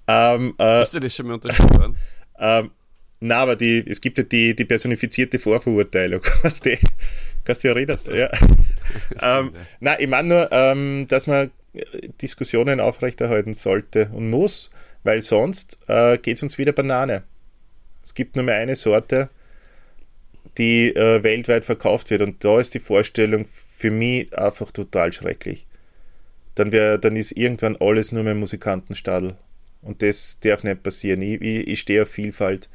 ähm, 0.06 0.54
äh, 0.58 0.80
Hast 0.80 0.94
du 0.94 1.00
das 1.00 1.14
schon 1.14 1.26
mal 1.26 1.34
unterschrieben 1.34 1.76
worden? 1.76 1.96
Ähm, 2.38 2.70
na, 3.20 3.38
aber 3.38 3.56
die, 3.56 3.84
es 3.86 4.00
gibt 4.00 4.18
ja 4.18 4.24
die, 4.24 4.54
die 4.54 4.64
personifizierte 4.64 5.38
Vorverurteilung. 5.38 6.20
Kannst 6.42 6.64
du, 6.64 6.78
kannst 7.44 7.64
du 7.64 7.68
ja 7.68 7.74
reden. 7.74 7.98
Ja. 8.12 8.30
ähm, 9.40 9.52
na, 9.80 9.98
ich 9.98 10.06
meine 10.06 10.28
nur, 10.28 10.52
ähm, 10.52 11.06
dass 11.08 11.26
man 11.26 11.50
äh, 11.72 12.08
Diskussionen 12.20 12.80
aufrechterhalten 12.80 13.54
sollte 13.54 14.10
und 14.12 14.30
muss, 14.30 14.70
weil 15.02 15.20
sonst 15.20 15.78
äh, 15.88 16.18
geht 16.18 16.36
es 16.36 16.42
uns 16.42 16.58
wieder 16.58 16.72
Banane. 16.72 17.24
Es 18.02 18.14
gibt 18.14 18.36
nur 18.36 18.44
mehr 18.44 18.56
eine 18.56 18.76
Sorte, 18.76 19.30
die 20.56 20.94
äh, 20.94 21.22
weltweit 21.22 21.64
verkauft 21.64 22.10
wird 22.10 22.22
und 22.22 22.44
da 22.44 22.60
ist 22.60 22.74
die 22.74 22.80
Vorstellung 22.80 23.46
für 23.46 23.90
mich 23.90 24.36
einfach 24.36 24.70
total 24.70 25.12
schrecklich. 25.12 25.66
Dann, 26.54 26.72
wär, 26.72 26.98
dann 26.98 27.16
ist 27.16 27.32
irgendwann 27.32 27.76
alles 27.76 28.12
nur 28.12 28.24
mehr 28.24 28.34
Musikantenstadel. 28.34 29.36
Und 29.82 30.02
das 30.02 30.38
darf 30.40 30.64
nicht 30.64 30.82
passieren. 30.82 31.22
Ich, 31.22 31.40
ich, 31.40 31.68
ich 31.68 31.80
stehe 31.80 32.02
auf 32.02 32.08
Vielfalt 32.08 32.68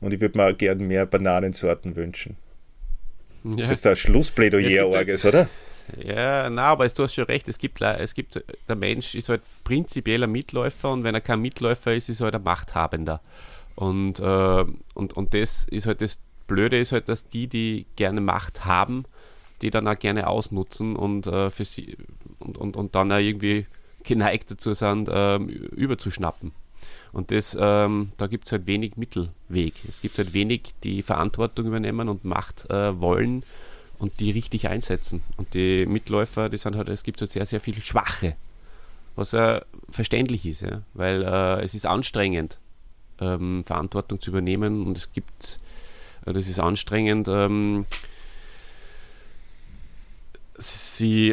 und 0.00 0.12
ich 0.12 0.20
würde 0.20 0.38
mir 0.38 0.46
auch 0.46 0.56
gerne 0.56 0.82
mehr 0.82 1.06
Bananensorten 1.06 1.96
wünschen. 1.96 2.36
Ja. 3.44 3.56
Das 3.56 3.70
ist 3.70 3.86
ein 3.86 3.96
Schlussplädoyer, 3.96 4.86
Orges, 4.86 5.22
jetzt- 5.22 5.26
oder? 5.26 5.48
Ja, 6.02 6.48
na, 6.48 6.68
aber 6.68 6.88
du 6.88 7.02
hast 7.02 7.14
schon 7.14 7.24
recht. 7.24 7.46
Es 7.48 7.58
gibt, 7.58 7.80
es 7.82 8.14
gibt, 8.14 8.42
der 8.68 8.76
Mensch 8.76 9.14
ist 9.14 9.28
halt 9.28 9.42
prinzipiell 9.64 10.22
ein 10.24 10.32
Mitläufer 10.32 10.90
und 10.90 11.04
wenn 11.04 11.14
er 11.14 11.20
kein 11.20 11.40
Mitläufer 11.40 11.94
ist, 11.94 12.08
ist 12.08 12.20
er 12.20 12.24
halt 12.24 12.36
ein 12.36 12.42
Machthabender. 12.42 13.20
Und, 13.74 14.18
äh, 14.18 14.64
und, 14.94 15.12
und 15.12 15.34
das 15.34 15.66
ist 15.70 15.86
halt 15.86 16.00
das 16.00 16.18
Blöde 16.46 16.78
ist 16.78 16.92
halt, 16.92 17.08
dass 17.08 17.26
die, 17.26 17.46
die 17.48 17.86
gerne 17.96 18.20
Macht 18.20 18.64
haben, 18.64 19.04
die 19.62 19.70
dann 19.70 19.88
auch 19.88 19.98
gerne 19.98 20.26
ausnutzen 20.26 20.96
und 20.96 21.26
äh, 21.26 21.50
für 21.50 21.64
sie 21.64 21.96
und, 22.38 22.58
und, 22.58 22.76
und 22.76 22.94
dann 22.94 23.12
auch 23.12 23.18
irgendwie 23.18 23.66
geneigt 24.04 24.50
dazu 24.50 24.74
sind, 24.74 25.08
ähm, 25.10 25.48
überzuschnappen. 25.48 26.52
Und 27.12 27.30
das, 27.30 27.56
ähm, 27.58 28.10
da 28.16 28.26
gibt 28.26 28.46
es 28.46 28.52
halt 28.52 28.66
wenig 28.66 28.96
Mittelweg. 28.96 29.74
Es 29.88 30.00
gibt 30.00 30.18
halt 30.18 30.34
wenig, 30.34 30.74
die 30.82 31.02
Verantwortung 31.02 31.66
übernehmen 31.66 32.08
und 32.08 32.24
Macht 32.24 32.68
äh, 32.70 33.00
wollen 33.00 33.44
und 33.98 34.18
die 34.20 34.32
richtig 34.32 34.68
einsetzen. 34.68 35.22
Und 35.36 35.54
die 35.54 35.86
Mitläufer, 35.86 36.48
die 36.48 36.58
sind 36.58 36.76
halt, 36.76 36.88
es 36.88 37.04
gibt 37.04 37.20
halt 37.20 37.30
sehr, 37.30 37.46
sehr 37.46 37.60
viele 37.60 37.80
Schwache, 37.80 38.36
was 39.14 39.32
äh, 39.32 39.60
verständlich 39.90 40.44
ist, 40.44 40.62
ja? 40.62 40.82
weil 40.94 41.22
äh, 41.22 41.62
es 41.62 41.74
ist 41.74 41.86
anstrengend, 41.86 42.58
ähm, 43.20 43.62
Verantwortung 43.64 44.20
zu 44.20 44.30
übernehmen 44.30 44.84
und 44.84 44.98
es 44.98 45.12
gibt, 45.12 45.60
äh, 46.26 46.32
das 46.32 46.48
ist 46.48 46.58
anstrengend, 46.58 47.28
ähm, 47.28 47.86
sie 50.58 51.30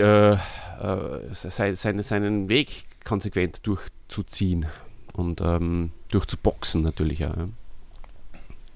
äh, 0.81 1.31
äh, 1.31 1.75
seine, 1.75 2.03
seinen 2.03 2.49
Weg 2.49 2.85
konsequent 3.03 3.61
durchzuziehen 3.67 4.65
und 5.13 5.39
ähm, 5.41 5.91
durchzuboxen 6.09 6.81
natürlich 6.81 7.23
auch. 7.25 7.37
Ja. 7.37 7.49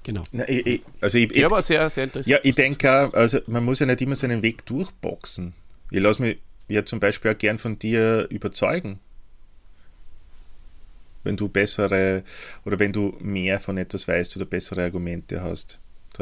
Genau. 0.04 0.22
Na, 0.30 0.48
ich, 0.48 0.64
ich, 0.64 0.82
also 1.00 1.18
ich, 1.18 1.34
ja, 1.34 1.46
aber 1.46 1.62
sehr, 1.62 1.90
sehr 1.90 2.04
interessant. 2.04 2.28
Ja, 2.28 2.38
ich 2.44 2.54
denke 2.54 3.12
also 3.12 3.40
man 3.48 3.64
muss 3.64 3.80
ja 3.80 3.86
nicht 3.86 4.00
immer 4.02 4.14
seinen 4.14 4.40
Weg 4.42 4.64
durchboxen. 4.66 5.52
Ich 5.90 6.00
lasse 6.00 6.22
mich 6.22 6.38
ja 6.68 6.84
zum 6.84 7.00
Beispiel 7.00 7.32
auch 7.32 7.38
gern 7.38 7.58
von 7.58 7.76
dir 7.76 8.28
überzeugen. 8.30 9.00
Wenn 11.24 11.36
du 11.36 11.48
bessere 11.48 12.22
oder 12.64 12.78
wenn 12.78 12.92
du 12.92 13.16
mehr 13.18 13.58
von 13.58 13.78
etwas 13.78 14.06
weißt 14.06 14.36
oder 14.36 14.46
bessere 14.46 14.84
Argumente 14.84 15.42
hast. 15.42 15.80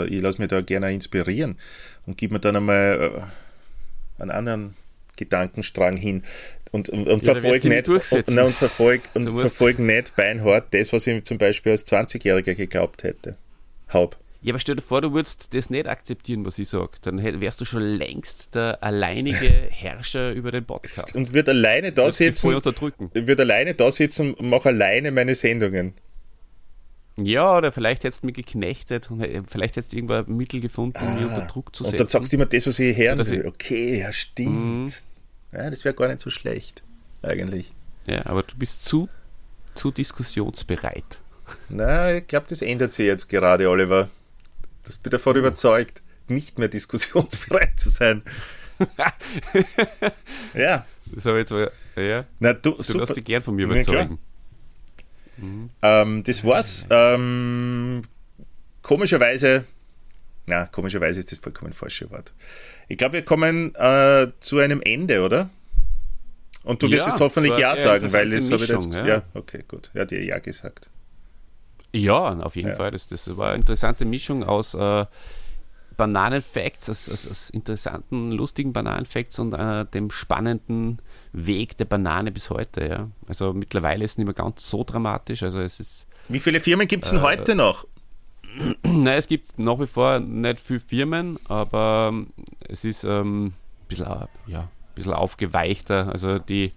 Ich 0.09 0.23
lasse 0.23 0.41
mich 0.41 0.49
da 0.49 0.63
gerne 0.63 0.93
inspirieren 0.93 1.59
und 2.07 2.17
gib 2.17 2.33
mir 2.33 2.41
dann 2.41 2.57
einmal 2.57 3.29
äh, 4.19 4.23
einen 4.23 4.31
anderen 4.31 4.75
Gedankenstrang 5.17 5.97
hin 5.97 6.23
und, 6.75 6.89
und, 6.89 7.07
und 7.07 7.23
Ja, 7.23 7.33
verfolge 7.33 7.69
nicht, 7.69 7.89
und, 7.89 8.39
und 8.39 8.57
verfolg, 8.57 9.03
und 9.15 9.31
verfolg 9.31 9.79
nicht 9.79 10.17
beinhart 10.17 10.75
das, 10.75 10.93
was 10.93 11.07
ich 11.07 11.23
zum 11.25 11.39
Beispiel 11.39 11.73
als 11.73 11.87
20-Jähriger 11.87 12.55
geglaubt 12.55 13.05
hätte. 13.05 13.37
Hab. 13.89 14.17
Ja, 14.43 14.53
aber 14.53 14.59
stell 14.59 14.77
dir 14.77 14.83
vor, 14.83 15.01
du 15.01 15.15
würdest 15.15 15.55
das 15.55 15.71
nicht 15.71 15.89
akzeptieren, 15.89 16.45
was 16.45 16.59
ich 16.59 16.69
sage. 16.69 16.91
Dann 17.01 17.23
wärst 17.41 17.61
du 17.61 17.65
schon 17.65 17.83
längst 17.83 18.55
der 18.55 18.83
alleinige 18.83 19.49
Herrscher 19.71 20.33
über 20.33 20.51
den 20.51 20.67
Podcast. 20.67 21.15
Und 21.15 21.33
wird 21.33 21.49
alleine 21.49 21.93
da 21.93 22.09
dich 22.09 22.17
voll 22.17 22.27
sitzen, 22.27 22.55
unterdrücken. 22.55 23.11
wird 23.15 23.41
alleine 23.41 23.75
da 23.75 23.91
sitzen 23.91 24.35
und 24.35 24.51
mache 24.51 24.69
alleine 24.69 25.13
meine 25.13 25.35
Sendungen. 25.35 25.95
Ja, 27.17 27.57
oder 27.57 27.71
vielleicht 27.71 28.03
hättest 28.05 28.23
du 28.23 28.27
mich 28.27 28.35
geknechtet 28.37 29.11
und 29.11 29.21
äh, 29.23 29.43
vielleicht 29.49 29.77
hättest 29.77 29.93
du 29.93 29.97
irgendwann 29.97 30.27
ein 30.27 30.37
Mittel 30.37 30.61
gefunden, 30.61 30.99
um 30.99 31.15
mich 31.15 31.25
unter 31.25 31.47
Druck 31.47 31.75
zu 31.75 31.85
Ah. 31.85 31.87
Und 31.87 31.91
setzen. 31.93 31.99
dann 31.99 32.09
sagst 32.09 32.33
du 32.33 32.37
immer 32.37 32.47
das, 32.47 32.67
was 32.67 32.79
ich 32.81 32.97
hören 32.97 33.19
dass 33.19 33.31
will. 33.31 33.43
Mhm. 33.43 33.49
Okay, 33.49 34.01
ja, 34.01 34.13
stimmt. 34.13 35.05
Ja, 35.53 35.71
das 35.71 35.85
wäre 35.85 35.95
gar 35.95 36.09
nicht 36.09 36.21
so 36.21 36.31
schlecht, 36.31 36.83
eigentlich. 37.23 37.73
ja, 38.07 38.27
aber 38.27 38.43
du 38.43 38.57
bist 38.57 38.85
zu, 38.85 39.09
zu 39.75 39.93
diskussionsbereit. 39.93 41.21
Na, 41.69 42.15
ich 42.17 42.27
glaube, 42.27 42.47
das 42.49 42.63
ändert 42.63 42.93
sich 42.95 43.07
jetzt 43.07 43.29
gerade, 43.29 43.69
Oliver. 43.71 44.09
Das 44.83 44.99
bin 44.99 45.11
davon 45.11 45.37
überzeugt, 45.37 46.03
nicht 46.27 46.59
mehr 46.59 46.69
diskussionsbereit 46.69 47.79
zu 47.79 47.91
sein. 47.91 48.23
ja, 50.55 50.85
Das 51.15 51.25
habe 51.27 51.39
ich 51.41 51.49
jetzt 51.49 51.53
mal, 51.53 51.71
ja, 51.97 52.25
na 52.41 52.53
du, 52.55 52.73
du 52.73 52.83
super. 52.83 53.01
lässt 53.01 53.17
dich 53.17 53.25
gern 53.25 53.43
von 53.43 53.55
mir 53.55 53.69
Ja, 53.69 54.09
überzeugen. 55.37 55.71
Ähm, 55.83 56.23
das 56.23 56.45
war's. 56.45 56.87
Ähm, 56.91 58.03
komischerweise, 58.83 59.65
na, 60.47 60.67
komischerweise 60.67 61.21
ist 61.21 61.33
das 61.33 61.39
vollkommen 61.39 61.73
falsche 61.73 62.11
Wort. 62.11 62.33
Ich 62.89 62.99
glaube, 62.99 63.15
wir 63.15 63.25
kommen 63.25 63.75
äh, 63.75 64.29
zu 64.41 64.59
einem 64.59 64.81
Ende, 64.83 65.23
oder? 65.23 65.51
Und 66.65 66.83
du 66.83 66.91
wirst 66.91 67.07
Ja, 67.07 67.13
jetzt 67.13 67.21
hoffentlich 67.21 67.57
Ja 67.59 67.77
sagen, 67.77 68.13
weil 68.13 68.33
es 68.33 68.51
habe 68.51 68.65
ich 68.65 68.71
jetzt. 68.71 68.95
Ja. 68.95 69.07
ja. 69.07 69.23
okay, 69.35 69.65
gut. 69.69 69.91
Ja, 69.95 70.05
dir 70.05 70.23
Ja 70.25 70.39
gesagt. 70.39 70.89
Ja, 71.93 72.39
auf 72.39 72.57
jeden 72.57 72.71
Ja. 72.71 72.75
Fall. 72.77 72.91
Das, 72.91 73.07
das 73.09 73.37
war 73.37 73.51
eine 73.51 73.61
interessante 73.61 74.05
Mischung 74.05 74.43
aus 74.43 74.75
äh, 74.75 75.05
Bananenfacts, 75.97 76.91
aus, 76.91 77.09
aus, 77.09 77.31
aus 77.31 77.51
interessanten, 77.51 78.33
lustigen 78.33 78.73
Bananenfacts 78.73 79.39
und 79.39 79.53
äh, 79.53 79.85
dem 79.87 80.11
spannenden 80.11 81.01
Weg 81.35 81.77
der 81.77 81.85
Banane 81.85 82.31
bis 82.33 82.49
heute. 82.49 82.89
Ja. 82.89 83.11
Also 83.27 83.53
mittlerweile 83.53 84.05
ist 84.05 84.13
es 84.13 84.19
nicht 84.19 84.27
mehr 84.27 84.35
ganz 84.35 84.69
so 84.69 84.85
dramatisch. 84.85 85.43
Also 85.43 85.59
es 85.59 85.81
ist, 85.81 86.07
Wie 86.29 86.39
viele 86.39 86.61
Firmen 86.61 86.87
gibt 86.89 87.05
es 87.05 87.13
Äh, 87.13 87.17
denn 87.17 87.23
heute 87.25 87.55
noch? 87.55 87.87
nein, 88.83 89.19
es 89.19 89.27
gibt 89.27 89.59
nach 89.59 89.79
wie 89.81 89.87
vor 89.87 90.21
nicht 90.21 90.61
viele 90.61 90.81
Firmen, 90.81 91.39
aber 91.49 92.11
ähm, 92.13 92.29
es 92.69 92.85
ist 92.85 93.05
ähm, 93.05 93.47
ein 93.47 93.55
bisschen, 93.89 94.07
äh, 94.07 94.27
ja, 94.47 94.61
ein 94.61 94.69
bisschen 94.95 95.13
aufgeweichter. 95.13 96.09
Also 96.11 96.39
die 96.39 96.73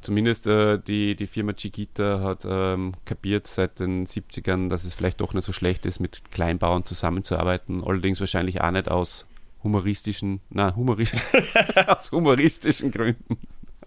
Zumindest 0.00 0.46
äh, 0.46 0.78
die, 0.78 1.16
die 1.16 1.26
Firma 1.26 1.54
Chiquita 1.54 2.20
hat 2.20 2.46
ähm, 2.48 2.92
kapiert 3.04 3.48
seit 3.48 3.80
den 3.80 4.06
70ern, 4.06 4.68
dass 4.68 4.84
es 4.84 4.94
vielleicht 4.94 5.20
doch 5.20 5.34
nicht 5.34 5.44
so 5.44 5.52
schlecht 5.52 5.86
ist, 5.86 5.98
mit 5.98 6.30
Kleinbauern 6.30 6.84
zusammenzuarbeiten. 6.84 7.82
Allerdings 7.84 8.20
wahrscheinlich 8.20 8.60
auch 8.60 8.70
nicht 8.70 8.88
aus 8.88 9.26
humoristischen, 9.64 10.40
na, 10.50 10.76
humorist, 10.76 11.16
aus 11.88 12.12
humoristischen 12.12 12.92
Gründen. 12.92 13.38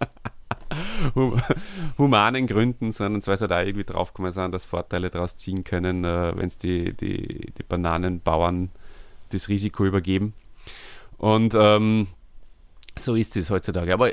Hum- 1.14 1.40
humanen 1.98 2.46
Gründen, 2.46 2.92
sondern 2.92 3.26
weil 3.26 3.36
sie 3.36 3.48
da 3.48 3.62
irgendwie 3.62 3.84
draufgekommen 3.84 4.32
sind, 4.32 4.52
dass 4.52 4.64
Vorteile 4.64 5.10
daraus 5.10 5.36
ziehen 5.36 5.64
können, 5.64 6.04
äh, 6.04 6.32
wenn 6.36 6.48
es 6.48 6.56
die, 6.56 6.94
die, 6.94 7.52
die 7.58 7.62
Bananenbauern 7.62 8.70
das 9.30 9.48
Risiko 9.48 9.84
übergeben. 9.84 10.34
Und 11.18 11.54
ähm, 11.54 12.06
so 12.98 13.14
ist 13.14 13.36
es 13.36 13.50
heutzutage. 13.50 13.92
Aber 13.92 14.12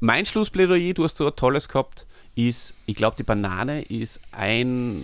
mein 0.00 0.26
Schlussplädoyer, 0.26 0.94
du 0.94 1.04
hast 1.04 1.16
so 1.16 1.26
ein 1.26 1.36
tolles 1.36 1.68
gehabt, 1.68 2.06
ist, 2.34 2.74
ich 2.86 2.96
glaube, 2.96 3.16
die 3.16 3.22
Banane 3.22 3.82
ist 3.82 4.20
ein 4.32 5.02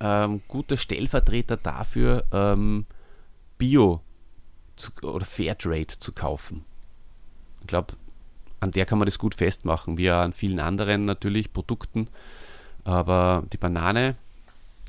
ähm, 0.00 0.40
guter 0.48 0.76
Stellvertreter 0.76 1.56
dafür, 1.56 2.24
ähm, 2.32 2.86
Bio 3.58 4.00
zu, 4.76 4.90
oder 5.02 5.24
Fairtrade 5.26 5.98
zu 5.98 6.12
kaufen. 6.12 6.64
Ich 7.60 7.66
glaube, 7.66 7.94
an 8.60 8.70
der 8.70 8.86
kann 8.86 8.98
man 8.98 9.06
das 9.06 9.18
gut 9.18 9.34
festmachen, 9.34 9.98
wie 9.98 10.10
an 10.10 10.32
vielen 10.32 10.60
anderen 10.60 11.06
natürlich 11.06 11.52
Produkten. 11.52 12.08
Aber 12.84 13.44
die 13.52 13.56
Banane, 13.56 14.16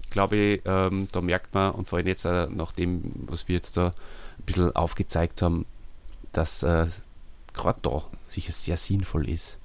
glaube 0.10 0.36
ich, 0.36 0.62
ähm, 0.66 1.08
da 1.12 1.22
merkt 1.22 1.54
man, 1.54 1.72
und 1.72 1.88
vor 1.90 1.98
allem 1.98 2.08
jetzt 2.08 2.26
äh, 2.26 2.48
nach 2.48 2.74
dem, 2.74 3.14
was 3.28 3.48
wir 3.48 3.56
jetzt 3.56 3.78
da 3.78 3.88
ein 3.88 4.46
bisschen 4.46 4.76
aufgezeigt 4.76 5.42
haben, 5.42 5.66
dass 6.34 6.64
äh, 6.64 6.88
gerade 7.54 7.80
da 7.82 8.04
sicher 8.26 8.54
sehr 8.54 8.78
sinnvoll 8.78 9.30
ist, 9.30 9.58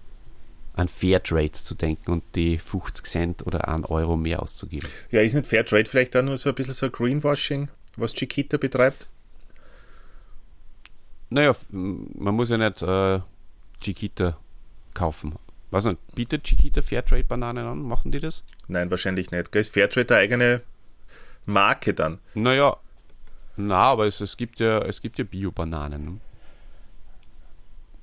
an 0.74 0.88
Fairtrade 0.88 1.52
zu 1.52 1.74
denken 1.74 2.12
und 2.12 2.22
die 2.34 2.58
50 2.58 3.06
Cent 3.06 3.46
oder 3.46 3.68
1 3.68 3.88
Euro 3.88 4.16
mehr 4.16 4.42
auszugeben. 4.42 4.88
Ja, 5.10 5.20
ist 5.20 5.34
nicht 5.34 5.46
Fairtrade 5.46 5.88
vielleicht 5.88 6.16
auch 6.16 6.22
nur 6.22 6.36
so 6.36 6.50
ein 6.50 6.54
bisschen 6.54 6.74
so 6.74 6.90
Greenwashing, 6.90 7.68
was 7.96 8.12
Chiquita 8.12 8.56
betreibt? 8.56 9.08
Naja, 11.30 11.56
man 11.70 12.34
muss 12.34 12.50
ja 12.50 12.58
nicht 12.58 12.82
äh, 12.82 13.20
Chiquita 13.80 14.36
kaufen. 14.94 15.34
Weiß 15.70 15.84
nicht, 15.84 15.98
bietet 16.14 16.44
Chiquita 16.44 16.80
Fairtrade-Bananen 16.80 17.66
an? 17.66 17.82
Machen 17.82 18.12
die 18.12 18.20
das? 18.20 18.44
Nein, 18.68 18.90
wahrscheinlich 18.90 19.30
nicht. 19.30 19.52
gell? 19.52 19.60
Ist 19.60 19.72
Fairtrade 19.72 20.14
eine 20.14 20.22
eigene 20.22 20.62
Marke 21.44 21.92
dann? 21.92 22.18
Naja, 22.34 22.76
na, 23.56 23.76
aber 23.76 24.06
es, 24.06 24.20
es 24.20 24.36
gibt 24.36 24.60
ja, 24.60 24.78
es 24.80 25.00
gibt 25.00 25.18
ja 25.18 25.24
Bio-Bananen. 25.24 26.04
ne? 26.04 26.20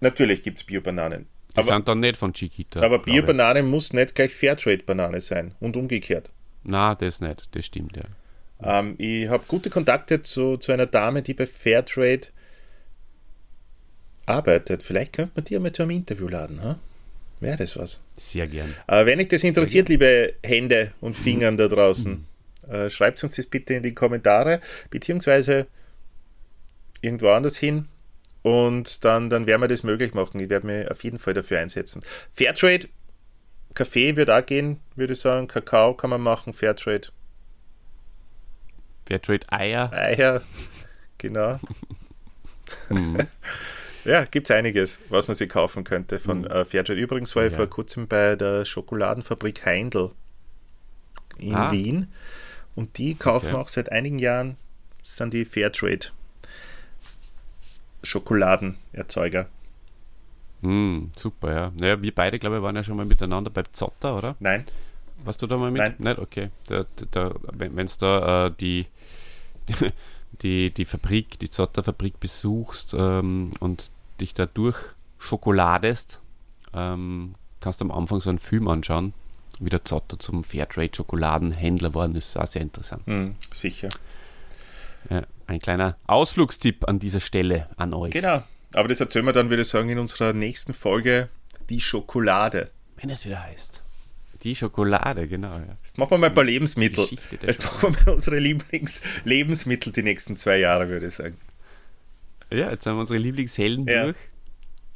Natürlich 0.02 0.42
gibt 0.42 0.60
es 0.60 0.64
Bio-Bananen. 0.64 1.28
Die 1.52 1.58
Aber, 1.60 1.68
sind 1.68 1.88
dann 1.88 2.00
nicht 2.00 2.18
von 2.18 2.34
Chiquita. 2.34 2.82
aber. 2.82 3.00
Bio-Banane 3.00 3.64
muss 3.64 3.94
nicht 3.94 4.16
gleich 4.16 4.34
Fairtrade-Banane 4.34 5.22
sein 5.22 5.54
und 5.60 5.78
umgekehrt. 5.78 6.32
Na, 6.64 6.96
das 6.96 7.22
nicht, 7.22 7.48
das 7.52 7.66
stimmt, 7.66 7.96
ja. 7.96 8.04
Ähm, 8.62 8.96
ich 8.98 9.28
habe 9.30 9.44
gute 9.48 9.70
Kontakte 9.70 10.22
zu, 10.24 10.58
zu 10.58 10.72
einer 10.72 10.86
Dame, 10.88 11.22
die 11.22 11.34
bei 11.34 11.46
Fairtrade 11.46 12.28
arbeitet. 14.26 14.84
Vielleicht 14.84 15.14
könnte 15.14 15.34
man 15.36 15.46
die 15.46 15.56
einmal 15.56 15.72
zu 15.72 15.84
einem 15.84 15.92
Interview 15.92 16.28
laden. 16.28 16.62
Ha? 16.64 16.80
Wäre 17.40 17.58
das 17.58 17.78
was? 17.78 18.02
Sehr 18.18 18.48
gern. 18.48 18.74
Aber 18.88 19.06
wenn 19.06 19.20
euch 19.20 19.28
das 19.28 19.44
interessiert, 19.44 19.90
liebe 19.90 20.34
Hände 20.44 20.94
und 21.02 21.16
Fingern 21.16 21.58
da 21.58 21.68
draußen, 21.68 22.26
äh, 22.70 22.90
schreibt 22.90 23.24
uns 23.24 23.36
das 23.36 23.46
bitte 23.46 23.74
in 23.74 23.84
die 23.84 23.94
Kommentare, 23.94 24.62
beziehungsweise 24.90 25.68
irgendwo 27.02 27.30
anders 27.30 27.58
hin. 27.58 27.88
Und 28.42 29.06
dann, 29.06 29.30
dann 29.30 29.46
werden 29.48 29.62
wir 29.62 29.68
das 29.68 29.84
möglich 29.84 30.14
machen. 30.14 30.40
Ich 30.40 30.50
werde 30.50 30.68
mich 30.68 30.90
auf 30.90 31.04
jeden 31.04 31.20
Fall 31.20 31.34
dafür 31.34 31.60
einsetzen. 31.60 32.02
Fairtrade, 32.34 32.88
Kaffee 33.74 34.16
wird 34.16 34.30
auch 34.30 34.46
gehen, 34.46 34.80
würde 34.96 35.14
ich 35.14 35.20
sagen. 35.20 35.48
Kakao 35.48 35.94
kann 35.94 36.10
man 36.10 36.22
machen, 36.22 36.54
Fairtrade, 36.54 37.10
Fairtrade 39.06 39.46
Eier. 39.52 39.92
Eier, 39.92 40.42
genau. 41.18 41.60
Mhm. 42.90 43.18
Ja, 44.06 44.26
gibt 44.26 44.50
es 44.50 44.56
einiges, 44.56 45.00
was 45.10 45.28
man 45.28 45.36
sich 45.36 45.50
kaufen 45.50 45.84
könnte 45.84 46.20
von 46.20 46.40
mhm. 46.42 46.48
äh, 46.48 46.66
Fairtrade. 46.66 47.00
Übrigens 47.00 47.36
war 47.36 47.46
ich 47.46 47.52
ja. 47.52 47.58
vor 47.58 47.68
kurzem 47.68 48.08
bei 48.08 48.36
der 48.36 48.66
Schokoladenfabrik 48.66 49.66
Heindl 49.66 50.12
in 51.38 51.56
ah. 51.56 51.72
Wien 51.72 52.08
und 52.76 52.98
die 52.98 53.16
kaufen 53.16 53.50
okay. 53.50 53.56
auch 53.56 53.70
seit 53.70 53.92
einigen 53.92 54.20
Jahren, 54.20 54.58
sind 55.04 55.34
die 55.34 55.46
Fairtrade 55.46 56.08
Schokoladenerzeuger. 58.04 59.48
Mm, 60.62 61.08
super, 61.16 61.54
ja. 61.54 61.72
Naja, 61.76 62.02
wir 62.02 62.14
beide, 62.14 62.40
glaube 62.40 62.58
ich, 62.58 62.62
waren 62.62 62.76
ja 62.76 62.84
schon 62.84 62.98
mal 62.98 63.06
miteinander 63.06 63.50
bei 63.50 63.64
Zotter, 63.72 64.18
oder? 64.18 64.36
Nein. 64.40 64.66
Warst 65.24 65.42
du 65.42 65.48
da 65.48 65.58
mal 65.58 65.72
mit? 65.72 65.82
Nein. 65.82 65.96
Nicht? 65.98 66.20
Okay. 66.20 66.50
Da, 66.68 66.86
da, 67.12 67.34
wenn 67.54 67.86
es 67.86 67.98
da 67.98 68.48
äh, 68.48 68.52
die, 68.60 68.88
die, 70.42 70.72
die 70.72 70.86
Fabrik, 70.86 71.40
die 71.40 71.50
Zotter-Fabrik 71.50 72.20
besuchst 72.20 72.94
ähm, 72.98 73.52
und 73.60 73.92
dich 74.20 74.34
da 74.34 74.46
durchschokoladest, 74.46 76.22
ähm, 76.74 77.36
kannst 77.60 77.82
du 77.82 77.86
am 77.86 77.92
Anfang 77.92 78.22
so 78.22 78.30
einen 78.30 78.40
Film 78.40 78.68
anschauen, 78.68 79.14
wie 79.60 79.70
der 79.70 79.86
Zotter 79.86 80.20
zum 80.20 80.44
Fairtrade-Schokoladenhändler 80.44 81.90
geworden 81.90 82.16
ist. 82.16 82.38
Auch 82.38 82.48
sehr 82.48 82.62
interessant. 82.62 83.08
Mm, 83.08 83.32
sicher. 83.54 83.90
Ja, 85.10 85.24
ein 85.48 85.60
kleiner 85.60 85.98
Ausflugstipp 86.08 86.88
an 86.88 87.00
dieser 87.00 87.20
Stelle 87.20 87.70
an 87.78 87.94
euch. 87.94 88.12
Genau. 88.12 88.44
Aber 88.74 88.88
das 88.88 89.00
erzählen 89.00 89.26
wir 89.26 89.34
dann, 89.34 89.50
würde 89.50 89.62
ich 89.62 89.68
sagen, 89.68 89.90
in 89.90 90.00
unserer 90.00 90.34
nächsten 90.34 90.74
Folge 90.74 91.30
die 91.70 91.80
Schokolade. 91.80 92.72
Wenn 92.98 93.10
es 93.10 93.26
wieder 93.26 93.44
heißt. 93.44 93.82
Die 94.44 94.56
Schokolade, 94.56 95.28
genau. 95.28 95.54
Ja. 95.54 95.78
Jetzt 95.82 95.98
machen 95.98 96.12
wir 96.12 96.18
mal 96.18 96.28
ein 96.28 96.34
paar 96.34 96.44
Lebensmittel. 96.44 97.08
Jetzt 97.42 97.64
machen 97.64 97.96
wir 97.96 98.06
mal 98.06 98.14
unsere 98.16 98.40
Lieblingslebensmittel 98.40 99.94
die 99.94 100.04
nächsten 100.04 100.36
zwei 100.36 100.58
Jahre, 100.58 100.90
würde 100.90 101.08
ich 101.08 101.14
sagen. 101.14 101.38
Ja, 102.54 102.70
jetzt 102.70 102.86
haben 102.86 102.98
wir 102.98 103.02
unsere 103.02 103.20
Lieblingshelden 103.20 103.88
ja. 103.88 104.04
durch. 104.04 104.16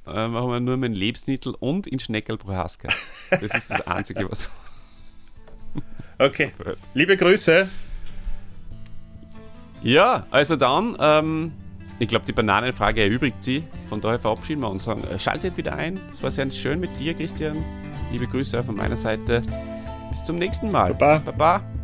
Äh, 0.05 0.28
machen 0.28 0.49
wir 0.49 0.60
nur 0.60 0.78
mit 0.78 0.95
Lebensmittel 0.95 1.55
und 1.60 1.88
in 1.88 1.99
Schneckel 1.99 2.38
Prohaska. 2.38 2.88
Das 3.32 3.41
ist 3.41 3.72
das 3.72 3.82
Einzige, 3.88 4.30
was. 4.30 4.49
okay. 6.20 6.51
Liebe 6.93 7.18
Grüße. 7.18 7.68
Ja, 9.84 10.28
also 10.32 10.55
dann. 10.55 10.95
Ähm, 10.99 11.51
ich 11.99 12.08
glaube, 12.08 12.26
die 12.28 12.32
Bananenfrage 12.32 13.01
erübrigt 13.01 13.43
sie. 13.43 13.64
Von 13.89 14.01
daher 14.01 14.20
verabschieden 14.20 14.62
wir 14.62 14.70
uns 14.70 14.88
und 14.88 15.01
sagen, 15.01 15.16
äh, 15.16 15.18
schaltet 15.18 15.58
wieder 15.58 15.76
ein. 15.76 15.99
Es 16.12 16.22
war 16.22 16.30
sehr 16.30 16.49
schön 16.51 16.80
mit 16.80 16.91
dir, 16.99 17.16
Christian. 17.16 17.58
Liebe 18.12 18.28
Grüße 18.28 18.60
auch 18.60 18.66
von 18.66 18.76
meiner 18.76 18.97
Seite. 18.97 19.41
Bis 20.12 20.24
zum 20.24 20.38
nächsten 20.38 20.72
Mal. 20.72 20.93
Baba. 20.93 21.32
Baba. 21.32 21.76